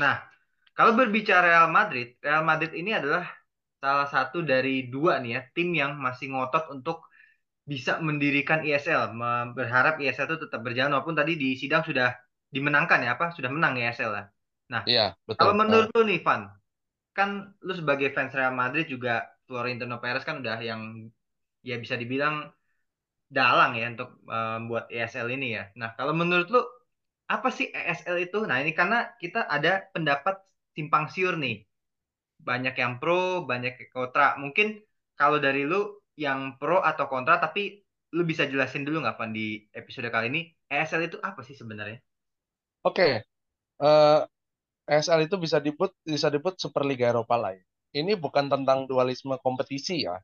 Nah, 0.00 0.14
kalau 0.76 0.92
berbicara 0.98 1.44
Real 1.50 1.68
Madrid, 1.78 2.06
Real 2.26 2.44
Madrid 2.50 2.72
ini 2.80 2.90
adalah 3.00 3.24
salah 3.82 4.06
satu 4.14 4.38
dari 4.52 4.88
dua 4.92 5.12
nih 5.22 5.30
ya 5.36 5.40
tim 5.54 5.68
yang 5.80 5.92
masih 6.06 6.26
ngotot 6.32 6.64
untuk 6.74 6.96
bisa 7.72 7.92
mendirikan 8.08 8.60
ISL, 8.66 9.02
berharap 9.58 9.94
ISL 10.02 10.26
itu 10.30 10.38
tetap 10.46 10.60
berjalan 10.66 10.90
walaupun 10.94 11.16
tadi 11.20 11.32
di 11.42 11.48
sidang 11.62 11.82
sudah 11.88 12.08
dimenangkan 12.54 12.98
ya 13.06 13.10
apa 13.16 13.26
sudah 13.36 13.50
menang 13.54 13.74
ISL 13.80 14.10
lah. 14.16 14.26
Nah, 14.72 14.82
Iya, 14.88 15.16
betul. 15.28 15.36
kalau 15.38 15.54
menurut 15.60 15.88
lu 15.96 16.02
nih 16.10 16.20
Van, 16.26 16.42
kan 17.16 17.30
lu 17.66 17.72
sebagai 17.80 18.08
fans 18.16 18.32
Real 18.38 18.54
Madrid 18.54 18.86
juga 18.94 19.26
Florentino 19.48 19.96
Perez 20.02 20.24
kan 20.28 20.36
udah 20.42 20.58
yang 20.62 20.82
ya 21.66 21.76
bisa 21.82 21.96
dibilang 22.02 22.36
dalang 23.36 23.72
ya 23.80 23.84
untuk 23.92 24.08
eh, 24.34 24.54
membuat 24.62 24.84
ESL 24.94 25.28
ini 25.36 25.46
ya. 25.58 25.62
Nah, 25.80 25.90
kalau 25.98 26.12
menurut 26.20 26.46
lu 26.54 26.60
apa 27.34 27.48
sih 27.56 27.66
ESL 27.78 28.16
itu? 28.26 28.38
Nah, 28.48 28.56
ini 28.62 28.72
karena 28.78 28.96
kita 29.22 29.40
ada 29.56 29.70
pendapat 29.94 30.36
simpang 30.76 31.06
siur 31.14 31.34
nih. 31.44 31.54
Banyak 32.48 32.74
yang 32.82 32.94
pro, 33.02 33.44
banyak 33.50 33.72
yang 33.80 33.90
kontra. 33.96 34.24
Mungkin 34.42 34.66
kalau 35.20 35.38
dari 35.46 35.62
lu 35.70 35.76
yang 36.24 36.40
pro 36.60 36.78
atau 36.90 37.06
kontra, 37.12 37.34
tapi 37.44 37.60
lu 38.16 38.22
bisa 38.30 38.44
jelasin 38.52 38.82
dulu 38.86 38.96
nggak, 39.04 39.16
Van, 39.20 39.32
di 39.38 39.46
episode 39.80 40.08
kali 40.14 40.26
ini, 40.32 40.40
ESL 40.72 41.02
itu 41.08 41.18
apa 41.28 41.40
sih 41.48 41.56
sebenarnya? 41.60 41.98
Oke, 42.88 43.08
eh, 43.88 44.20
ESL 44.90 45.20
itu 45.26 45.36
bisa 45.44 45.58
disebut 45.66 45.90
bisa 46.06 46.28
disebut 46.34 46.54
Superliga 46.62 47.06
Eropa 47.12 47.36
lah 47.42 47.52
ya. 47.58 47.64
Ini 48.00 48.12
bukan 48.24 48.46
tentang 48.52 48.86
dualisme 48.90 49.34
kompetisi 49.46 50.06
ya, 50.08 50.16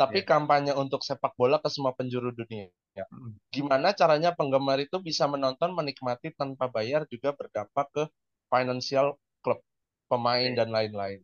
tapi 0.00 0.18
Ya. 0.18 0.28
kampanye 0.30 0.72
untuk 0.76 1.00
sepak 1.08 1.32
bola 1.40 1.58
ke 1.64 1.68
semua 1.74 1.92
penjuru 1.98 2.30
dunia. 2.34 2.68
Ya. 2.98 3.06
Hmm. 3.14 3.38
Gimana 3.54 3.94
caranya 3.94 4.34
penggemar 4.34 4.82
itu 4.82 4.98
bisa 4.98 5.30
menonton, 5.30 5.70
menikmati 5.70 6.34
tanpa 6.34 6.66
bayar 6.66 7.06
juga 7.06 7.30
berdampak 7.30 7.86
ke 7.94 8.02
financial 8.50 9.14
klub, 9.44 9.62
pemain 10.10 10.50
dan 10.58 10.74
lain-lain. 10.74 11.22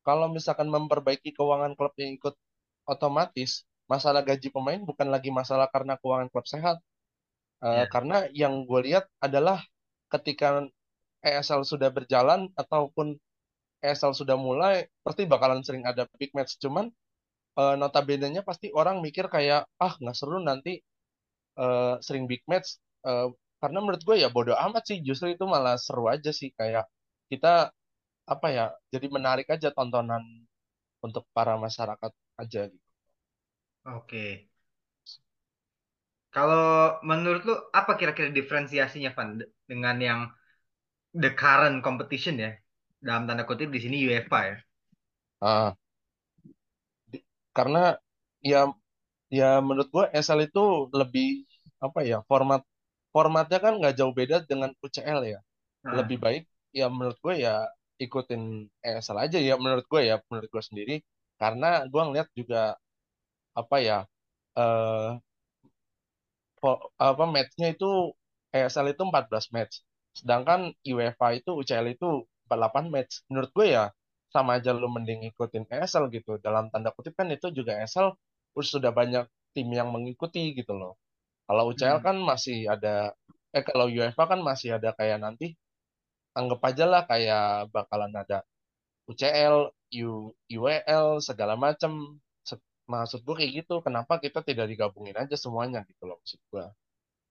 Kalau 0.00 0.32
misalkan 0.32 0.72
memperbaiki 0.72 1.36
keuangan 1.36 1.76
klub 1.76 1.92
yang 2.00 2.16
ikut 2.16 2.32
otomatis, 2.88 3.68
masalah 3.84 4.24
gaji 4.24 4.48
pemain 4.48 4.80
bukan 4.80 5.12
lagi 5.12 5.28
masalah 5.28 5.68
karena 5.68 6.00
keuangan 6.00 6.32
klub 6.32 6.46
sehat, 6.48 6.80
Eh, 7.60 7.68
Ya. 7.68 7.86
karena 7.92 8.16
yang 8.32 8.64
gue 8.64 8.80
lihat 8.88 9.04
adalah 9.20 9.60
ketika 10.08 10.64
ESL 11.20 11.60
sudah 11.68 11.92
berjalan 11.92 12.48
ataupun 12.56 13.20
ESL 13.84 14.16
sudah 14.16 14.40
mulai, 14.40 14.88
pasti 15.04 15.28
bakalan 15.28 15.60
sering 15.60 15.84
ada 15.84 16.08
big 16.16 16.32
match. 16.32 16.56
Cuman 16.56 16.88
eh, 17.58 17.74
notabene-nya 17.80 18.42
pasti 18.48 18.66
orang 18.80 18.96
mikir 19.06 19.26
kayak, 19.34 19.60
ah 19.84 19.92
nggak 20.00 20.16
seru 20.18 20.38
nanti 20.50 20.70
eh, 21.60 21.94
sering 22.06 22.24
big 22.30 22.42
match. 22.50 22.68
Eh, 23.08 23.26
karena 23.62 23.78
menurut 23.84 24.02
gue 24.08 24.16
ya 24.24 24.28
bodo 24.36 24.52
amat 24.64 24.82
sih, 24.90 24.98
justru 25.06 25.26
itu 25.34 25.44
malah 25.54 25.76
seru 25.80 26.04
aja 26.14 26.30
sih. 26.40 26.50
Kayak 26.58 26.84
kita, 27.32 27.48
apa 28.32 28.46
ya, 28.56 28.64
jadi 28.94 29.06
menarik 29.16 29.46
aja 29.54 29.68
tontonan 29.76 30.22
untuk 31.06 31.24
para 31.36 31.54
masyarakat 31.60 32.12
aja 32.42 32.60
gitu. 32.72 32.88
Oke. 33.84 34.48
Kalau 36.36 36.62
menurut 37.10 37.42
lu 37.48 37.54
apa 37.80 37.92
kira-kira 38.00 38.28
diferensiasinya, 38.38 39.10
Van, 39.16 39.28
de- 39.38 39.50
dengan 39.70 39.96
yang 40.08 40.20
the 41.22 41.30
current 41.42 41.78
competition 41.86 42.34
ya? 42.44 42.50
Dalam 43.06 43.22
tanda 43.28 43.44
kutip 43.50 43.68
di 43.74 43.80
sini 43.84 43.96
UEFA 44.08 44.40
ya. 44.50 44.56
Ah, 45.40 45.74
di- 45.74 45.89
karena 47.60 47.78
ya 48.52 48.58
ya 49.38 49.46
menurut 49.66 49.88
gue 49.96 50.04
ESL 50.16 50.40
itu 50.48 50.60
lebih 51.00 51.26
apa 51.86 52.00
ya 52.10 52.18
format 52.30 52.62
formatnya 53.14 53.58
kan 53.64 53.72
nggak 53.80 53.94
jauh 53.98 54.14
beda 54.20 54.36
dengan 54.50 54.70
UCL 54.84 55.20
ya. 55.34 55.38
Nah, 55.84 55.92
lebih 55.98 56.18
baik 56.24 56.42
ya 56.80 56.86
menurut 56.96 57.18
gue 57.24 57.34
ya 57.46 57.52
ikutin 58.04 58.42
ESL 58.86 59.18
aja 59.26 59.38
ya 59.48 59.54
menurut 59.62 59.86
gue 59.92 60.02
ya 60.10 60.16
menurut 60.30 60.50
gue 60.54 60.64
sendiri. 60.70 60.94
Karena 61.40 61.66
gue 61.92 62.02
ngeliat 62.06 62.28
juga 62.38 62.58
apa 63.60 63.76
ya 63.88 63.98
eh 64.58 65.10
fo- 66.60 66.82
apa 67.10 67.24
matchnya 67.34 67.66
itu 67.74 67.88
ESL 68.56 68.86
itu 68.94 69.02
14 69.08 69.46
match. 69.54 69.74
Sedangkan 70.18 70.60
UEFA 70.94 71.26
itu 71.38 71.50
UCL 71.60 71.86
itu 71.94 72.08
48 72.46 72.84
match. 72.94 73.12
Menurut 73.30 73.50
gue 73.56 73.66
ya 73.76 73.84
sama 74.30 74.62
aja 74.62 74.70
lu 74.70 74.86
mending 74.86 75.26
ikutin 75.30 75.66
ESL 75.66 76.06
gitu 76.14 76.38
dalam 76.38 76.70
tanda 76.70 76.94
kutip 76.94 77.18
kan 77.18 77.26
itu 77.30 77.50
juga 77.50 77.76
ESL 77.82 78.14
sudah 78.58 78.90
banyak 78.90 79.26
tim 79.54 79.68
yang 79.70 79.90
mengikuti 79.94 80.54
gitu 80.54 80.74
loh 80.74 80.98
Kalau 81.50 81.74
UCL 81.74 81.98
hmm. 81.98 82.06
kan 82.06 82.16
masih 82.22 82.70
ada, 82.70 83.10
eh 83.50 83.62
kalau 83.66 83.90
UEFA 83.90 84.22
kan 84.30 84.38
masih 84.38 84.78
ada 84.78 84.94
kayak 84.94 85.18
nanti, 85.18 85.58
anggap 86.38 86.62
aja 86.62 86.84
lah 86.86 87.02
kayak 87.10 87.74
bakalan 87.74 88.14
ada 88.14 88.46
UCL, 89.10 89.74
U, 89.98 90.30
UEL, 90.46 91.18
segala 91.18 91.58
macam. 91.58 92.22
Maksud 92.86 93.26
gue 93.26 93.34
kayak 93.34 93.52
gitu, 93.66 93.82
kenapa 93.82 94.22
kita 94.22 94.46
tidak 94.46 94.70
digabungin 94.70 95.14
aja 95.18 95.34
semuanya 95.34 95.82
gitu 95.86 96.06
loh 96.06 96.22
maksud 96.22 96.38
gue. 96.54 96.66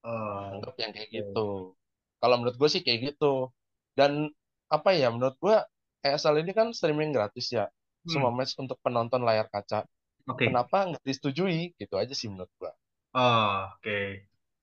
Oh, 0.04 0.56
Anggap 0.56 0.76
yang 0.80 0.92
kayak 0.92 1.10
gitu. 1.12 1.76
Kalau 2.20 2.36
menurut 2.40 2.56
gue 2.60 2.70
sih 2.72 2.84
kayak 2.84 3.16
gitu. 3.16 3.52
Dan 3.96 4.32
apa 4.68 4.96
ya, 4.96 5.12
menurut 5.12 5.36
gue 5.40 5.56
ESL 6.02 6.42
ini 6.42 6.52
kan 6.56 6.72
streaming 6.72 7.12
gratis 7.12 7.52
ya. 7.52 7.68
Semua 8.08 8.32
Hmm. 8.32 8.40
match 8.40 8.56
untuk 8.56 8.80
penonton 8.80 9.22
layar 9.24 9.52
kaca. 9.52 9.84
Oke. 10.30 10.48
Kenapa 10.48 10.88
nggak 10.88 11.04
disetujui? 11.04 11.76
Gitu 11.76 11.96
aja 11.98 12.14
sih 12.16 12.30
menurut 12.32 12.50
gue. 12.56 12.72
Oh, 13.12 13.68
oke. 13.76 14.00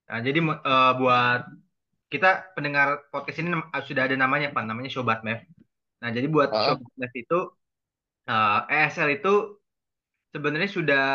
Nah, 0.06 0.20
jadi 0.22 0.38
eh, 0.40 0.92
buat 0.96 1.40
kita 2.06 2.54
pendengar 2.54 3.10
podcast 3.10 3.42
ini 3.42 3.50
sudah 3.82 4.02
ada 4.06 4.14
namanya, 4.14 4.54
Pak. 4.54 4.62
Namanya 4.64 4.90
Sobat 4.94 5.26
Mev. 5.26 5.42
Nah, 6.00 6.10
jadi 6.14 6.30
buat 6.30 6.54
Ah, 6.54 6.78
Sobat 6.78 6.92
Mev 6.94 7.12
itu 7.12 7.38
eh, 8.26 8.58
ESL 8.70 9.18
itu 9.18 9.34
sebenarnya 10.30 10.70
sudah 10.70 11.06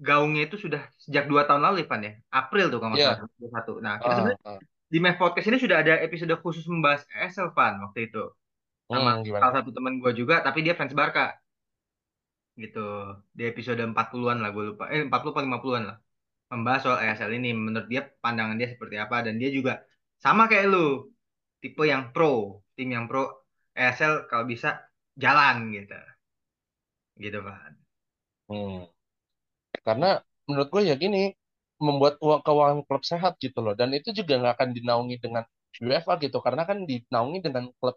gaungnya 0.00 0.48
itu 0.48 0.56
sudah 0.56 0.80
sejak 0.96 1.26
dua 1.28 1.44
tahun 1.44 1.60
lalu, 1.66 1.84
Pan 1.84 2.00
ya. 2.00 2.12
April 2.30 2.70
tuh 2.72 2.78
kalau 2.80 2.94
nggak 2.94 3.04
salah 3.04 3.28
21. 3.36 3.84
Nah, 3.84 3.94
kita 3.98 4.08
ah, 4.08 4.16
sebenarnya 4.16 4.40
ah. 4.46 4.60
di 4.90 4.98
Mev 5.02 5.16
Podcast 5.18 5.46
ini 5.50 5.58
sudah 5.60 5.76
ada 5.82 5.94
episode 6.00 6.34
khusus 6.40 6.64
membahas 6.70 7.02
ESL, 7.10 7.52
Pan, 7.52 7.76
waktu 7.82 8.08
itu. 8.08 8.24
Sama 8.92 9.10
Hmm, 9.10 9.22
gimana? 9.26 9.48
salah 9.48 9.54
satu 9.62 9.70
teman 9.76 9.94
gue 10.02 10.12
juga, 10.20 10.34
tapi 10.46 10.58
dia 10.66 10.74
fans 10.78 10.94
Barca 11.00 11.24
gitu. 12.62 12.78
Di 13.36 13.42
episode 13.50 13.80
40-an 13.90 14.38
lah 14.42 14.50
gue 14.54 14.64
lupa. 14.70 14.84
Eh, 14.92 15.00
40 15.06 15.32
atau 15.34 15.44
50-an 15.46 15.84
lah. 15.90 15.96
Membahas 16.52 16.80
soal 16.84 16.98
ESL 17.04 17.32
ini. 17.38 17.48
Menurut 17.66 17.88
dia 17.92 18.02
pandangan 18.24 18.56
dia 18.60 18.68
seperti 18.74 18.96
apa. 19.04 19.16
Dan 19.26 19.34
dia 19.42 19.50
juga 19.58 19.72
sama 20.24 20.42
kayak 20.50 20.66
lu. 20.72 20.78
Tipe 21.62 21.82
yang 21.92 22.02
pro. 22.14 22.26
Tim 22.76 22.88
yang 22.96 23.04
pro 23.10 23.20
ESL 23.78 24.14
kalau 24.30 24.44
bisa 24.52 24.68
jalan 25.22 25.56
gitu. 25.76 25.94
Gitu, 27.20 27.38
Pak. 27.44 27.80
Hmm. 28.48 28.90
Karena 29.86 30.08
menurut 30.48 30.68
gue 30.74 30.82
ya 30.90 30.94
gini, 31.04 31.32
membuat 31.80 32.14
uang 32.24 32.40
keuangan 32.46 32.80
klub 32.86 33.02
sehat 33.12 33.32
gitu 33.44 33.58
loh. 33.64 33.74
Dan 33.80 33.90
itu 33.98 34.10
juga 34.18 34.32
nggak 34.40 34.54
akan 34.60 34.70
dinaungi 34.76 35.16
dengan 35.24 35.44
UEFA 35.80 36.12
gitu. 36.24 36.38
Karena 36.44 36.62
kan 36.68 36.78
dinaungi 36.90 37.38
dengan 37.46 37.64
klub 37.80 37.96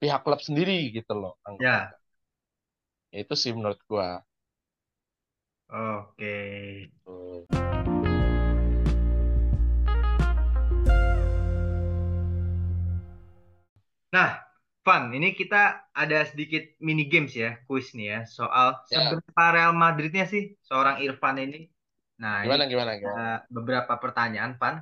pihak 0.00 0.20
klub 0.24 0.40
sendiri 0.46 0.76
gitu 0.96 1.12
loh. 1.20 1.32
Ya, 1.58 1.98
Ya, 3.12 3.18
itu 3.24 3.34
sih 3.42 3.52
menurut 3.56 3.80
gue. 3.90 4.06
oke. 5.68 6.34
Nah, 14.14 14.30
Van, 14.84 15.02
ini 15.16 15.28
kita 15.40 15.56
ada 16.00 16.16
sedikit 16.30 16.62
mini 16.86 17.02
games 17.12 17.32
ya, 17.42 17.48
kuis 17.66 17.86
nih 17.96 18.06
ya, 18.12 18.18
soal 18.36 18.68
Ya, 18.90 19.00
seberapa 19.10 19.42
Real 19.54 19.72
Madridnya 19.82 20.24
sih 20.32 20.42
seorang 20.68 20.96
Irfan 21.04 21.36
ini. 21.44 21.56
Nah, 22.22 22.34
ini 22.46 22.48
gimana 22.50 22.64
gimana 22.70 22.92
ada 23.00 23.00
gimana. 23.00 23.22
beberapa 23.56 23.92
pertanyaan, 24.02 24.52
Van. 24.60 24.76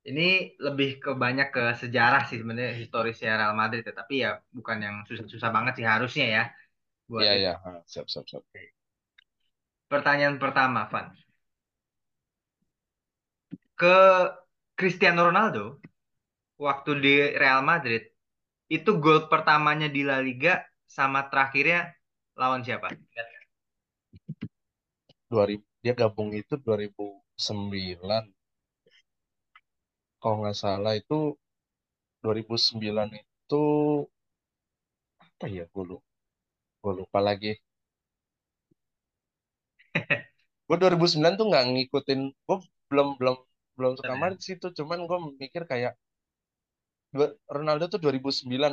Ini 0.00 0.56
lebih 0.56 0.96
ke 0.96 1.10
banyak 1.12 1.52
ke 1.52 1.64
sejarah 1.76 2.24
sih 2.24 2.40
sebenarnya 2.40 2.72
historisnya 2.72 3.36
Real 3.36 3.54
Madrid 3.56 3.84
ya. 3.84 3.92
Tapi 3.92 4.14
ya 4.24 4.30
bukan 4.50 4.78
yang 4.80 4.96
susah-susah 5.04 5.50
banget 5.52 5.80
sih 5.80 5.86
harusnya 5.86 6.26
ya 6.26 6.42
buat 7.10 7.26
iya. 7.26 7.58
Ah, 7.60 7.82
siap, 7.84 8.06
siap, 8.08 8.24
siap. 8.30 8.42
Pertanyaan 9.90 10.38
pertama, 10.38 10.86
Van. 10.86 11.10
Ke 13.74 13.96
Cristiano 14.78 15.28
Ronaldo 15.28 15.82
waktu 16.56 16.90
di 17.02 17.14
Real 17.36 17.60
Madrid 17.66 18.06
itu 18.70 18.90
gol 19.02 19.26
pertamanya 19.26 19.90
di 19.90 20.06
La 20.06 20.22
Liga 20.22 20.62
sama 20.86 21.26
terakhirnya 21.26 21.90
lawan 22.38 22.62
siapa? 22.62 22.94
Ingat 22.94 23.26
nggak? 23.26 23.44
2000, 25.30 25.62
dia 25.82 25.94
gabung 25.94 26.30
itu 26.34 26.54
2009. 26.54 28.30
Kalau 30.20 30.36
nggak 30.40 30.56
salah 30.62 30.92
itu 31.00 31.18
2009 32.22 33.08
itu 33.20 33.62
apa 35.24 35.46
ya? 35.56 35.64
Gue 35.72 35.84
lupa, 35.90 36.06
gue 36.82 36.92
lupa 37.00 37.18
lagi. 37.28 37.52
Gue 40.68 40.76
2009 40.82 41.32
tuh 41.40 41.46
nggak 41.50 41.64
ngikutin, 41.72 42.20
gue 42.46 42.56
belum 42.90 43.08
belum 43.20 43.36
belum 43.76 43.92
suka 43.98 44.12
ya. 44.12 44.20
Madrid 44.20 44.40
sih 44.44 44.54
itu, 44.58 44.68
cuman 44.78 44.98
gue 45.08 45.18
mikir 45.42 45.62
kayak 45.70 45.92
Ronaldo 47.56 47.84
tuh 47.92 48.00
2009 48.04 48.72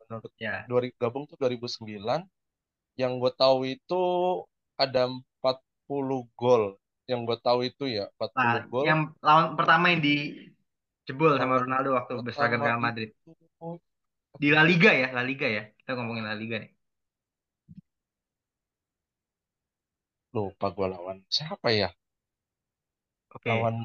menurut 0.00 0.32
Ya. 0.38 0.66
2000 0.68 0.96
gabung 1.02 1.24
tuh 1.30 1.36
2009. 1.40 2.20
Yang 3.00 3.12
gue 3.22 3.32
tahu 3.42 3.58
itu 3.74 4.02
ada 4.84 5.02
40 5.08 6.22
gol. 6.40 6.64
Yang 7.10 7.20
gue 7.28 7.38
tahu 7.46 7.60
itu 7.70 7.84
ya 7.96 8.04
empat 8.14 8.30
Nah, 8.36 8.56
puluh 8.56 8.62
gol. 8.72 8.88
yang 8.88 9.00
lawan 9.26 9.46
pertama 9.58 9.92
yang 9.92 10.00
dijebol 11.02 11.32
sama 11.40 11.54
Ronaldo 11.62 11.88
waktu 11.98 12.12
berseragam 12.26 12.60
Real 12.66 12.80
Madrid. 12.86 13.10
Di 14.40 14.48
La 14.54 14.62
Liga 14.68 14.90
ya, 15.00 15.06
La 15.16 15.22
Liga 15.28 15.46
ya. 15.56 15.62
Kita 15.78 15.90
ngomongin 15.96 16.24
La 16.28 16.34
Liga 16.40 16.56
nih. 16.62 16.70
lupa 20.36 20.66
gue 20.76 20.86
lawan 20.92 21.18
siapa 21.36 21.68
ya? 21.80 21.88
Oke, 23.34 23.50
Lawan 23.50 23.76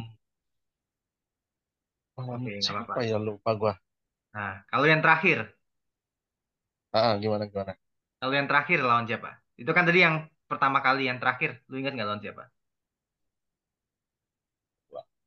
lawan 2.18 2.42
oke, 2.42 2.52
nggak 2.62 2.74
apa-apa. 2.76 2.96
siapa 2.96 3.00
ya 3.10 3.18
lupa 3.28 3.52
gue. 3.62 3.74
Nah, 4.36 4.54
kalau 4.72 4.86
yang 4.92 5.02
terakhir, 5.04 5.38
Ah, 6.92 7.18
gimana 7.22 7.46
gimana? 7.48 7.78
kalau 8.20 8.34
yang 8.38 8.48
terakhir 8.50 8.80
lawan 8.90 9.06
siapa? 9.10 9.30
Itu 9.62 9.72
kan 9.76 9.84
tadi 9.88 10.00
yang 10.06 10.16
pertama 10.50 10.78
kali, 10.86 11.02
yang 11.10 11.20
terakhir. 11.22 11.50
Lu 11.70 11.76
ingat 11.82 11.94
nggak 11.96 12.08
lawan 12.10 12.22
siapa? 12.24 12.44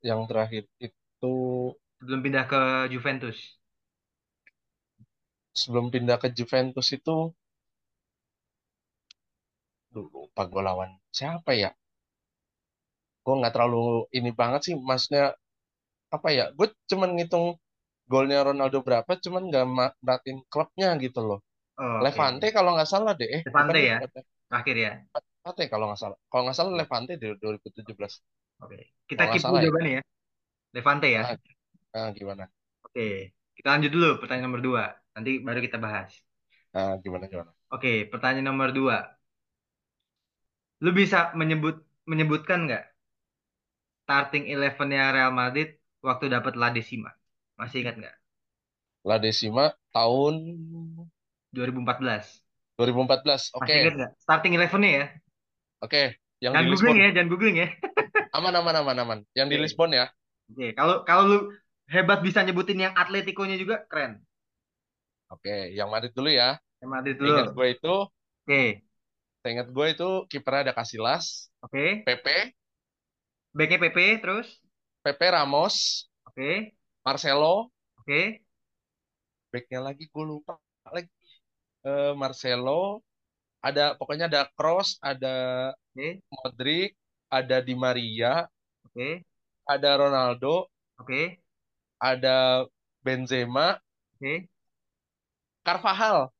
Yang 0.08 0.20
terakhir 0.28 0.62
itu 0.80 1.32
Sebelum 2.00 2.20
pindah 2.24 2.44
ke 2.50 2.60
Juventus. 2.92 3.38
sebelum 5.60 5.86
pindah 5.94 6.18
ke 6.22 6.28
Juventus 6.36 6.88
itu 6.98 7.16
Duh, 9.94 10.06
lupa 10.14 10.42
gue 10.50 10.62
lawan 10.68 10.90
siapa 11.16 11.50
ya? 11.62 11.70
Gue 13.24 13.34
nggak 13.40 13.52
terlalu 13.54 13.78
ini 14.18 14.30
banget 14.40 14.60
sih, 14.66 14.74
maksudnya 14.88 15.24
apa 16.16 16.28
ya? 16.38 16.44
Gue 16.58 16.68
cuman 16.90 17.10
ngitung 17.16 17.46
golnya 18.12 18.38
Ronaldo 18.48 18.78
berapa, 18.86 19.12
cuman 19.24 19.42
nggak 19.50 19.66
merhatiin 19.76 20.40
klubnya 20.52 20.88
gitu 21.04 21.20
loh. 21.28 21.38
Oh. 21.80 22.00
Levante 22.04 22.46
kalau 22.56 22.70
nggak 22.76 22.90
salah 22.92 23.12
deh, 23.20 23.28
eh 23.38 23.42
bukan 23.46 23.54
Levante 23.56 23.80
ya, 23.90 23.96
bukan 24.02 24.22
terakhir 24.50 24.76
ya. 24.76 24.90
Levante 25.16 25.64
kalau 25.72 25.84
nggak 25.88 26.00
salah. 26.02 26.18
Kalau 26.30 26.42
nggak 26.46 26.56
salah. 26.58 26.72
Levante 26.80 27.12
di 27.20 27.26
2017. 27.40 28.12
Oke. 28.60 28.78
Kita 29.08 29.22
Kalau 29.22 29.28
nggak 29.28 29.36
keep 29.36 29.44
dulu 29.48 29.56
ya. 29.56 29.62
jawabannya 29.64 29.92
ya. 29.98 30.02
Levante 30.76 31.08
ya. 31.16 31.22
Ah, 31.24 31.36
ah, 31.94 32.10
gimana? 32.12 32.50
Oke. 32.86 33.02
Kita 33.56 33.66
lanjut 33.72 33.90
dulu 33.96 34.08
pertanyaan 34.20 34.46
nomor 34.48 34.62
dua. 34.68 34.82
Nanti 35.14 35.30
baru 35.46 35.58
kita 35.66 35.78
bahas. 35.84 36.10
Ah, 36.72 36.96
gimana 37.02 37.26
gimana? 37.28 37.52
Oke, 37.74 37.92
pertanyaan 38.12 38.46
nomor 38.48 38.70
dua. 38.78 38.96
Lu 40.84 40.90
bisa 41.00 41.18
menyebut 41.40 41.76
menyebutkan 42.10 42.58
nggak 42.66 42.82
starting 44.04 44.44
elevennya 44.54 45.04
Real 45.16 45.32
Madrid 45.40 45.68
waktu 46.08 46.24
dapat 46.34 46.52
La 46.60 46.68
Decima? 46.76 47.10
Masih 47.60 47.78
ingat 47.82 47.94
nggak? 48.00 48.14
La 49.08 49.16
Decima 49.18 49.76
tahun 49.92 50.34
2014. 51.52 52.42
2014. 52.76 53.42
Masih 53.60 53.76
Oke, 53.76 53.76
ingat 53.80 53.94
nggak? 53.98 54.10
Starting 54.24 54.52
elevennya 54.58 54.90
ya. 54.98 55.04
oke. 55.84 56.02
Yang 56.40 56.54
di 56.60 56.64
Jangan 56.64 56.66
googling 56.70 56.96
Lisbon. 56.96 56.98
ya, 57.02 57.08
jangan 57.14 57.28
googling 57.32 57.56
ya. 57.62 57.68
Aman 58.36 58.54
aman 58.60 58.74
aman 58.80 58.96
aman. 59.02 59.18
Yang 59.38 59.48
di 59.52 59.56
Oke. 59.56 59.62
Lisbon 59.62 59.90
ya. 59.98 60.06
Oke, 60.50 60.66
kalau 60.78 60.94
kalau 61.08 61.22
lu 61.30 61.36
hebat 61.94 62.18
bisa 62.26 62.40
nyebutin 62.46 62.78
yang 62.84 62.94
Atletico-nya 63.02 63.56
juga 63.62 63.76
keren. 63.90 64.12
Oke, 65.32 65.54
yang 65.78 65.88
Madrid 65.92 66.12
dulu 66.16 66.30
ya. 66.30 66.58
Yang 66.80 66.90
Madrid 66.94 67.16
Ingat 67.28 67.46
dulu. 67.46 67.54
gue 67.56 67.66
itu, 67.74 67.94
Oke. 68.44 68.82
ingat 69.50 69.68
gue 69.76 69.86
itu 69.94 70.08
kipernya 70.30 70.60
ada 70.64 70.74
Casillas, 70.78 71.24
Oke. 71.62 72.04
Pepe, 72.04 72.36
Backnya 73.56 73.78
PP 73.82 73.98
terus. 74.22 74.48
Pepe 75.04 75.30
Ramos, 75.30 76.08
Oke. 76.24 76.72
Marcelo, 77.04 77.70
Oke. 77.98 78.42
backnya 79.52 79.80
lagi 79.86 80.04
gue 80.12 80.24
lupa 80.32 80.52
lagi. 80.94 81.08
Eh, 81.86 82.12
Marcelo, 82.22 83.02
ada 83.66 83.82
pokoknya 83.98 84.26
ada 84.30 84.42
Kroos, 84.56 84.90
ada 85.02 85.28
Oke. 85.96 86.22
Modric, 86.32 86.90
ada 87.38 87.56
Di 87.66 87.74
Maria, 87.84 88.46
Oke. 88.84 89.24
ada 89.66 89.90
Ronaldo, 89.96 90.68
Oke. 90.98 91.39
Ada 92.00 92.64
Benzema, 93.04 93.76
Oke. 94.16 94.48
Carvajal. 95.62 96.32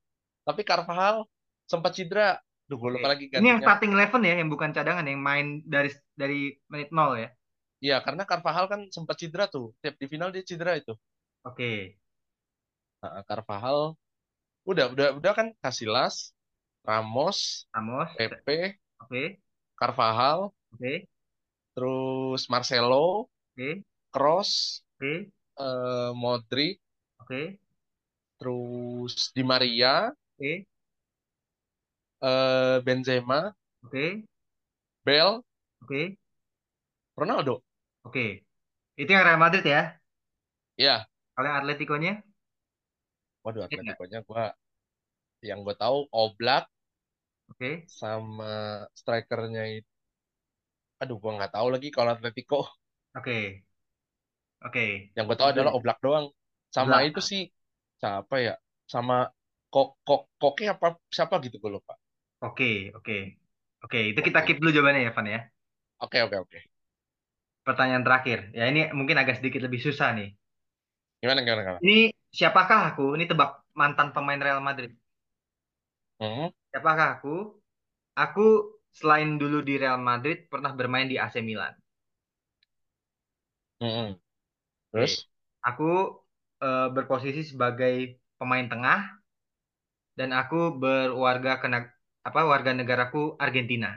Tapi 0.44 0.62
Carvajal 0.64 1.28
sempat 1.68 1.92
cedera. 1.94 2.40
Duh, 2.66 2.78
gue 2.78 2.90
lupa 2.98 3.12
lagi 3.12 3.26
Ini 3.30 3.46
yang 3.56 3.60
starting 3.62 3.92
eleven 3.94 4.22
ya, 4.22 4.34
yang 4.40 4.48
bukan 4.48 4.70
cadangan, 4.70 5.04
yang 5.04 5.20
main 5.20 5.60
dari 5.66 5.90
dari 6.14 6.54
menit 6.70 6.90
nol 6.94 7.18
ya. 7.18 7.28
Iya, 7.80 7.96
karena 8.04 8.22
Carvajal 8.28 8.66
kan 8.68 8.80
sempat 8.92 9.16
cedera 9.20 9.48
tuh. 9.48 9.72
Tiap 9.80 9.96
di 9.96 10.06
final 10.06 10.28
dia 10.32 10.44
cedera 10.44 10.76
itu. 10.76 10.92
Oke. 11.44 11.96
Nah, 13.00 13.24
Carvajal 13.24 13.96
udah 14.68 14.86
udah 14.92 15.08
udah 15.18 15.32
kan 15.32 15.48
Casillas, 15.64 16.36
Ramos, 16.84 17.64
Ramos. 17.72 18.10
Pepe, 18.16 18.76
Oke. 19.00 19.40
Carvajal, 19.80 20.52
Oke. 20.76 21.08
terus 21.74 22.42
Marcelo, 22.52 23.26
Oke. 23.56 23.82
Kroos, 24.12 24.82
Oke. 25.00 25.32
Eh, 25.60 26.10
Modric, 26.22 26.80
Oke. 27.20 27.60
terus 28.38 29.14
Di 29.36 29.42
Maria, 29.50 30.10
Oke. 30.38 30.66
eh, 32.22 32.80
Benzema, 32.84 33.54
Oke. 33.84 34.24
Bale, 35.04 35.42
Oke. 35.82 36.18
Ronaldo. 37.16 37.62
Oke. 38.06 38.20
Itu 39.00 39.10
yang 39.14 39.24
Real 39.26 39.40
Madrid 39.44 39.64
ya. 39.74 39.80
Ya, 40.76 41.08
Kalau 41.34 41.46
yang 41.50 41.58
Atletico-nya, 41.60 42.12
waduh? 43.44 43.64
Atletico-nya 43.68 44.18
gua 44.28 44.44
yang 45.48 45.60
gue 45.66 45.76
tahu 45.82 45.98
Oblak 46.22 46.64
Oke. 47.50 47.90
sama 47.98 48.52
strikernya 49.00 49.62
itu 49.78 49.90
aduh 51.02 51.16
gua 51.22 51.32
nggak 51.36 51.52
tahu 51.56 51.66
lagi 51.74 51.88
kalau 51.96 52.10
Atletico 52.16 52.56
Oke. 53.14 53.64
Oke. 54.64 55.12
yang 55.16 55.24
gue 55.28 55.36
tahu 55.38 55.48
adalah. 55.52 55.72
Oblak 55.76 55.98
doang 56.04 56.26
sama 56.70 56.96
Oblak. 56.96 57.08
itu 57.08 57.20
sih 57.30 57.42
siapa 58.00 58.34
ya 58.46 58.54
sama 58.86 59.16
kok 59.72 59.88
kok 60.06 60.20
koke 60.40 60.64
apa 60.74 60.86
siapa 61.16 61.34
gitu 61.44 61.56
gue 61.62 61.70
lupa 61.76 61.94
Oke. 62.46 62.64
Oke. 62.96 63.12
Oke. 63.84 63.98
Itu 64.10 64.20
kita 64.26 64.38
keep 64.46 64.56
dulu 64.60 64.70
jawabannya 64.76 65.02
ya, 65.06 65.12
Van 65.16 65.26
ya. 65.34 65.38
oke 66.04 66.18
oke 66.24 66.36
oke 66.44 66.58
Pertanyaan 67.66 68.04
terakhir. 68.06 68.38
Ya 68.58 68.64
ini 68.72 68.80
mungkin 68.98 69.16
agak 69.22 69.36
sedikit 69.40 69.60
lebih 69.66 69.80
susah 69.86 70.08
nih. 70.18 70.28
gimana 71.20 71.40
gimana 71.44 71.62
gimana 71.64 71.80
Ini 71.84 71.96
siapakah 72.38 72.80
aku? 72.92 73.02
Ini 73.16 73.24
tebak 73.30 73.50
mantan 73.80 74.08
pemain 74.14 74.40
Real 74.44 74.60
Madrid. 74.68 74.90
hmm, 76.20 76.50
Siapakah 76.70 77.08
aku? 77.14 77.34
Aku 78.24 78.46
selain 78.98 79.30
dulu 79.42 79.58
di 79.68 79.74
Real 79.82 80.00
Madrid 80.10 80.38
pernah 80.52 80.72
bermain 80.78 81.08
di 81.12 81.16
AC 81.24 81.36
Milan. 81.48 81.74
hmm, 83.80 83.86
hmm. 84.10 84.20
Terus 84.92 85.28
Aku 85.68 85.84
eh, 86.64 86.88
berposisi 86.96 87.42
sebagai 87.50 87.94
pemain 88.40 88.66
tengah 88.72 89.00
dan 90.18 90.30
aku 90.40 90.56
berwarga 90.82 91.52
kena 91.62 91.78
apa 92.28 92.40
warga 92.50 92.70
negaraku 92.80 93.22
Argentina. 93.44 93.88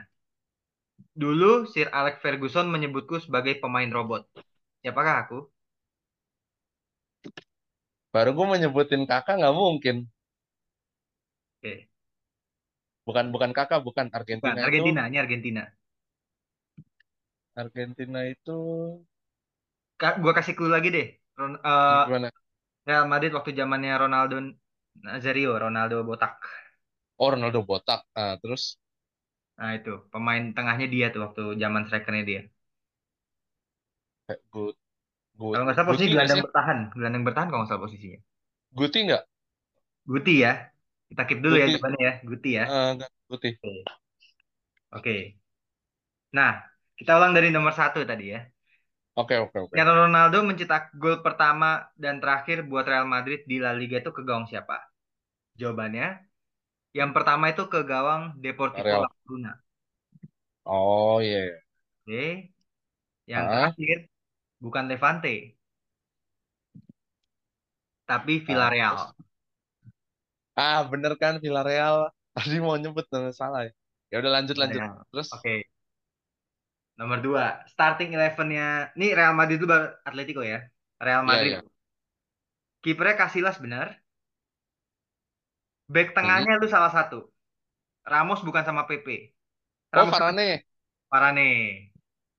Dulu 1.22 1.52
Sir 1.72 1.88
Alex 1.98 2.14
Ferguson 2.24 2.66
menyebutku 2.74 3.16
sebagai 3.24 3.54
pemain 3.62 3.90
robot. 3.96 4.22
Siapakah 4.82 5.16
aku? 5.26 5.38
baru 8.14 8.30
gue 8.36 8.46
menyebutin 8.52 9.02
kakak 9.10 9.36
nggak 9.38 9.56
mungkin 9.60 9.96
Oke. 11.62 11.88
bukan 13.08 13.26
bukan 13.34 13.50
kakak 13.56 13.80
bukan 13.86 14.06
Bukan, 14.40 14.56
Argentina 14.56 14.60
itu 14.70 14.84
Argentina, 14.88 15.00
ini 15.10 15.16
Argentina. 15.18 15.62
Argentina 17.62 18.20
itu 18.34 18.58
Gua 20.22 20.32
kasih 20.38 20.54
clue 20.56 20.70
lagi 20.76 20.88
deh. 20.96 21.06
Ron- 21.38 21.60
eh, 21.68 21.96
Gimana? 22.02 22.30
Real 22.88 23.04
Madrid 23.12 23.32
waktu 23.36 23.50
zamannya 23.60 23.92
Ronaldo 24.02 24.34
Nazario, 25.06 25.50
Ronaldo 25.64 25.96
botak. 26.08 26.32
Oh, 27.18 27.30
Ronaldo 27.34 27.60
botak. 27.70 28.00
Ah, 28.14 28.34
terus 28.42 28.78
Nah 29.58 29.70
itu 29.78 29.90
pemain 30.12 30.44
tengahnya 30.56 30.86
dia 30.94 31.06
tuh 31.12 31.20
waktu 31.24 31.40
zaman 31.62 31.82
strikernya 31.86 32.22
dia. 32.30 32.40
kayak 34.26 34.40
Gut, 34.52 34.76
Gut, 35.40 35.50
Kalau 35.50 35.62
nggak 35.64 35.76
salah 35.76 35.88
posisi 35.90 36.06
Guti 36.06 36.16
nggak 36.16 36.30
gelandang 36.30 36.40
sih? 36.40 36.44
bertahan, 36.44 36.78
gelandang 36.96 37.24
bertahan 37.26 37.48
kalau 37.48 37.60
nggak 37.60 37.70
salah 37.72 37.84
posisinya. 37.86 38.18
Guti 38.78 38.98
nggak? 39.06 39.24
Guti 40.10 40.30
ya. 40.44 40.50
Kita 41.08 41.22
keep 41.28 41.38
dulu 41.44 41.54
ya 41.62 41.66
Guti, 41.66 41.72
jawabannya 41.72 42.00
ya, 42.08 42.12
Guti 42.28 42.48
ya. 42.58 42.64
nggak, 42.94 43.10
Guti. 43.30 43.48
Oke. 43.64 43.70
Oke. 44.92 45.36
Nah, 46.36 46.50
kita 46.98 47.10
ulang 47.18 47.32
dari 47.36 47.48
nomor 47.56 47.72
satu 47.80 47.98
tadi 48.10 48.24
ya. 48.34 48.38
Oke, 49.16 49.38
oke, 49.38 49.58
oke. 49.60 49.78
Cristiano 49.78 49.92
Ronaldo 50.02 50.38
mencetak 50.48 50.82
gol 51.02 51.16
pertama 51.26 51.70
dan 52.02 52.14
terakhir 52.22 52.58
buat 52.70 52.84
Real 52.90 53.06
Madrid 53.14 53.40
di 53.50 53.56
La 53.64 53.72
Liga 53.80 53.96
itu 54.02 54.10
ke 54.16 54.22
gawang 54.28 54.46
siapa? 54.52 54.76
Jawabannya, 55.60 56.06
yang 56.98 57.10
pertama 57.16 57.44
itu 57.52 57.64
ke 57.74 57.80
gawang 57.92 58.22
Deportivo 58.44 58.96
La. 59.00 59.08
Coruna. 59.22 59.52
Oh 60.66 61.20
iya. 61.22 61.38
iya. 61.46 61.64
Oke. 62.06 62.52
Yang 63.32 63.44
Ah, 63.44 63.74
terakhir 63.76 63.96
bukan 64.64 64.84
Levante, 64.90 65.34
tapi 68.08 68.40
ah, 68.48 68.74
Villarreal. 68.90 69.14
Ah, 70.62 70.78
bener 70.92 71.12
kan 71.22 71.34
Villarreal. 71.42 71.96
Tadi 72.34 72.56
mau 72.64 72.74
nyebut 72.82 73.06
nama 73.12 73.30
salah 73.40 73.60
ya. 73.66 73.72
Ya 74.10 74.14
udah 74.22 74.32
lanjut 74.36 74.56
lanjut. 74.62 74.82
Villarreal. 74.82 75.06
Terus, 75.10 75.28
Oke. 75.34 75.54
Nomor 76.98 77.18
dua, 77.26 77.44
starting 77.72 78.10
elevennya, 78.16 78.62
ini 78.96 79.06
Real 79.18 79.34
Madrid 79.38 79.58
itu 79.60 79.66
baru 79.72 79.84
Atletico 80.08 80.42
ya. 80.52 80.58
Real 81.04 81.22
ya 81.26 81.30
Madrid. 81.30 81.50
ya. 81.50 81.60
Kipernya 82.84 83.16
Casillas 83.20 83.58
benar. 83.64 83.88
Back 85.94 86.08
Hmm. 86.08 86.16
tengahnya 86.16 86.52
lu 86.60 86.66
salah 86.74 86.92
satu. 86.96 87.18
Ramos 88.12 88.40
bukan 88.46 88.64
sama 88.68 88.82
PP. 88.88 89.08
Oh, 89.94 90.04
Ramos 90.04 90.16
sama 90.18 90.32
Varane. 90.32 90.64
Varane. 91.12 91.48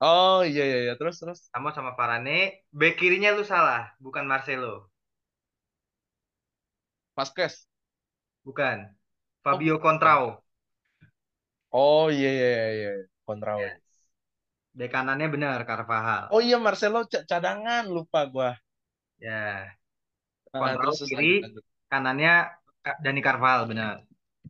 Oh 0.01 0.37
iya 0.49 0.61
iya 0.69 0.77
iya. 0.83 0.93
Terus 0.99 1.15
terus. 1.21 1.39
Ramos 1.53 1.73
sama 1.77 1.91
Varane. 1.99 2.37
Back 2.79 2.93
kirinya 2.99 3.29
lu 3.37 3.43
salah, 3.51 3.81
bukan 4.03 4.25
Marcelo. 4.31 4.73
Vasquez. 7.15 7.67
Bukan. 8.45 8.77
Oh, 9.49 9.59
Fabio 9.59 9.75
bukan. 9.75 9.81
Contrao. 9.83 10.25
Oh 11.79 12.05
iya 12.15 12.27
iya 12.37 12.47
iya. 12.55 12.65
iya. 12.77 12.89
Contrao. 13.25 13.61
Yes. 13.61 13.84
Back 14.77 14.89
kanannya 14.95 15.27
benar, 15.35 15.59
Carvajal. 15.69 16.25
Oh 16.33 16.41
iya 16.47 16.57
Marcelo 16.65 16.99
ca- 17.11 17.25
cadangan 17.31 17.83
lupa 17.95 18.19
gua. 18.33 18.49
Ya, 19.19 19.75
Ah, 20.53 20.59
Contrao 20.61 20.81
terus 20.81 20.99
kiri, 21.07 21.25
lanjut 21.25 21.37
lanjut. 21.43 21.63
kanannya 21.91 22.33
Ka- 22.85 22.99
Dani 23.03 23.21
Carvajal 23.27 23.61
benar. 23.71 23.95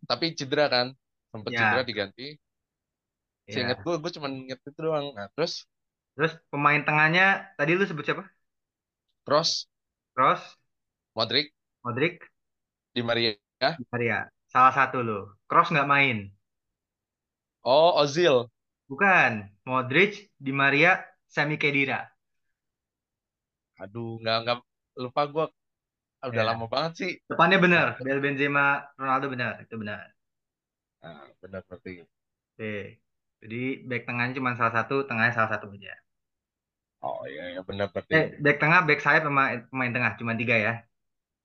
Tapi 0.10 0.26
cedera 0.38 0.66
kan? 0.74 0.88
Sempet 1.32 1.54
cedera 1.60 1.82
Ya, 1.82 1.90
diganti. 1.90 2.28
Seingat 3.54 3.78
ya. 3.78 3.86
gue, 3.86 3.96
gue 4.04 4.12
cuma 4.16 4.28
inget 4.42 4.60
itu 4.70 4.80
doang. 4.86 5.06
Nah, 5.18 5.28
terus 5.34 5.54
Terus 6.16 6.32
pemain 6.52 6.82
tengahnya 6.88 7.24
tadi 7.58 7.72
lu 7.78 7.84
sebut 7.90 8.04
siapa? 8.08 8.24
Cross, 9.24 9.68
Kroos, 10.14 10.58
Modric, 11.16 11.54
Modric, 11.86 12.30
Di 12.94 13.02
Maria. 13.04 13.36
Di 13.78 13.84
Maria. 13.92 14.18
Salah 14.54 14.74
satu 14.78 14.98
lo. 15.08 15.20
Kroos 15.50 15.70
nggak 15.72 15.90
main. 15.94 16.18
Oh, 17.66 17.92
Ozil. 18.00 18.50
Bukan. 18.90 19.32
Modric, 19.70 20.12
Di 20.46 20.52
Maria, 20.62 20.92
Sami 21.36 21.56
Khedira. 21.62 22.00
Aduh, 23.84 24.08
nggak 24.22 24.36
nggak 24.44 24.58
lupa 25.04 25.22
gue. 25.34 25.46
Udah 26.32 26.44
Ya. 26.44 26.50
lama 26.50 26.66
banget 26.74 26.92
sih. 27.00 27.12
Depannya 27.30 27.58
benar. 27.66 27.88
Bel 28.06 28.20
Benzema, 28.24 28.66
Ronaldo 29.00 29.26
benar. 29.34 29.54
Itu 29.64 29.76
benar. 29.82 30.02
nah, 31.02 31.26
benar 31.42 31.62
berarti. 31.68 31.92
Oke. 32.54 32.66
Jadi 33.42 33.58
back 33.90 34.02
tengahnya 34.08 34.34
cuma 34.40 34.52
salah 34.60 34.74
satu, 34.78 34.96
tengahnya 35.08 35.34
salah 35.38 35.52
satu 35.54 35.66
aja. 35.76 35.94
Oh 37.06 37.22
iya, 37.32 37.42
iya 37.54 37.62
benar 37.70 37.88
berarti. 37.94 38.12
Eh, 38.18 38.26
back 38.44 38.58
tengah, 38.62 38.80
back 38.88 39.00
sayap 39.06 39.22
sama 39.28 39.44
pemain 39.70 39.92
tengah 39.96 40.12
cuma 40.20 40.34
tiga 40.40 40.56
ya. 40.66 40.74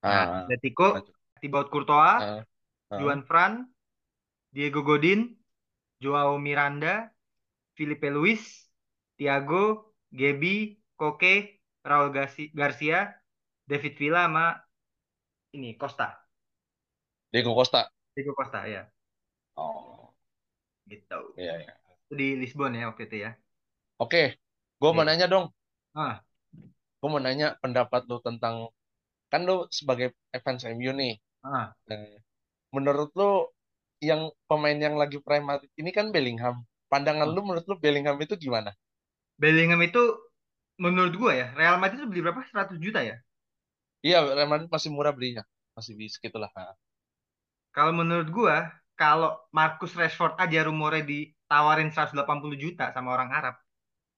Nah, 0.03 0.23
Ah, 0.25 0.41
Atletico, 0.41 0.83
lanjut. 0.95 1.15
Thibaut 1.41 1.67
Courtois, 1.73 2.17
Ah, 2.21 2.45
ah. 2.91 2.97
Juan 3.01 3.21
Fran, 3.29 3.51
Diego 4.55 4.81
Godin, 4.89 5.19
Joao 6.03 6.33
Miranda, 6.45 7.11
Filipe 7.77 8.07
Luis, 8.11 8.41
Thiago, 9.17 9.93
Gaby, 10.19 10.81
Koke, 10.99 11.61
Raul 11.89 12.09
Garci- 12.15 12.51
Garcia, 12.59 12.99
David 13.69 13.93
Villa 13.99 14.21
sama 14.27 14.45
ini 15.55 15.77
Costa. 15.77 16.07
Diego 17.31 17.53
Costa. 17.55 17.91
Diego 18.15 18.33
Costa 18.35 18.67
ya, 18.67 18.81
Oh, 19.55 20.13
gitu. 20.91 21.15
iya 21.37 21.53
iya. 21.61 21.73
Itu 22.05 22.13
di 22.21 22.27
Lisbon 22.41 22.71
ya 22.79 22.83
waktu 22.89 23.03
itu 23.07 23.17
ya. 23.25 23.31
Oke, 24.03 24.21
gue 24.81 24.89
mau 24.95 25.05
nanya 25.07 25.25
dong. 25.33 25.45
Ah, 25.93 26.23
Gue 26.99 27.09
mau 27.13 27.21
nanya 27.25 27.47
pendapat 27.63 28.01
lu 28.09 28.17
tentang 28.27 28.55
kan 29.31 29.41
lu 29.49 29.57
sebagai 29.79 30.07
fans 30.45 30.63
MU 30.77 30.91
nih. 31.01 31.13
ah, 31.43 31.75
Nah, 31.89 32.01
menurut 32.75 33.09
lu 33.19 33.31
yang 34.09 34.21
pemain 34.49 34.79
yang 34.85 34.95
lagi 35.01 35.17
prime 35.25 35.47
ini 35.81 35.91
kan 35.97 36.07
Bellingham. 36.15 36.55
Pandangan 36.91 37.23
ah. 37.23 37.31
lu 37.31 37.39
menurut 37.47 37.63
lu 37.71 37.79
Bellingham 37.79 38.19
itu 38.19 38.35
gimana? 38.35 38.75
Bellingham 39.39 39.79
itu 39.79 40.01
menurut 40.75 41.15
gua 41.15 41.31
ya, 41.31 41.47
Real 41.55 41.79
Madrid 41.79 42.03
itu 42.03 42.07
beli 42.11 42.21
berapa? 42.27 42.43
100 42.43 42.75
juta 42.83 42.99
ya. 42.99 43.15
Iya, 44.03 44.27
Real 44.27 44.51
Madrid 44.51 44.67
masih 44.67 44.91
murah 44.91 45.15
belinya. 45.15 45.47
Masih 45.71 45.95
bisa 45.95 46.19
gitulah. 46.19 46.51
Kalau 47.71 47.95
menurut 47.95 48.27
gua, 48.27 48.67
kalau 48.99 49.39
Marcus 49.55 49.95
Rashford 49.95 50.35
aja 50.35 50.67
rumornya 50.67 51.07
ditawarin 51.07 51.95
180 51.95 52.27
juta 52.59 52.91
sama 52.91 53.15
orang 53.15 53.31
Arab, 53.31 53.55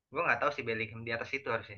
gua 0.10 0.34
nggak 0.34 0.40
tahu 0.42 0.52
sih 0.58 0.66
Bellingham 0.66 1.06
di 1.06 1.14
atas 1.14 1.30
itu 1.30 1.46
harusnya. 1.54 1.78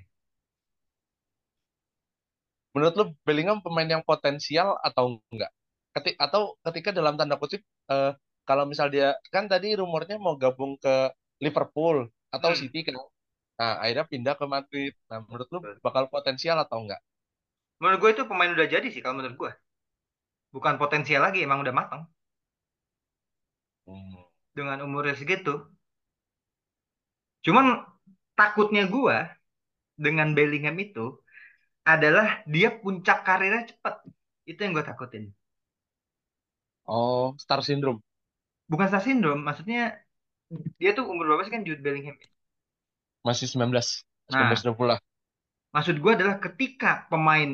Menurut 2.72 2.94
lu 2.96 3.06
Bellingham 3.28 3.60
pemain 3.60 3.88
yang 3.88 4.04
potensial 4.04 4.80
atau 4.80 5.20
enggak? 5.32 5.52
Ketik 5.92 6.16
atau 6.20 6.56
ketika 6.72 6.92
dalam 6.96 7.20
tanda 7.20 7.36
kutip 7.36 7.64
eh, 7.92 8.12
kalau 8.50 8.64
misal 8.72 8.88
dia 8.96 9.08
kan 9.34 9.46
tadi 9.52 9.68
rumornya 9.80 10.16
mau 10.26 10.36
gabung 10.44 10.74
ke 10.84 10.94
Liverpool 11.44 11.98
atau 12.36 12.50
Hmm. 12.50 12.60
City 12.62 12.80
kan. 12.88 12.96
Nah, 13.60 13.72
akhirnya 13.84 14.06
pindah 14.14 14.36
ke 14.40 14.46
Madrid. 14.56 14.92
Nah, 15.10 15.20
menurut 15.26 15.48
lu 15.54 15.60
bakal 15.86 16.04
potensial 16.14 16.58
atau 16.66 16.78
enggak? 16.84 17.02
Menurut 17.80 18.00
gue 18.04 18.12
itu 18.16 18.24
pemain 18.30 18.52
udah 18.56 18.68
jadi 18.74 18.88
sih 18.94 19.00
kalau 19.04 19.16
menurut 19.18 19.36
gue. 19.42 19.52
Bukan 20.56 20.76
potensial 20.82 21.22
lagi, 21.26 21.40
emang 21.48 21.60
udah 21.64 21.74
matang. 21.80 22.02
Hmm. 23.88 24.26
Dengan 24.58 24.80
umurnya 24.88 25.16
segitu. 25.20 25.54
Cuman 27.46 27.66
takutnya 28.40 28.84
gue 28.96 29.18
dengan 30.06 30.30
Bellingham 30.38 30.78
itu 30.88 31.06
adalah 31.94 32.28
dia 32.54 32.70
puncak 32.84 33.20
karirnya 33.28 33.64
cepat. 33.72 33.96
Itu 34.52 34.60
yang 34.64 34.74
gue 34.78 34.86
takutin. 34.90 35.26
Oh, 36.88 37.36
star 37.38 37.62
syndrome. 37.64 38.02
Bukan 38.72 38.88
star 38.90 39.02
syndrome, 39.08 39.42
maksudnya 39.48 39.80
dia 40.82 40.90
tuh 40.98 41.06
umur 41.12 41.26
berapa 41.28 41.44
sih 41.46 41.54
kan 41.56 41.64
Jude 41.68 41.82
Bellingham? 41.86 42.16
Masih 43.28 43.48
19, 43.52 43.88
Nah, 44.30 44.66
19-20 44.66 44.88
lah. 44.96 45.00
maksud 45.76 45.96
gue 46.04 46.12
adalah 46.18 46.36
ketika 46.46 46.92
pemain 47.12 47.50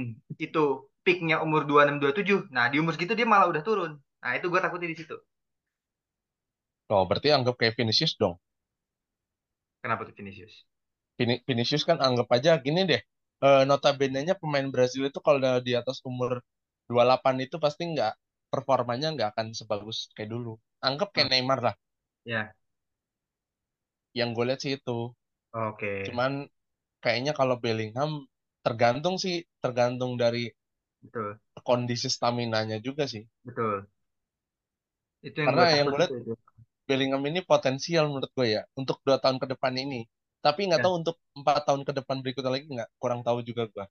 itu 0.46 0.64
peaknya 1.06 1.36
umur 1.46 1.62
26-27, 1.70 2.40
nah 2.56 2.66
di 2.72 2.78
umur 2.82 2.94
segitu 2.96 3.14
dia 3.20 3.28
malah 3.34 3.48
udah 3.52 3.64
turun. 3.68 3.92
Nah, 4.24 4.32
itu 4.38 4.46
gue 4.52 4.60
takutin 4.64 4.92
di 4.94 4.98
situ. 5.02 5.16
Oh, 6.96 7.04
berarti 7.10 7.30
anggap 7.38 7.56
kayak 7.60 7.76
Vinicius 7.78 8.14
dong. 8.22 8.36
Kenapa 9.84 10.02
tuh 10.08 10.16
Vinicius? 10.18 10.56
Vini- 11.20 11.42
Vinicius 11.48 11.84
kan 11.90 11.98
anggap 12.08 12.28
aja 12.38 12.52
gini 12.66 12.82
deh. 12.92 13.02
Eh, 13.48 13.64
notabene-nya 13.70 14.36
pemain 14.42 14.68
Brazil 14.76 15.04
itu 15.10 15.20
kalau 15.28 15.40
di 15.68 15.74
atas 15.82 15.98
umur 16.10 16.32
28 16.90 17.36
itu 17.48 17.56
pasti 17.66 17.84
nggak 17.94 18.14
performanya 18.54 19.08
nggak 19.16 19.30
akan 19.34 19.48
sebagus 19.60 19.98
kayak 20.16 20.30
dulu. 20.36 20.54
Anggap 20.88 21.10
kayak 21.16 21.28
Hmm, 21.28 21.32
Neymar 21.32 21.60
lah. 21.68 21.76
ya, 22.26 22.56
Yang 24.20 24.30
gue 24.36 24.46
lihat 24.48 24.60
sih 24.64 24.74
itu. 24.80 24.98
oke. 25.54 25.94
Cuman 26.06 26.32
kayaknya 27.04 27.34
kalau 27.40 27.56
Bellingham 27.64 28.12
tergantung 28.66 29.16
sih, 29.24 29.36
tergantung 29.64 30.12
dari 30.24 30.44
Betul, 31.02 31.40
kondisi 31.68 32.08
stamina-nya 32.16 32.78
juga 32.88 33.04
sih. 33.14 33.24
betul. 33.46 33.88
Itu 35.28 35.38
yang 35.44 35.54
Karena 35.54 35.64
gue 35.64 35.68
yang 35.78 35.88
gue 35.92 35.98
lihat 36.02 36.14
itu. 36.22 36.34
Bellingham 36.88 37.24
ini 37.32 37.42
potensial 37.52 38.06
menurut 38.12 38.32
gue 38.38 38.48
ya 38.58 38.64
untuk 38.82 38.98
dua 39.08 39.18
tahun 39.24 39.38
ke 39.44 39.48
depan 39.54 39.74
ini. 39.86 40.02
Tapi 40.46 40.62
nggak 40.70 40.82
Ya, 40.82 40.86
tahu 40.86 40.94
untuk 41.02 41.16
empat 41.40 41.60
tahun 41.68 41.84
ke 41.88 41.94
depan 42.00 42.18
berikutnya 42.24 42.52
lagi 42.56 42.68
nggak 42.76 42.90
kurang 43.02 43.22
tahu 43.28 43.40
juga 43.50 43.64
gue. 43.74 43.86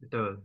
betul. 0.00 0.42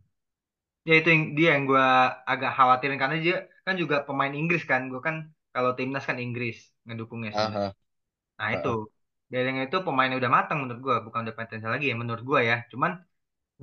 Ya 0.88 0.94
itu 1.00 1.08
yang 1.14 1.24
dia 1.38 1.48
yang 1.56 1.64
gue 1.70 1.84
agak 2.32 2.52
khawatirin 2.58 2.98
karena 3.02 3.16
dia 3.26 3.36
kan 3.66 3.76
juga 3.82 3.96
pemain 4.08 4.34
Inggris 4.40 4.64
kan. 4.72 4.82
Gue 4.92 5.02
kan 5.08 5.16
kalau 5.54 5.72
timnas 5.78 6.04
kan 6.10 6.18
Inggris 6.26 6.56
ngedukungnya 6.86 7.32
sebenarnya. 7.38 7.66
Aha, 7.66 7.74
Nah 8.40 8.50
itu 8.56 8.70
aha. 8.70 8.80
Bellingham 9.32 9.66
itu 9.70 9.78
pemainnya 9.88 10.18
udah 10.22 10.32
matang 10.38 10.58
menurut 10.64 10.82
gue, 10.88 10.96
bukan 11.08 11.20
udah 11.26 11.36
potensial 11.40 11.72
lagi 11.76 11.88
ya 11.92 11.96
menurut 12.02 12.24
gue 12.30 12.40
ya. 12.52 12.56
Cuman 12.72 12.92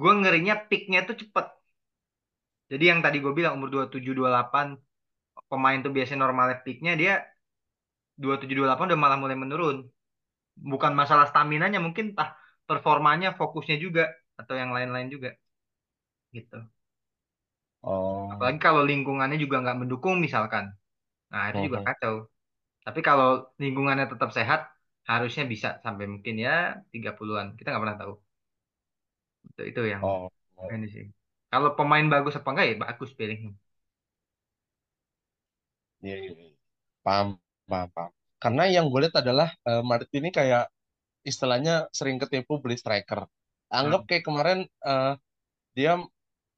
gue 0.00 0.12
ngerinya 0.20 0.54
peaknya 0.68 0.98
tuh 1.08 1.16
cepet. 1.22 1.46
Jadi 2.70 2.84
yang 2.90 3.00
tadi 3.04 3.16
gue 3.24 3.32
bilang 3.38 3.52
umur 3.56 3.68
dua 3.74 3.84
puluh 3.84 3.92
tujuh 3.94 4.12
dua 4.12 4.20
puluh 4.28 4.30
delapan 4.32 4.66
pemain 5.50 5.78
tuh 5.84 5.92
biasanya 5.96 6.20
normalnya 6.26 6.56
peaknya 6.64 6.92
dia 7.02 7.12
dua 8.22 8.34
puluh 8.34 8.40
tujuh 8.42 8.54
dua 8.58 8.62
puluh 8.64 8.68
delapan 8.70 8.86
udah 8.90 9.00
malah 9.04 9.18
mulai 9.22 9.36
menurun. 9.42 9.76
Bukan 10.72 10.92
masalah 11.00 11.26
stamina-nya 11.30 11.80
mungkin 11.86 12.06
tah 12.18 12.30
performanya, 12.68 13.28
fokusnya 13.40 13.76
juga 13.84 14.02
atau 14.40 14.54
yang 14.60 14.70
lain-lain 14.76 15.08
juga 15.14 15.30
gitu. 16.34 16.58
Oh, 17.84 18.32
Apalagi 18.32 18.58
kalau 18.66 18.82
lingkungannya 18.90 19.36
juga 19.44 19.56
nggak 19.62 19.78
mendukung 19.80 20.14
misalkan. 20.26 20.64
Nah, 21.32 21.42
itu 21.50 21.60
juga 21.68 21.78
kacau. 21.86 22.14
Tapi 22.86 23.00
kalau 23.08 23.26
lingkungannya 23.62 24.06
tetap 24.12 24.30
sehat, 24.38 24.60
harusnya 25.10 25.44
bisa 25.52 25.68
sampai 25.84 26.06
mungkin 26.14 26.34
ya 26.46 26.52
30-an. 26.92 27.48
Kita 27.58 27.66
nggak 27.70 27.82
pernah 27.84 28.00
tahu. 28.02 28.12
Itu, 29.48 29.60
itu 29.70 29.80
yang 29.92 30.02
Oh, 30.02 30.30
ini 30.76 30.86
sih. 30.94 31.04
Kalau 31.52 31.70
pemain 31.78 32.06
bagus 32.14 32.34
apa 32.38 32.48
enggak 32.52 32.66
ya 32.70 32.74
bagus 32.84 33.10
Bellingham. 33.18 33.54
iya, 36.04 36.14
iya, 36.22 36.32
iya. 36.42 36.50
Paham, 37.06 37.28
paham, 37.70 37.88
paham. 37.96 38.12
Karena 38.42 38.62
yang 38.74 38.84
gue 38.92 39.00
lihat 39.04 39.16
adalah 39.24 39.48
eh, 39.68 39.82
Madrid 39.90 40.12
ini 40.20 40.28
kayak 40.38 40.64
istilahnya 41.30 41.74
sering 41.98 42.18
ketipu 42.22 42.54
beli 42.64 42.76
striker. 42.82 43.20
Anggap 43.72 44.02
Hmm. 44.02 44.08
kayak 44.08 44.24
kemarin 44.28 44.60
eh, 44.90 45.14
dia 45.78 45.92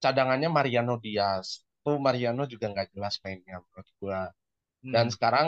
cadangannya 0.02 0.48
Mariano 0.56 0.94
Diaz. 1.04 1.48
Tuh 1.84 1.96
Mariano 2.06 2.42
juga 2.52 2.66
nggak 2.72 2.88
jelas 2.94 3.14
mainnya 3.24 3.56
menurut 3.64 3.88
gua. 4.00 4.20
Dan 4.94 5.06
Hmm. 5.06 5.14
sekarang 5.14 5.46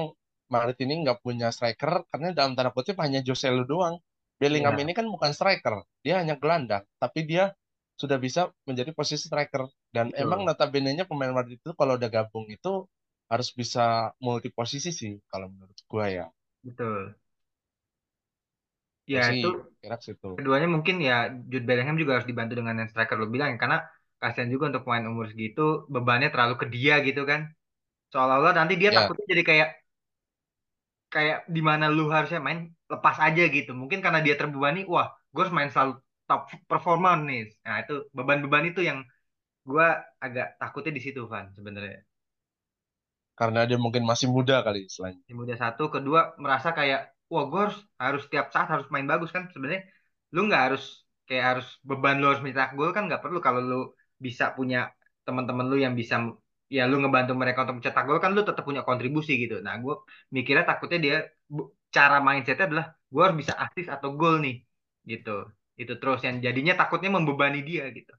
Madrid 0.52 0.78
ini 0.84 0.94
nggak 1.04 1.18
punya 1.24 1.48
striker 1.56 1.92
karena 2.11 2.28
dalam 2.38 2.52
tanda 2.56 2.70
kutip 2.76 2.96
hanya 3.04 3.20
Joselu 3.26 3.64
doang. 3.68 3.96
Bellingham 4.40 4.76
Ya, 4.76 4.82
ini 4.82 4.92
kan 4.98 5.06
bukan 5.11 5.32
striker, 5.34 5.82
dia 6.06 6.14
hanya 6.22 6.38
gelandang, 6.38 6.87
tapi 7.02 7.26
dia 7.26 7.50
sudah 7.98 8.18
bisa 8.22 8.54
menjadi 8.68 8.94
posisi 8.94 9.26
striker. 9.26 9.66
Dan 9.90 10.14
emang 10.14 10.40
betul. 10.40 10.48
notabene-nya 10.48 11.04
pemain 11.11 11.34
Madrid 11.34 11.58
itu 11.58 11.72
kalau 11.74 11.98
udah 11.98 12.06
gabung 12.11 12.46
itu 12.46 12.87
harus 13.32 13.48
bisa 13.52 14.14
multi 14.22 14.48
posisi 14.54 14.90
sih 14.94 15.12
kalau 15.30 15.50
menurut 15.52 15.78
gua 15.90 16.06
ya. 16.08 16.26
Betul. 16.64 17.16
Ya, 19.14 19.20
Gue 19.20 19.22
sih 19.28 19.40
itu 19.40 19.46
keduanya 20.37 20.68
mungkin 20.74 20.96
ya 21.08 21.14
Jude 21.50 21.66
Bellingham 21.68 21.96
juga 22.02 22.12
harus 22.18 22.28
dibantu 22.30 22.54
dengan 22.61 22.74
yang 22.80 22.90
striker 22.92 23.16
lo 23.20 23.26
bilang 23.34 23.48
ya. 23.54 23.58
Karena 23.62 23.78
kasihan 24.20 24.50
juga 24.54 24.64
untuk 24.70 24.83
pemain 24.87 25.07
umur 25.12 25.26
segitu 25.33 25.61
bebannya 25.94 26.28
terlalu 26.33 26.54
ke 26.62 26.66
dia 26.74 26.94
gitu 27.07 27.20
kan. 27.31 27.40
Seolah-olah 28.12 28.52
nanti 28.59 28.74
dia 28.83 28.90
Ya, 28.90 28.98
takutnya 28.98 29.26
jadi 29.33 29.42
kayak 29.50 29.68
kayak 31.14 31.38
di 31.54 31.61
mana 31.68 31.85
lu 31.96 32.02
harusnya 32.14 32.40
main 32.46 32.59
lepas 32.92 33.16
aja 33.26 33.42
gitu. 33.57 33.70
Mungkin 33.81 33.98
karena 34.04 34.20
dia 34.26 34.35
terbebani, 34.40 34.81
wah, 34.92 35.07
gue 35.33 35.40
harus 35.42 35.54
main 35.59 35.70
selalu 35.74 35.92
top 36.28 36.40
performa 36.70 37.09
nih. 37.28 37.40
Nah, 37.66 37.76
itu 37.83 37.92
beban-beban 38.16 38.64
itu 38.70 38.81
yang 38.88 38.98
gue 39.70 39.87
agak 40.26 40.46
takutnya 40.61 40.92
di 40.98 41.02
situ, 41.07 41.20
Van, 41.33 41.46
sebenarnya. 41.59 41.98
karena 43.40 43.61
dia 43.68 43.78
mungkin 43.85 44.02
masih 44.11 44.28
muda 44.37 44.57
kali 44.66 44.81
istilahnya. 44.88 45.22
Tim 45.26 45.37
udah 45.44 45.57
satu, 45.64 45.83
kedua 45.94 46.20
merasa 46.42 46.68
kayak, 46.78 47.00
wah, 47.33 47.44
gue 47.50 47.61
harus 47.64 47.78
harus 48.04 48.22
tiap 48.33 48.46
saat 48.54 48.68
harus 48.72 48.87
main 48.94 49.07
bagus 49.12 49.31
kan. 49.37 49.44
Sebenarnya 49.52 49.83
lu 50.35 50.40
nggak 50.48 50.62
harus 50.66 50.83
kayak 51.28 51.44
harus 51.50 51.66
beban 51.88 52.16
lu 52.20 52.24
harus 52.31 52.42
mencetak 52.44 52.70
gol 52.78 52.90
kan 52.96 53.04
nggak 53.09 53.20
perlu 53.24 53.38
kalau 53.46 53.61
lu 53.70 53.76
bisa 54.26 54.44
punya 54.57 54.78
teman-teman 55.26 55.66
lu 55.70 55.76
yang 55.85 55.94
bisa 56.00 56.14
ya 56.76 56.83
lu 56.90 56.94
ngebantu 57.02 57.33
mereka 57.40 57.59
untuk 57.64 57.76
mencetak 57.78 58.02
gol 58.09 58.18
kan 58.24 58.31
lu 58.37 58.40
tetap 58.48 58.64
punya 58.68 58.83
kontribusi 58.88 59.33
gitu. 59.42 59.54
Nah, 59.66 59.74
gue 59.85 59.94
mikirnya 60.37 60.64
takutnya 60.70 60.98
dia 61.07 61.14
cara 61.96 62.16
mindsetnya 62.26 62.64
adalah 62.68 62.87
gue 63.12 63.20
harus 63.24 63.37
bisa 63.42 63.54
assist 63.64 63.88
atau 63.96 64.09
gol 64.20 64.35
nih 64.44 64.54
gitu. 65.11 65.31
Itu 65.81 65.92
terus 66.00 66.18
yang 66.26 66.37
jadinya 66.46 66.72
takutnya 66.81 67.11
membebani 67.16 67.59
dia 67.68 67.85
gitu. 67.98 68.12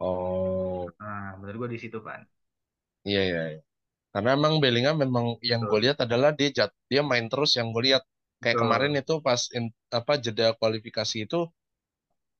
Oh, 0.00 0.92
Nah, 1.00 1.24
menurut 1.38 1.56
gue 1.62 1.70
di 1.74 1.78
situ 1.82 1.98
Van. 2.06 2.22
iya 3.08 3.20
iya. 3.28 3.40
iya. 3.52 3.60
Karena 4.14 4.30
emang 4.38 4.54
Bellingham 4.62 4.96
memang 5.04 5.26
yang 5.50 5.62
gue 5.70 5.78
lihat 5.84 5.98
adalah 6.06 6.30
dia 6.38 6.50
jat, 6.58 6.70
dia 6.92 7.02
main 7.10 7.26
terus 7.32 7.50
yang 7.58 7.68
gue 7.74 7.82
lihat 7.88 8.02
kayak 8.42 8.58
kemarin 8.62 8.92
betul, 8.92 9.02
itu 9.02 9.14
pas 9.26 9.40
in- 9.58 9.74
apa 10.00 10.12
jeda 10.24 10.46
kualifikasi 10.60 11.16
itu 11.26 11.38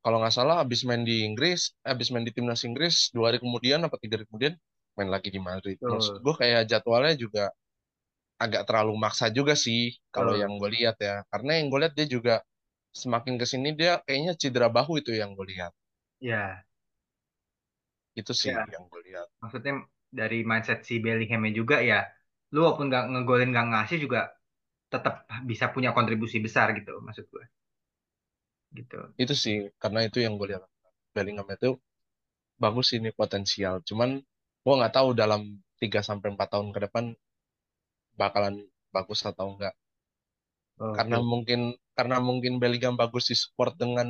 kalau 0.05 0.17
nggak 0.23 0.35
salah 0.39 0.57
habis 0.63 0.81
main 0.89 1.03
di 1.09 1.15
Inggris, 1.29 1.61
habis 1.89 2.09
main 2.13 2.25
di 2.29 2.33
timnas 2.37 2.63
Inggris 2.69 2.97
dua 3.15 3.25
hari 3.35 3.39
kemudian 3.45 3.81
apa 3.87 3.97
tiga 4.03 4.15
hari 4.19 4.27
kemudian 4.31 4.55
main 4.97 5.11
lagi 5.15 5.29
di 5.35 5.41
Madrid. 5.49 5.79
Maksud 5.91 6.15
betul, 6.15 6.25
gue 6.25 6.35
kayak 6.41 6.63
jadwalnya 6.71 7.15
juga 7.25 7.45
agak 8.45 8.63
terlalu 8.69 8.95
maksa 9.05 9.27
juga 9.39 9.55
sih 9.67 9.83
kalau 10.15 10.35
yang 10.43 10.53
gue 10.61 10.71
lihat 10.77 10.97
ya. 11.09 11.15
Karena 11.33 11.51
yang 11.59 11.67
gue 11.73 11.79
lihat 11.83 11.95
dia 11.99 12.07
juga 12.17 12.35
semakin 13.03 13.35
ke 13.41 13.47
sini 13.53 13.69
dia 13.81 13.93
kayaknya 14.07 14.33
cedera 14.43 14.69
bahu 14.79 14.93
itu 15.03 15.13
yang 15.21 15.31
gue 15.39 15.47
lihat. 15.55 15.73
Ya, 16.21 16.67
Itu 18.21 18.33
sih 18.41 18.53
ya. 18.53 18.67
yang 18.73 18.85
gue 18.93 19.01
lihat. 19.09 19.29
Maksudnya 19.43 19.73
dari 20.21 20.37
mindset 20.51 20.79
si 20.89 20.95
Bellinghamnya 21.05 21.53
juga 21.61 21.77
ya, 21.91 21.97
lu 22.55 22.59
walaupun 22.65 22.87
nggak 22.91 23.05
ngegolin 23.13 23.51
nggak 23.55 23.67
ngasih 23.73 23.99
juga 24.05 24.21
tetap 24.93 25.15
bisa 25.51 25.67
punya 25.75 25.91
kontribusi 25.97 26.39
besar 26.47 26.67
gitu 26.79 26.93
maksud 27.07 27.27
gue. 27.35 27.45
Gitu. 28.73 28.99
Itu 29.23 29.35
sih 29.45 29.57
karena 29.83 30.01
itu 30.09 30.19
yang 30.25 30.35
gue 30.41 30.49
lihat. 30.51 30.65
Bellingham 31.15 31.49
itu 31.57 31.71
bagus 32.63 32.89
ini 32.97 33.11
potensial. 33.21 33.75
Cuman 33.89 34.11
gua 34.65 34.75
nggak 34.79 34.95
tahu 34.99 35.09
dalam 35.23 35.43
3 35.81 36.01
sampai 36.09 36.29
4 36.35 36.49
tahun 36.55 36.69
ke 36.75 36.81
depan 36.87 37.05
bakalan 38.21 38.57
bagus 38.95 39.21
atau 39.31 39.47
enggak. 39.57 39.75
Karena 40.97 41.17
Oke. 41.17 41.29
mungkin 41.33 41.61
karena 41.97 42.17
mungkin 42.29 42.53
Bellingham 42.61 42.95
bagus 43.03 43.25
di 43.33 43.37
support 43.43 43.73
dengan 43.83 44.09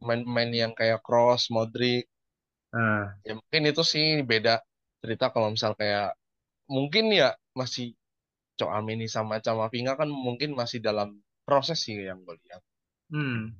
pemain-pemain 0.00 0.50
yang 0.62 0.72
kayak 0.78 1.00
Kroos, 1.06 1.42
Modric. 1.54 2.04
Nah, 2.72 3.14
Ya 3.26 3.32
mungkin 3.40 3.62
itu 3.70 3.82
sih 3.92 4.06
beda 4.30 4.54
cerita 5.00 5.26
kalau 5.34 5.48
misal 5.54 5.72
kayak 5.80 6.08
mungkin 6.76 7.04
ya 7.20 7.28
masih 7.60 7.86
Tchouaméni 8.56 9.06
sama 9.16 9.34
Camavinga 9.46 9.92
kan 10.00 10.08
mungkin 10.26 10.50
masih 10.60 10.80
dalam 10.88 11.10
proses 11.48 11.78
sih 11.84 11.96
yang 12.08 12.20
gue 12.26 12.36
lihat. 12.44 12.62
hmm. 13.10 13.54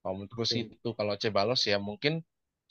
Kalau 0.00 0.14
menurutku 0.18 0.44
sih 0.52 0.62
Oke. 0.62 0.76
itu 0.76 0.88
kalau 0.98 1.14
Cebalos 1.22 1.60
ya 1.72 1.78
mungkin 1.88 2.14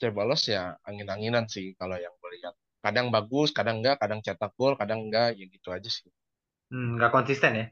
Cebalos 0.00 0.42
ya 0.54 0.62
angin-anginan 0.88 1.46
sih 1.54 1.66
kalau 1.80 1.96
yang 2.04 2.14
gue 2.20 2.30
lihat. 2.40 2.54
Kadang 2.84 3.06
bagus, 3.16 3.48
kadang 3.58 3.76
enggak, 3.84 3.96
kadang 4.02 4.20
cetak 4.26 4.52
gol, 4.58 4.74
kadang 4.80 5.00
enggak, 5.06 5.28
ya 5.38 5.44
gitu 5.54 5.68
aja 5.76 5.90
sih. 5.98 6.08
Hmm, 6.70 6.86
nggak 6.96 7.10
konsisten 7.14 7.52
ya. 7.60 7.64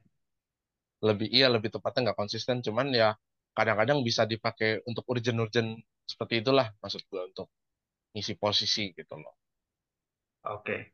Lebih 1.08 1.28
iya, 1.36 1.46
lebih 1.54 1.70
tepatnya 1.74 2.00
nggak 2.10 2.18
konsisten, 2.22 2.56
cuman 2.66 2.86
ya 3.00 3.08
kadang-kadang 3.56 3.98
bisa 4.08 4.22
dipakai 4.32 4.70
untuk 4.88 5.04
urgent-urgent 5.12 5.68
seperti 6.10 6.34
itulah 6.42 6.66
maksud 6.82 7.02
gue 7.10 7.22
untuk 7.30 7.46
ngisi 8.14 8.34
posisi 8.42 8.84
gitu 8.98 9.14
loh. 9.22 9.34
Oke. 10.54 10.92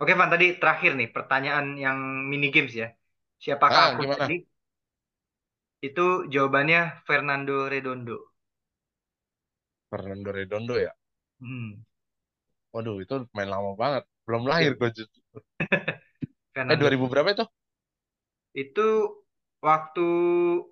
Oke, 0.00 0.12
Van, 0.18 0.30
tadi 0.34 0.46
terakhir 0.60 0.90
nih 0.98 1.08
pertanyaan 1.16 1.66
yang 1.84 1.98
mini 2.30 2.46
games 2.54 2.72
ya. 2.82 2.86
Siapakah 3.44 3.82
Ah, 3.82 3.94
aku 3.94 4.00
gimana? 4.00 4.12
tadi? 4.12 4.32
Itu 5.88 6.06
jawabannya 6.32 6.80
Fernando 7.06 7.56
Redondo. 7.72 8.16
Fernando 9.88 10.30
Redondo 10.30 10.76
ya? 10.78 10.92
Hmm. 11.40 11.84
Waduh, 12.74 12.96
itu 13.04 13.14
main 13.36 13.48
lama 13.54 13.70
banget. 13.82 14.02
Belum 14.26 14.42
lahir 14.50 14.70
gue. 14.78 14.88
jujur. 14.96 15.22
Eh, 16.70 16.76
Fernando 16.76 16.80
2000 16.80 17.04
berapa 17.12 17.28
itu? 17.36 17.44
Itu 18.62 18.80
waktu 19.68 20.00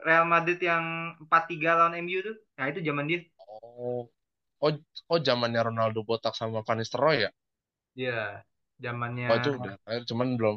Real 0.07 0.27
Madrid 0.33 0.59
yang 0.70 0.85
empat 1.22 1.42
tiga 1.51 1.70
lawan 1.79 1.94
MU 2.03 2.18
tuh. 2.27 2.37
Nah, 2.59 2.66
itu 2.70 2.81
zaman 2.88 3.05
dia. 3.11 3.20
Oh, 3.55 4.01
oh, 4.64 4.72
oh 5.12 5.18
zamannya 5.29 5.61
Ronaldo 5.68 6.01
botak 6.09 6.35
sama 6.40 6.59
Van 6.66 6.79
Nistelrooy 6.81 7.18
ya? 7.27 7.31
Iya, 7.99 8.12
zamannya 8.84 9.28
Oh, 9.30 9.36
itu 9.39 9.49
udah 9.59 9.74
cuman 10.09 10.28
belum 10.39 10.57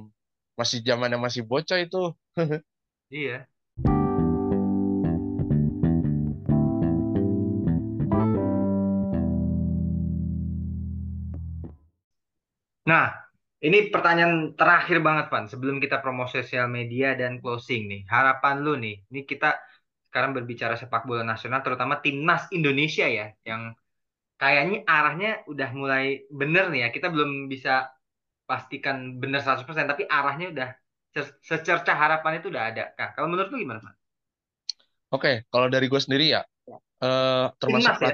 masih 0.59 0.79
zamannya 0.87 1.19
masih 1.25 1.41
bocah 1.49 1.77
itu. 1.85 1.97
iya. 3.09 3.47
Nah, 12.89 13.05
ini 13.65 13.89
pertanyaan 13.93 14.53
terakhir 14.59 14.97
banget, 15.07 15.25
Pan. 15.33 15.45
Sebelum 15.51 15.77
kita 15.83 15.97
promo 16.03 16.25
sosial 16.29 16.67
media 16.69 17.07
dan 17.17 17.41
closing 17.41 17.81
nih. 17.91 18.01
Harapan 18.13 18.55
lu 18.65 18.73
nih. 18.77 18.95
Ini 19.11 19.21
kita 19.31 19.49
sekarang 20.09 20.31
berbicara 20.37 20.75
sepak 20.79 21.03
bola 21.09 21.23
nasional, 21.25 21.59
terutama 21.65 21.99
timnas 22.05 22.47
Indonesia 22.55 23.05
ya, 23.09 23.27
yang 23.49 23.75
kayaknya 24.41 24.77
arahnya 24.87 25.29
udah 25.51 25.69
mulai 25.75 26.05
bener 26.31 26.65
nih 26.73 26.81
ya. 26.85 26.89
Kita 26.95 27.07
belum 27.13 27.31
bisa 27.53 27.89
pastikan 28.49 28.97
bener 29.21 29.39
100%, 29.43 29.87
tapi 29.91 30.03
arahnya 30.09 30.47
udah 30.53 30.69
se- 31.15 31.37
secerca 31.45 31.93
harapan 31.97 32.33
itu 32.41 32.47
udah 32.53 32.63
ada. 32.71 32.83
Nah, 32.99 33.09
kalau 33.15 33.27
menurut 33.31 33.49
lu 33.53 33.57
gimana, 33.63 33.81
Pan? 33.85 33.95
Oke, 35.15 35.29
kalau 35.51 35.67
dari 35.73 35.85
gue 35.91 36.01
sendiri 36.05 36.25
ya, 36.35 36.41
eh, 37.03 37.45
termasuk 37.61 37.93
Timnas 37.93 37.99
ya. 38.01 38.13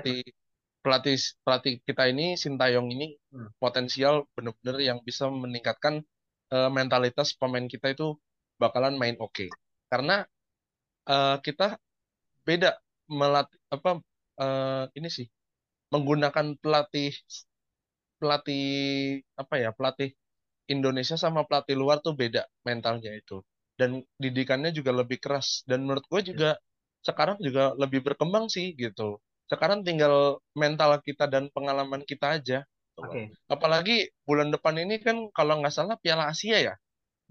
Pelatih 0.83 1.17
pelatih 1.45 1.73
kita 1.87 2.03
ini 2.11 2.35
Sintayong 2.43 2.89
ini 2.95 3.07
Hmm. 3.33 3.47
potensial 3.63 4.27
bener-bener 4.35 4.77
yang 4.89 4.99
bisa 5.07 5.25
meningkatkan 5.31 6.03
eh, 6.53 6.69
mentalitas 6.77 7.33
pemain 7.39 7.65
kita 7.73 7.93
itu 7.95 8.17
bakalan 8.61 8.95
main 9.01 9.15
oke. 9.21 9.47
Karena 9.91 10.25
eh, 11.09 11.37
kita 11.45 11.77
beda 12.47 12.71
melatih 13.11 13.59
apa 13.75 13.91
eh, 14.41 14.85
ini 14.97 15.09
sih 15.11 15.27
menggunakan 15.93 16.47
pelatih 16.63 17.11
pelatih 18.19 18.65
apa 19.41 19.55
ya 19.57 19.69
pelatih 19.73 20.09
Indonesia 20.69 21.17
sama 21.19 21.41
pelatih 21.49 21.75
luar 21.81 21.97
tuh 22.05 22.13
beda 22.21 22.43
mentalnya 22.67 23.11
itu 23.15 23.41
dan 23.79 24.03
didikannya 24.21 24.71
juga 24.75 24.91
lebih 24.93 25.17
keras 25.23 25.65
dan 25.69 25.83
menurut 25.85 26.05
gue 26.11 26.21
juga 26.33 26.49
sekarang 27.01 27.37
juga 27.41 27.73
lebih 27.81 28.01
berkembang 28.05 28.45
sih 28.51 28.73
gitu 28.77 29.17
sekarang 29.51 29.79
tinggal 29.87 30.15
mental 30.61 30.91
kita 31.07 31.25
dan 31.33 31.43
pengalaman 31.55 32.03
kita 32.11 32.27
aja. 32.39 32.59
Oke. 32.95 33.31
apalagi 33.51 34.09
bulan 34.27 34.49
depan 34.55 34.75
ini 34.83 34.95
kan 35.05 35.17
kalau 35.37 35.59
nggak 35.59 35.75
salah 35.77 35.95
Piala 36.03 36.31
Asia 36.33 36.57
ya 36.67 36.73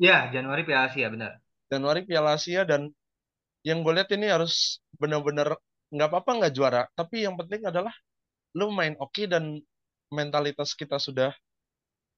Ya, 0.07 0.17
Januari 0.35 0.63
Piala 0.67 0.85
Asia 0.91 1.07
benar. 1.15 1.33
Januari 1.71 2.03
Piala 2.07 2.35
Asia 2.39 2.63
dan 2.67 2.91
yang 3.67 3.85
gue 3.85 3.93
lihat 3.97 4.11
ini 4.17 4.27
harus 4.31 4.81
benar-benar 5.01 5.57
nggak 5.95 6.09
apa-apa 6.11 6.31
nggak 6.43 6.53
juara 6.57 6.83
tapi 6.99 7.25
yang 7.27 7.37
penting 7.41 7.63
adalah 7.69 7.93
lu 8.59 8.71
main 8.73 8.95
oke 9.01 9.25
dan 9.31 9.61
mentalitas 10.13 10.75
kita 10.79 10.99
sudah 11.01 11.31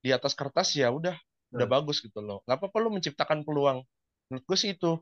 di 0.05 0.11
atas 0.15 0.35
kertas 0.39 0.75
ya 0.79 0.89
udah 0.93 1.17
udah 1.55 1.67
bagus 1.69 2.01
gitu 2.05 2.21
loh 2.25 2.41
nggak 2.47 2.59
apa-apa 2.59 2.79
lu 2.85 2.91
menciptakan 2.97 3.41
peluang 3.47 3.79
menurut 4.31 4.45
gue 4.49 4.59
sih 4.59 4.71
itu 4.77 4.99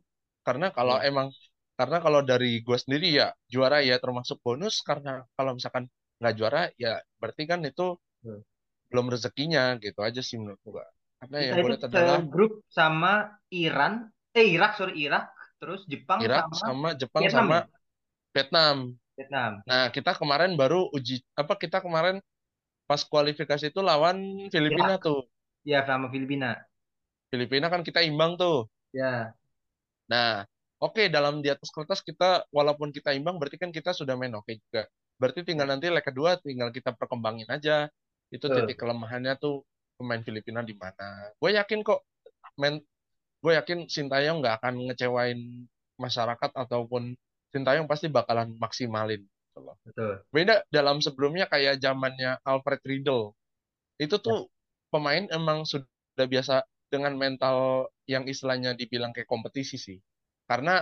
karena 0.47 0.71
kalau 0.75 0.97
Iya. 0.97 1.05
emang 1.05 1.29
karena 1.81 1.97
kalau 2.05 2.21
dari 2.31 2.51
gue 2.67 2.79
sendiri 2.85 3.09
ya 3.21 3.29
juara 3.53 3.79
ya 3.91 3.97
termasuk 4.05 4.39
bonus 4.47 4.75
karena 4.89 5.13
kalau 5.37 5.53
misalkan 5.59 5.85
nggak 6.21 6.35
juara 6.39 6.63
ya 6.85 6.93
berarti 7.21 7.43
kan 7.51 7.61
itu 7.71 7.87
Betul. 8.23 8.45
belum 8.91 9.07
rezekinya 9.15 9.63
gitu 9.85 10.01
aja 10.09 10.21
sih 10.29 10.37
menurut 10.41 10.61
gue 10.67 10.85
karena 11.21 11.39
Kita 11.39 11.55
yang 11.55 11.59
gue 11.63 11.71
itu 11.75 11.75
lihat 11.75 11.85
adalah 11.89 12.19
segrup 12.21 12.53
sama 12.79 13.13
Iran, 13.65 13.93
eh 14.39 14.47
Irak 14.57 14.71
sorry 14.79 14.95
Irak, 15.07 15.25
terus 15.61 15.81
Jepang 15.93 16.23
Irak 16.25 16.37
sama 16.37 16.57
sama 16.63 16.89
Jepang 17.01 17.27
Vietnam 17.27 17.35
sama 17.35 17.57
ya. 17.57 17.63
Vietnam 18.35 18.77
Vietnam. 19.17 19.53
nah 19.69 19.85
kita 19.97 20.13
kemarin 20.21 20.53
baru 20.61 20.81
uji 20.97 21.15
apa 21.41 21.55
kita 21.63 21.79
kemarin 21.85 22.17
pas 22.89 23.03
kualifikasi 23.13 23.67
itu 23.73 23.81
lawan 23.91 24.17
Filipina 24.55 24.95
Irak. 24.95 25.03
tuh 25.07 25.21
Ya 25.71 25.79
sama 25.89 26.07
Filipina. 26.13 26.49
Filipina 27.31 27.67
kan 27.73 27.83
kita 27.87 28.01
imbang 28.11 28.33
tuh 28.41 28.57
Ya, 28.93 29.37
Nah, 30.11 30.45
oke 30.81 31.13
dalam 31.13 31.45
di 31.45 31.53
atas 31.53 31.69
kertas 31.71 32.01
kita 32.01 32.49
walaupun 32.51 32.91
kita 32.91 33.13
imbang 33.13 33.37
berarti 33.37 33.61
kan 33.61 33.71
kita 33.71 33.93
sudah 33.93 34.17
main 34.17 34.33
oke 34.33 34.51
juga. 34.57 34.89
Berarti 35.21 35.45
tinggal 35.45 35.69
ya, 35.69 35.73
nanti 35.77 35.87
leg 35.93 36.01
kedua 36.05 36.41
tinggal 36.41 36.73
kita 36.73 36.97
perkembangin 36.97 37.47
aja. 37.53 37.93
Itu 38.33 38.49
titik 38.49 38.81
kelemahannya 38.81 39.37
tuh 39.37 39.63
pemain 40.01 40.25
Filipina 40.25 40.65
di 40.65 40.73
mana. 40.73 41.29
Gue 41.37 41.53
yakin 41.53 41.85
kok 41.85 42.01
men 42.57 42.81
gue 43.45 43.53
yakin 43.53 43.85
Sintayong 43.89 44.41
nggak 44.41 44.65
akan 44.65 44.75
ngecewain 44.89 45.69
masyarakat 46.01 46.51
ataupun 46.57 47.13
Sintayong 47.53 47.85
pasti 47.85 48.09
bakalan 48.09 48.57
maksimalin. 48.57 49.21
Betul. 49.85 50.25
Beda 50.33 50.65
dalam 50.73 51.05
sebelumnya 51.05 51.45
kayak 51.51 51.83
zamannya 51.83 52.41
Alfred 52.47 52.81
Riedel. 52.87 53.37
Itu 54.01 54.17
Ya, 54.17 54.25
tuh 54.25 54.39
pemain 54.89 55.29
emang 55.29 55.69
sudah 55.69 56.25
biasa 56.25 56.65
dengan 56.89 57.15
mental 57.19 57.91
yang 58.09 58.25
istilahnya 58.25 58.73
dibilang 58.75 59.13
kayak 59.13 59.29
kompetisi 59.29 59.77
sih. 59.77 59.99
Karena 60.51 60.75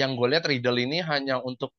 yang 0.00 0.12
gue 0.18 0.28
lihat 0.32 0.44
Riddle 0.50 0.78
ini 0.86 0.98
hanya 1.10 1.36
untuk 1.42 1.70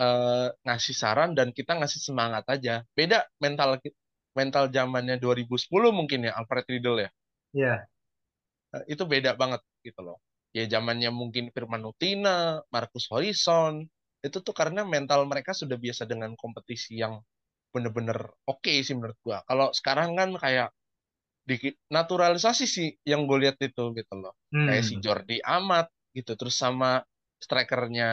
eh, 0.00 0.48
ngasih 0.66 0.96
saran 1.02 1.30
dan 1.38 1.48
kita 1.58 1.72
ngasih 1.80 2.00
semangat 2.08 2.44
aja. 2.54 2.74
Beda 2.98 3.18
mental 3.44 3.80
mental 4.38 4.64
zamannya 4.76 5.16
2010 5.24 5.90
mungkin 5.98 6.28
ya 6.28 6.32
Alfred 6.38 6.66
Riddle 6.68 6.98
ya. 7.08 7.10
ya, 7.52 7.88
Eh, 8.74 8.84
Itu 8.94 9.02
beda 9.12 9.30
banget 9.40 9.60
gitu 9.86 10.00
loh. 10.06 10.18
Ya 10.56 10.64
zamannya 10.72 11.10
mungkin 11.12 11.44
Firman 11.54 11.84
Utina, 11.84 12.62
Marcus 12.72 13.06
Horizon, 13.12 13.84
itu 14.24 14.38
tuh 14.46 14.54
karena 14.56 14.82
mental 14.88 15.20
mereka 15.28 15.52
sudah 15.60 15.76
biasa 15.84 16.02
dengan 16.08 16.32
kompetisi 16.42 16.96
yang 17.02 17.20
bener-bener 17.74 18.18
oke 18.48 18.72
sih 18.86 18.94
menurut 18.96 19.18
gua. 19.20 19.38
Kalau 19.48 19.68
sekarang 19.76 20.16
kan 20.16 20.30
kayak 20.40 20.68
dikit 21.46 21.74
naturalisasi 21.92 22.64
sih 22.66 22.88
yang 23.06 23.26
gue 23.30 23.38
lihat 23.46 23.58
itu 23.62 23.84
gitu 23.94 24.14
loh. 24.18 24.34
Kayak 24.66 24.84
si 24.88 24.94
hmm, 24.96 25.02
Jordi 25.04 25.38
Amat 25.44 25.86
gitu. 26.18 26.32
Terus 26.40 26.54
sama 26.56 27.04
strikernya 27.44 28.08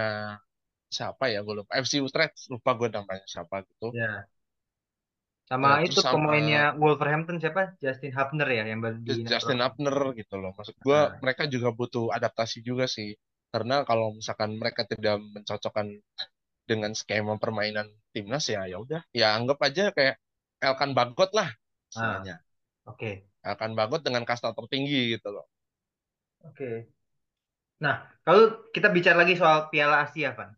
siapa 0.98 1.24
ya 1.34 1.40
gue 1.46 1.56
lupa. 1.60 1.72
FC 1.84 1.94
Utrecht 2.08 2.36
lupa 2.54 2.72
gue 2.80 2.90
namanya 2.94 3.26
siapa 3.34 3.56
gitu. 3.70 3.88
ya. 3.94 4.28
Sama 5.50 5.68
Eh, 5.84 5.92
itu 5.92 6.00
terus 6.00 6.08
pemainnya 6.14 6.62
sama 6.64 6.80
Wolverhampton 6.82 7.38
siapa? 7.44 7.62
Justin 7.84 8.12
Hubner 8.18 8.48
ya 8.58 8.64
yang 8.72 8.80
baru 8.86 8.98
Justin. 9.04 9.60
Abner 9.60 9.96
gitu 10.16 10.36
loh. 10.40 10.52
Maksud 10.58 10.76
gue 10.80 11.00
Nah, 11.00 11.20
mereka 11.24 11.44
juga 11.54 11.70
butuh 11.76 12.06
adaptasi 12.18 12.58
juga 12.64 12.86
sih. 12.88 13.12
Karena 13.54 13.86
kalau 13.86 14.16
misalkan 14.18 14.56
mereka 14.58 14.82
tidak 14.88 15.20
mencocokkan 15.22 15.88
dengan 16.64 16.92
skema 16.96 17.36
permainan 17.44 17.92
timnas 18.16 18.48
ya 18.48 18.64
ya 18.72 18.78
udah 18.80 19.02
ya 19.12 19.36
anggap 19.36 19.60
aja 19.68 19.92
kayak 19.92 20.16
Elkan 20.64 20.96
Bagot 20.96 21.32
lah 21.36 21.52
ah, 21.96 22.24
istilahnya. 22.24 22.36
oke, 22.86 23.12
Elkan 23.50 23.72
Bagot 23.80 24.02
dengan 24.08 24.24
kasta 24.30 24.50
tertinggi 24.58 25.16
gitu 25.16 25.30
loh. 25.36 25.46
oke. 26.44 26.88
Nah, 27.84 27.96
kalau 28.26 28.44
kita 28.76 28.88
bicara 28.96 29.18
lagi 29.22 29.36
soal 29.42 29.60
Piala 29.72 29.96
Asia, 30.06 30.30
Van. 30.38 30.52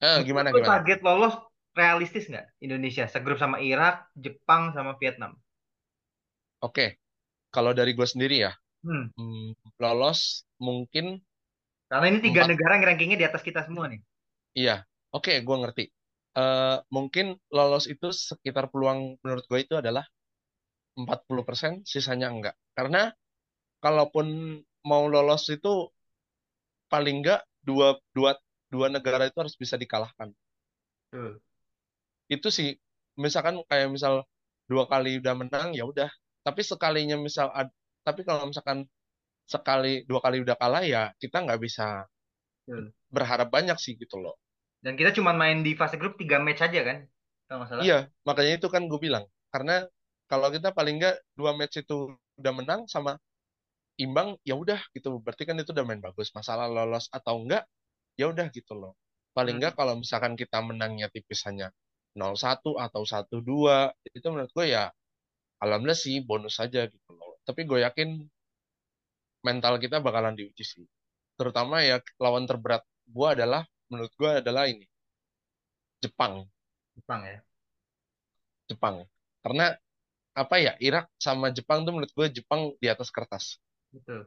Eh 0.00 0.22
gimana 0.26 0.52
gimana? 0.52 0.78
target 0.78 0.98
lolos 1.06 1.34
realistis 1.78 2.24
nggak 2.30 2.46
Indonesia? 2.66 3.04
Segrup 3.14 3.38
sama 3.42 3.58
Irak, 3.70 3.94
Jepang, 4.24 4.62
sama 4.76 4.92
Vietnam. 5.00 5.32
Oke, 6.66 6.86
kalau 7.54 7.72
dari 7.78 7.92
gue 7.98 8.08
sendiri 8.12 8.36
ya 8.46 8.52
Hmm. 8.84 9.12
hmm, 9.18 9.52
lolos 9.82 10.20
mungkin 10.66 11.06
Karena 11.90 12.06
ini 12.10 12.18
tiga 12.26 12.42
empat 12.42 12.50
negara 12.50 12.72
yang 12.76 12.86
rankingnya 12.90 13.18
di 13.20 13.26
atas 13.30 13.42
kita 13.48 13.60
semua 13.66 13.84
nih. 13.92 14.00
iya 14.58 14.72
oke 15.16 15.32
gue 15.46 15.56
ngerti 15.62 15.84
Eh, 16.32 16.76
mungkin 16.96 17.26
lolos 17.56 17.84
itu 17.92 18.06
sekitar 18.30 18.64
peluang 18.72 19.20
menurut 19.20 19.44
gue 19.50 19.58
itu 19.68 19.74
adalah 19.82 20.04
40% 21.00 21.72
sisanya 21.92 22.28
enggak 22.34 22.54
karena 22.78 23.00
kalaupun 23.84 24.26
mau 24.90 25.04
lolos 25.14 25.42
itu 25.56 25.68
paling 26.92 27.16
enggak 27.22 27.40
dua 27.68 27.88
dua 28.16 28.32
dua 28.72 28.86
negara 28.94 29.24
itu 29.30 29.38
harus 29.42 29.56
bisa 29.62 29.76
dikalahkan 29.82 30.28
itu 32.34 32.48
sih 32.58 32.68
misalkan 33.24 33.54
kayak 33.70 33.88
misal 33.94 34.14
dua 34.70 34.84
kali 34.92 35.10
udah 35.20 35.34
menang 35.40 35.68
ya 35.78 35.84
udah 35.92 36.10
tapi 36.46 36.60
sekalinya 36.70 37.16
misal 37.26 37.48
ad- 37.60 37.74
tapi 38.06 38.20
kalau 38.28 38.42
misalkan 38.50 38.78
sekali 39.54 39.92
dua 40.10 40.20
kali 40.24 40.38
udah 40.44 40.56
kalah 40.62 40.82
ya 40.94 41.02
kita 41.22 41.36
nggak 41.44 41.60
bisa 41.66 41.86
berharap 43.14 43.48
banyak 43.56 43.78
sih 43.84 43.94
gitu 44.02 44.16
loh 44.24 44.34
Dan 44.84 44.94
kita 44.98 45.10
cuma 45.18 45.32
main 45.40 45.58
di 45.66 45.72
fase 45.80 45.96
grup 46.00 46.14
tiga 46.20 46.36
match 46.46 46.62
aja 46.66 46.80
kan? 46.88 46.98
Kalau 47.46 47.58
nggak 47.62 47.70
salah. 47.70 47.84
Iya, 47.84 47.96
makanya 48.28 48.52
itu 48.58 48.68
kan 48.74 48.82
gue 48.90 48.98
bilang. 49.06 49.24
Karena 49.52 49.72
kalau 50.30 50.48
kita 50.54 50.68
paling 50.76 50.94
nggak 51.00 51.14
dua 51.38 51.50
match 51.58 51.76
itu 51.82 51.94
udah 52.40 52.52
menang 52.58 52.80
sama 52.94 53.12
imbang, 54.02 54.36
ya 54.42 54.54
udah 54.58 54.80
gitu. 54.96 55.22
Berarti 55.22 55.46
kan 55.48 55.56
itu 55.62 55.70
udah 55.74 55.84
main 55.86 56.02
bagus. 56.02 56.34
Masalah 56.34 56.66
lolos 56.66 57.06
atau 57.14 57.40
enggak, 57.42 57.64
ya 58.18 58.28
udah 58.32 58.46
gitu 58.52 58.74
loh. 58.76 58.92
Paling 59.36 59.56
Hmm. 59.56 59.60
nggak 59.64 59.74
kalau 59.78 59.94
misalkan 60.00 60.34
kita 60.36 60.58
menangnya 60.60 61.08
tipis 61.08 61.46
hanya 61.48 61.72
0-1 62.12 62.76
atau 62.76 63.02
1-2, 63.08 63.94
itu 64.12 64.26
menurut 64.28 64.52
gue 64.52 64.66
ya 64.76 64.92
alhamdulillah 65.64 65.96
sih 65.96 66.20
bonus 66.20 66.60
saja 66.60 66.84
gitu 66.90 67.10
loh. 67.16 67.40
Tapi 67.46 67.64
gue 67.64 67.80
yakin 67.86 68.08
mental 69.42 69.74
kita 69.82 69.98
bakalan 70.04 70.34
diuji 70.38 70.62
sih. 70.62 70.86
Terutama 71.38 71.82
ya 71.82 71.98
lawan 72.20 72.44
terberat 72.46 72.84
gue 73.08 73.28
adalah, 73.28 73.64
menurut 73.90 74.12
gue 74.14 74.30
adalah 74.44 74.68
ini, 74.68 74.86
Jepang. 76.02 76.46
Jepang 76.94 77.20
ya. 77.24 77.40
Jepang. 78.70 78.96
Karena 79.42 79.74
apa 80.32 80.56
ya 80.60 80.72
Irak 80.80 81.12
sama 81.20 81.52
Jepang 81.52 81.84
tuh 81.84 81.92
menurut 81.92 82.12
gue 82.12 82.26
Jepang 82.40 82.72
di 82.78 82.88
atas 82.88 83.08
kertas. 83.12 83.58
Betul. 83.92 84.26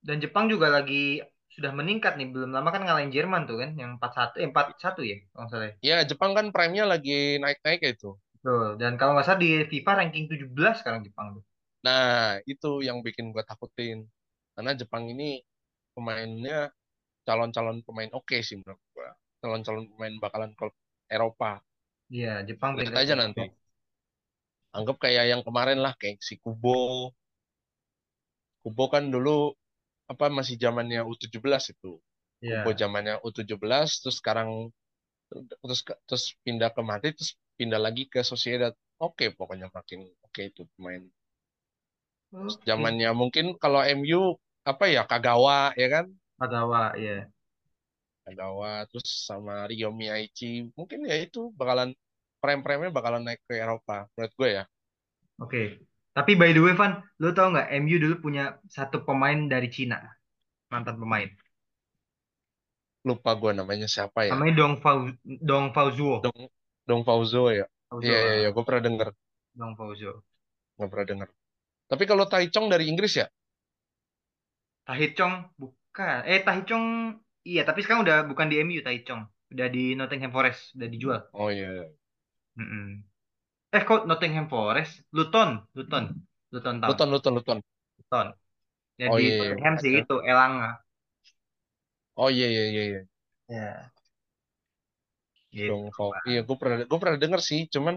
Dan 0.00 0.16
Jepang 0.24 0.48
juga 0.48 0.72
lagi 0.72 1.20
sudah 1.52 1.70
meningkat 1.76 2.16
nih. 2.16 2.28
Belum 2.32 2.50
lama 2.56 2.72
kan 2.72 2.82
ngalahin 2.82 3.12
Jerman 3.12 3.44
tuh 3.44 3.60
kan. 3.60 3.70
Yang 3.76 4.00
4-1. 4.00 4.40
Eh, 4.40 4.48
4-1 4.48 5.00
ya. 5.04 5.16
Kalau 5.30 5.40
nggak 5.44 5.50
salah. 5.52 5.66
ya. 5.68 5.74
Ya 5.80 5.96
Jepang 6.08 6.32
kan 6.32 6.46
prime-nya 6.54 6.84
lagi 6.88 7.36
naik-naik 7.36 7.80
itu. 7.84 8.16
Betul. 8.40 8.80
Dan 8.80 8.96
kalau 8.96 9.12
nggak 9.12 9.26
salah 9.28 9.40
di 9.40 9.50
FIFA 9.68 9.92
ranking 10.00 10.24
17 10.26 10.80
sekarang 10.80 11.04
Jepang 11.04 11.36
tuh. 11.36 11.44
Nah 11.84 12.40
itu 12.48 12.80
yang 12.80 13.04
bikin 13.04 13.32
gue 13.36 13.44
takutin. 13.44 14.08
Karena 14.56 14.72
Jepang 14.72 15.04
ini 15.08 15.40
pemainnya 15.92 16.72
calon-calon 17.28 17.84
pemain 17.84 18.10
oke 18.16 18.36
sih 18.40 18.56
menurut 18.56 18.80
gue. 18.96 19.08
Calon-calon 19.44 19.84
pemain 19.92 20.14
bakalan 20.16 20.52
ke 20.56 20.66
Eropa. 21.12 21.60
Iya, 22.10 22.42
Jepang 22.48 22.74
Lihat 22.74 22.96
aja 22.96 23.14
nanti. 23.14 23.44
Anggap 24.70 24.96
kayak 25.02 25.24
yang 25.30 25.42
kemarin 25.46 25.78
lah 25.82 25.94
kayak 25.98 26.22
si 26.22 26.38
Kubo. 26.38 27.10
Kubo 28.62 28.84
kan 28.94 29.04
dulu 29.14 29.52
apa 30.12 30.24
masih 30.38 30.56
zamannya 30.62 31.00
U17 31.10 31.62
itu. 31.74 31.92
Kubo 32.50 32.70
Iya. 32.72 32.80
zamannya 32.80 33.14
U17 33.26 33.88
terus 34.02 34.16
sekarang 34.20 34.48
terus 35.62 35.80
terus 36.08 36.24
pindah 36.44 36.70
ke 36.76 36.82
Madrid 36.90 37.14
terus 37.18 37.32
pindah 37.58 37.80
lagi 37.86 38.04
ke 38.12 38.20
Sociedad. 38.32 38.72
Oke 39.06 39.26
pokoknya 39.38 39.66
makin 39.76 40.00
oke 40.26 40.40
itu 40.50 40.62
pemain. 40.76 41.02
Terus 42.30 42.54
zamannya 42.68 43.10
mungkin 43.20 43.46
kalau 43.62 43.80
MU 43.82 44.22
apa 44.70 44.84
ya 44.94 45.02
Kagawa 45.10 45.72
ya 45.80 45.88
kan? 45.94 46.04
Kagawa, 46.38 46.82
iya. 47.00 47.30
Kagawa 48.24 48.70
terus 48.88 49.08
sama 49.28 49.54
Rio 49.70 49.88
Miyaichi 49.98 50.50
mungkin 50.78 51.00
ya 51.10 51.16
itu 51.26 51.40
bakalan 51.60 51.90
prime-prime-nya 52.40 52.90
bakalan 52.98 53.22
naik 53.26 53.40
ke 53.48 53.54
Eropa 53.64 53.96
menurut 54.14 54.32
gue 54.38 54.48
ya 54.58 54.64
Oke. 55.38 55.80
Tapi 56.10 56.34
by 56.34 56.50
the 56.50 56.60
way, 56.60 56.74
Van, 56.74 56.98
lu 57.22 57.30
tau 57.30 57.54
nggak 57.54 57.68
MU 57.82 57.96
dulu 58.02 58.14
punya 58.18 58.58
satu 58.66 59.06
pemain 59.06 59.38
dari 59.46 59.70
Cina, 59.70 59.98
mantan 60.70 60.98
pemain. 60.98 61.30
lupa 63.00 63.32
gue 63.32 63.52
namanya 63.56 63.88
siapa 63.88 64.28
ya 64.28 64.36
Namanya 64.36 64.54
Dong 64.60 64.74
Fau 64.84 65.08
Dong 65.24 65.72
Fauzuo. 65.72 66.20
Dong 66.20 66.40
Dong 66.84 67.02
Fauzo 67.06 67.48
ya 67.48 67.64
iya 68.04 68.18
iya 68.28 68.34
iya 68.44 68.48
ah, 68.48 68.52
gue 68.52 68.64
pernah 68.66 68.82
denger 68.84 69.08
Dong 69.56 69.72
Fauzo. 69.72 70.20
gue 70.76 70.86
pernah 70.92 71.06
denger 71.08 71.28
tapi 71.90 72.04
kalau 72.04 72.24
Tai 72.28 72.46
Chong 72.52 72.68
dari 72.68 72.92
Inggris 72.92 73.16
ya 73.16 73.26
Tahithong 74.84 75.34
bukan. 75.56 76.18
Eh 76.26 76.42
Tahithong 76.42 77.14
iya, 77.46 77.62
tapi 77.62 77.78
sekarang 77.82 78.02
udah 78.02 78.26
bukan 78.26 78.46
di 78.50 78.58
MU 78.58 78.80
Tahithong. 78.82 79.22
Udah 79.54 79.66
di 79.70 79.94
Nottingham 79.98 80.30
Forest, 80.34 80.74
udah 80.78 80.88
dijual. 80.90 81.20
oh 81.34 81.50
iya 81.50 81.68
iya. 81.70 81.86
Mm-mm. 82.58 83.09
Eh 83.76 83.82
kok 83.88 84.00
Nottingham 84.08 84.46
Forest? 84.52 84.92
Luton, 85.16 85.48
Luton. 85.76 86.04
Luton 86.52 86.76
Town. 86.82 86.98
Luton 86.98 87.08
Luton 87.10 87.34
Luton 87.36 87.58
Luton. 87.98 88.26
Ya 89.00 89.06
oh 89.06 89.16
di 89.16 89.22
iya 89.22 89.34
iya 89.42 89.50
Nottingham 89.50 89.74
sih 89.84 89.92
itu 90.00 90.14
Elanga. 90.30 90.68
oh 92.20 92.28
iya 92.34 92.46
iya 92.52 92.62
iya 92.72 92.82
iya 92.90 93.00
Ya, 93.48 93.92
Dong 95.66 95.84
gitu. 95.84 95.90
Fau 95.96 96.10
iya 96.30 96.40
gue 96.46 96.56
pernah 96.60 96.76
gue 96.90 96.98
pernah 97.02 97.18
denger 97.22 97.40
sih 97.48 97.60
cuman 97.74 97.94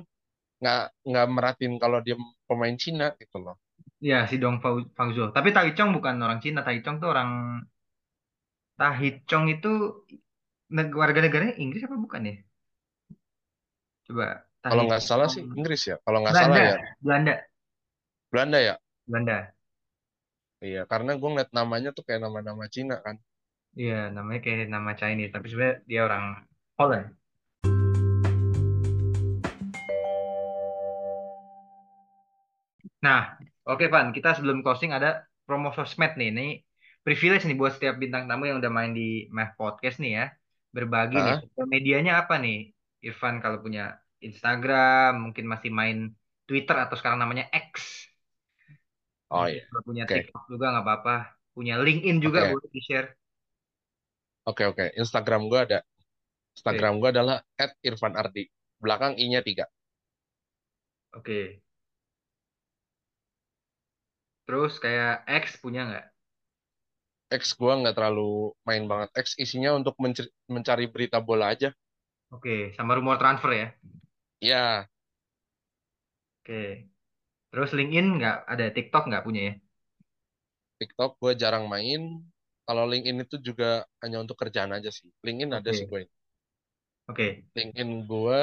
nggak 0.61 0.79
nggak 1.09 1.25
merhatiin 1.35 1.75
kalau 1.83 1.99
dia 2.05 2.15
pemain 2.49 2.77
Cina 2.83 3.07
gitu 3.21 3.37
loh 3.45 3.55
Ya, 4.09 4.15
si 4.29 4.35
Dong 4.41 4.55
Fau- 4.63 4.89
Fauzo. 4.97 5.23
Tapi 5.35 5.49
Taichung 5.55 5.89
bukan 5.95 6.15
orang 6.25 6.39
Cina. 6.43 6.59
Taichung 6.67 6.95
tuh 7.01 7.09
orang 7.13 7.29
Tahithong 8.79 9.45
itu 9.55 9.69
warga 11.01 11.19
negaranya 11.23 11.55
Inggris 11.63 11.83
apa 11.87 11.95
bukan 12.05 12.21
ya? 12.29 12.33
Coba 14.07 14.47
kalau 14.63 14.83
nggak 14.87 15.03
salah 15.03 15.27
sih 15.27 15.43
Inggris 15.43 15.91
ya 15.91 15.99
kalau 16.07 16.23
nggak 16.23 16.35
salah 16.39 16.57
ya 16.57 16.75
Belanda, 17.03 17.33
Belanda 18.31 18.59
ya 18.63 18.75
Belanda. 19.03 19.37
iya 20.63 20.81
karena 20.87 21.19
gue 21.19 21.29
ngeliat 21.29 21.51
namanya 21.51 21.91
tuh 21.91 22.07
kayak 22.07 22.23
nama-nama 22.23 22.65
Cina 22.71 22.97
kan 23.03 23.19
Iya, 23.73 24.13
namanya 24.13 24.39
kayak 24.45 24.69
nama 24.69 24.93
Chinese, 24.93 25.33
tapi 25.33 25.49
sebenarnya 25.49 25.81
dia 25.89 26.01
orang 26.05 26.25
Holland. 26.77 27.07
Nah, 33.01 33.33
oke 33.65 33.89
Van, 33.89 34.13
kita 34.13 34.37
sebelum 34.37 34.61
closing 34.61 34.93
ada 34.93 35.25
promo 35.49 35.73
sosmed 35.73 36.13
nih. 36.21 36.29
Ini 36.29 36.47
privilege 37.01 37.49
nih 37.49 37.57
buat 37.57 37.73
setiap 37.75 37.97
bintang 37.97 38.29
tamu 38.29 38.45
yang 38.45 38.61
udah 38.61 38.71
main 38.71 38.93
di 38.93 39.25
Math 39.33 39.57
Podcast 39.57 39.97
nih 39.97 40.21
ya. 40.21 40.25
Berbagi 40.69 41.17
nih, 41.17 41.33
ah 41.33 41.39
sosial 41.41 41.65
medianya 41.65 42.13
apa 42.21 42.37
nih? 42.37 42.69
Irfan 43.01 43.41
kalau 43.41 43.57
punya 43.59 43.97
Instagram, 44.27 45.09
mungkin 45.23 45.45
masih 45.53 45.69
main 45.79 45.97
Twitter 46.47 46.75
atau 46.83 46.95
sekarang 46.99 47.19
namanya 47.23 47.45
X. 47.55 47.71
oh 49.31 49.45
Mungkin 49.45 49.53
iya 49.53 49.65
kalau 49.67 49.81
punya 49.87 50.03
oke 50.03 50.13
TikTok 50.13 50.43
juga 50.51 50.65
nggak 50.71 50.85
apa-apa. 50.85 51.13
Punya 51.55 51.73
LinkedIn 51.85 52.17
juga 52.25 52.39
oke 52.39 52.49
boleh 52.51 52.67
di-share. 52.75 53.07
oke 54.49 54.63
oke 54.71 54.85
Instagram 55.01 55.41
gue 55.51 55.59
ada 55.65 55.79
Instagram 56.57 56.93
gue 57.01 57.09
adalah 57.15 57.37
@irfanardi 57.89 58.43
belakang 58.83 59.13
i-nya 59.23 59.41
tiga 59.47 59.65
oke. 61.13 61.61
Terus 64.47 64.73
kayak 64.83 65.13
X 65.43 65.45
punya 65.63 65.81
nggak? 65.89 66.05
X 67.37 67.43
gue 67.59 67.73
nggak 67.81 67.95
terlalu 67.97 68.29
main 68.67 68.83
banget 68.91 69.09
X 69.25 69.27
isinya 69.43 69.71
untuk 69.79 69.95
mencari 70.55 70.85
berita 70.93 71.17
bola 71.27 71.45
aja 71.53 71.69
Oke, 72.35 72.55
sama 72.77 72.91
rumor 72.97 73.15
transfer 73.21 73.51
ya. 73.61 73.67
Ya 74.43 74.87
Oke. 76.41 76.53
Terus 77.51 77.69
LinkedIn 77.77 78.07
nggak 78.17 78.37
ada 78.53 78.65
TikTok 78.75 79.03
nggak 79.09 79.23
punya 79.27 79.41
ya? 79.49 79.53
TikTok 80.79 81.11
gue 81.21 81.33
jarang 81.41 81.65
main 81.73 82.01
kalau 82.67 82.83
LinkedIn 82.91 83.19
itu 83.25 83.35
juga 83.47 83.69
hanya 84.03 84.17
untuk 84.23 84.37
kerjaan 84.41 84.71
aja 84.77 84.89
sih 84.97 85.07
LinkedIn 85.25 85.51
ada 85.57 85.71
sih 85.77 85.85
gue 85.91 86.01
oke, 87.07 87.43
LinkedIn 87.57 87.89
gue 88.09 88.39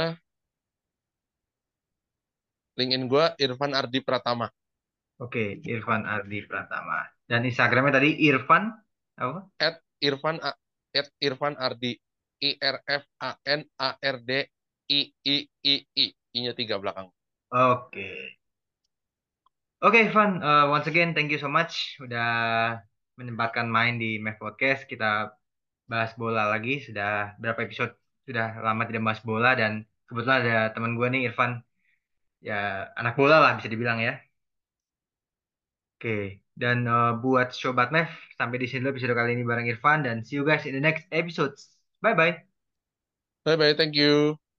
LinkedIn 2.78 3.04
gue 3.12 3.24
Irfan 3.46 3.72
Ardi 3.80 3.98
Pratama 4.02 4.46
oke. 5.22 5.44
Irfan 5.72 6.02
Ardi 6.14 6.38
Pratama. 6.48 7.00
Dan 7.30 7.46
Instagramnya 7.46 7.92
tadi 8.02 8.10
Irfan 8.26 8.64
apa? 9.20 9.40
at 9.60 9.74
Irfan 10.02 10.36
A- 10.42 10.58
at 10.96 11.08
Irfan 11.22 11.54
Ardi 11.56 11.92
I 12.42 12.50
R 12.60 12.76
F 12.88 13.04
A 13.20 13.30
N 13.46 13.60
A 13.78 13.90
R 14.00 14.16
D 14.24 14.30
I 14.90 14.98
I 15.22 15.36
I 15.62 15.74
I 15.94 16.04
I-nya 16.34 16.52
tiga 16.58 16.78
belakang 16.82 17.08
Oke. 17.50 18.38
Oke, 19.82 19.98
Irfan. 20.06 20.38
Uh, 20.38 20.70
once 20.70 20.86
again, 20.86 21.10
thank 21.18 21.34
you 21.34 21.40
so 21.42 21.50
much 21.50 21.98
udah 21.98 22.26
menyempatkan 23.18 23.66
main 23.66 23.98
di 23.98 24.22
Mac 24.22 24.38
Podcast. 24.38 24.86
Kita 24.86 25.34
bahas 25.90 26.14
bola 26.14 26.46
lagi. 26.46 26.78
Sudah 26.86 27.34
berapa 27.42 27.66
episode? 27.66 27.90
Sudah 28.22 28.54
lama 28.62 28.86
tidak 28.86 29.02
bahas 29.02 29.22
bola 29.26 29.58
dan 29.58 29.82
kebetulan 30.06 30.38
ada 30.46 30.56
teman 30.70 30.94
gue 30.94 31.06
nih, 31.10 31.22
Irfan. 31.26 31.58
Ya, 32.38 32.86
anak 32.94 33.18
bola 33.18 33.42
lah 33.42 33.52
bisa 33.58 33.66
dibilang 33.66 33.98
ya. 33.98 34.14
Oke, 35.98 36.46
dan 36.54 36.86
eh, 36.86 37.10
buat 37.18 37.50
Sobat 37.50 37.90
Mev, 37.90 38.08
sampai 38.38 38.56
di 38.62 38.66
sini 38.70 38.80
dulu 38.86 38.94
episode 38.94 39.18
kali 39.18 39.34
ini 39.36 39.44
bareng 39.50 39.66
Irfan 39.72 40.06
dan 40.06 40.22
see 40.22 40.38
you 40.38 40.46
guys 40.46 40.62
in 40.70 40.72
the 40.78 40.82
next 40.82 41.04
episodes. 41.10 41.66
Bye-bye. 41.98 42.46
bye 43.44 43.56
bye 43.56 43.72
thank 43.72 43.96
you 43.96 44.49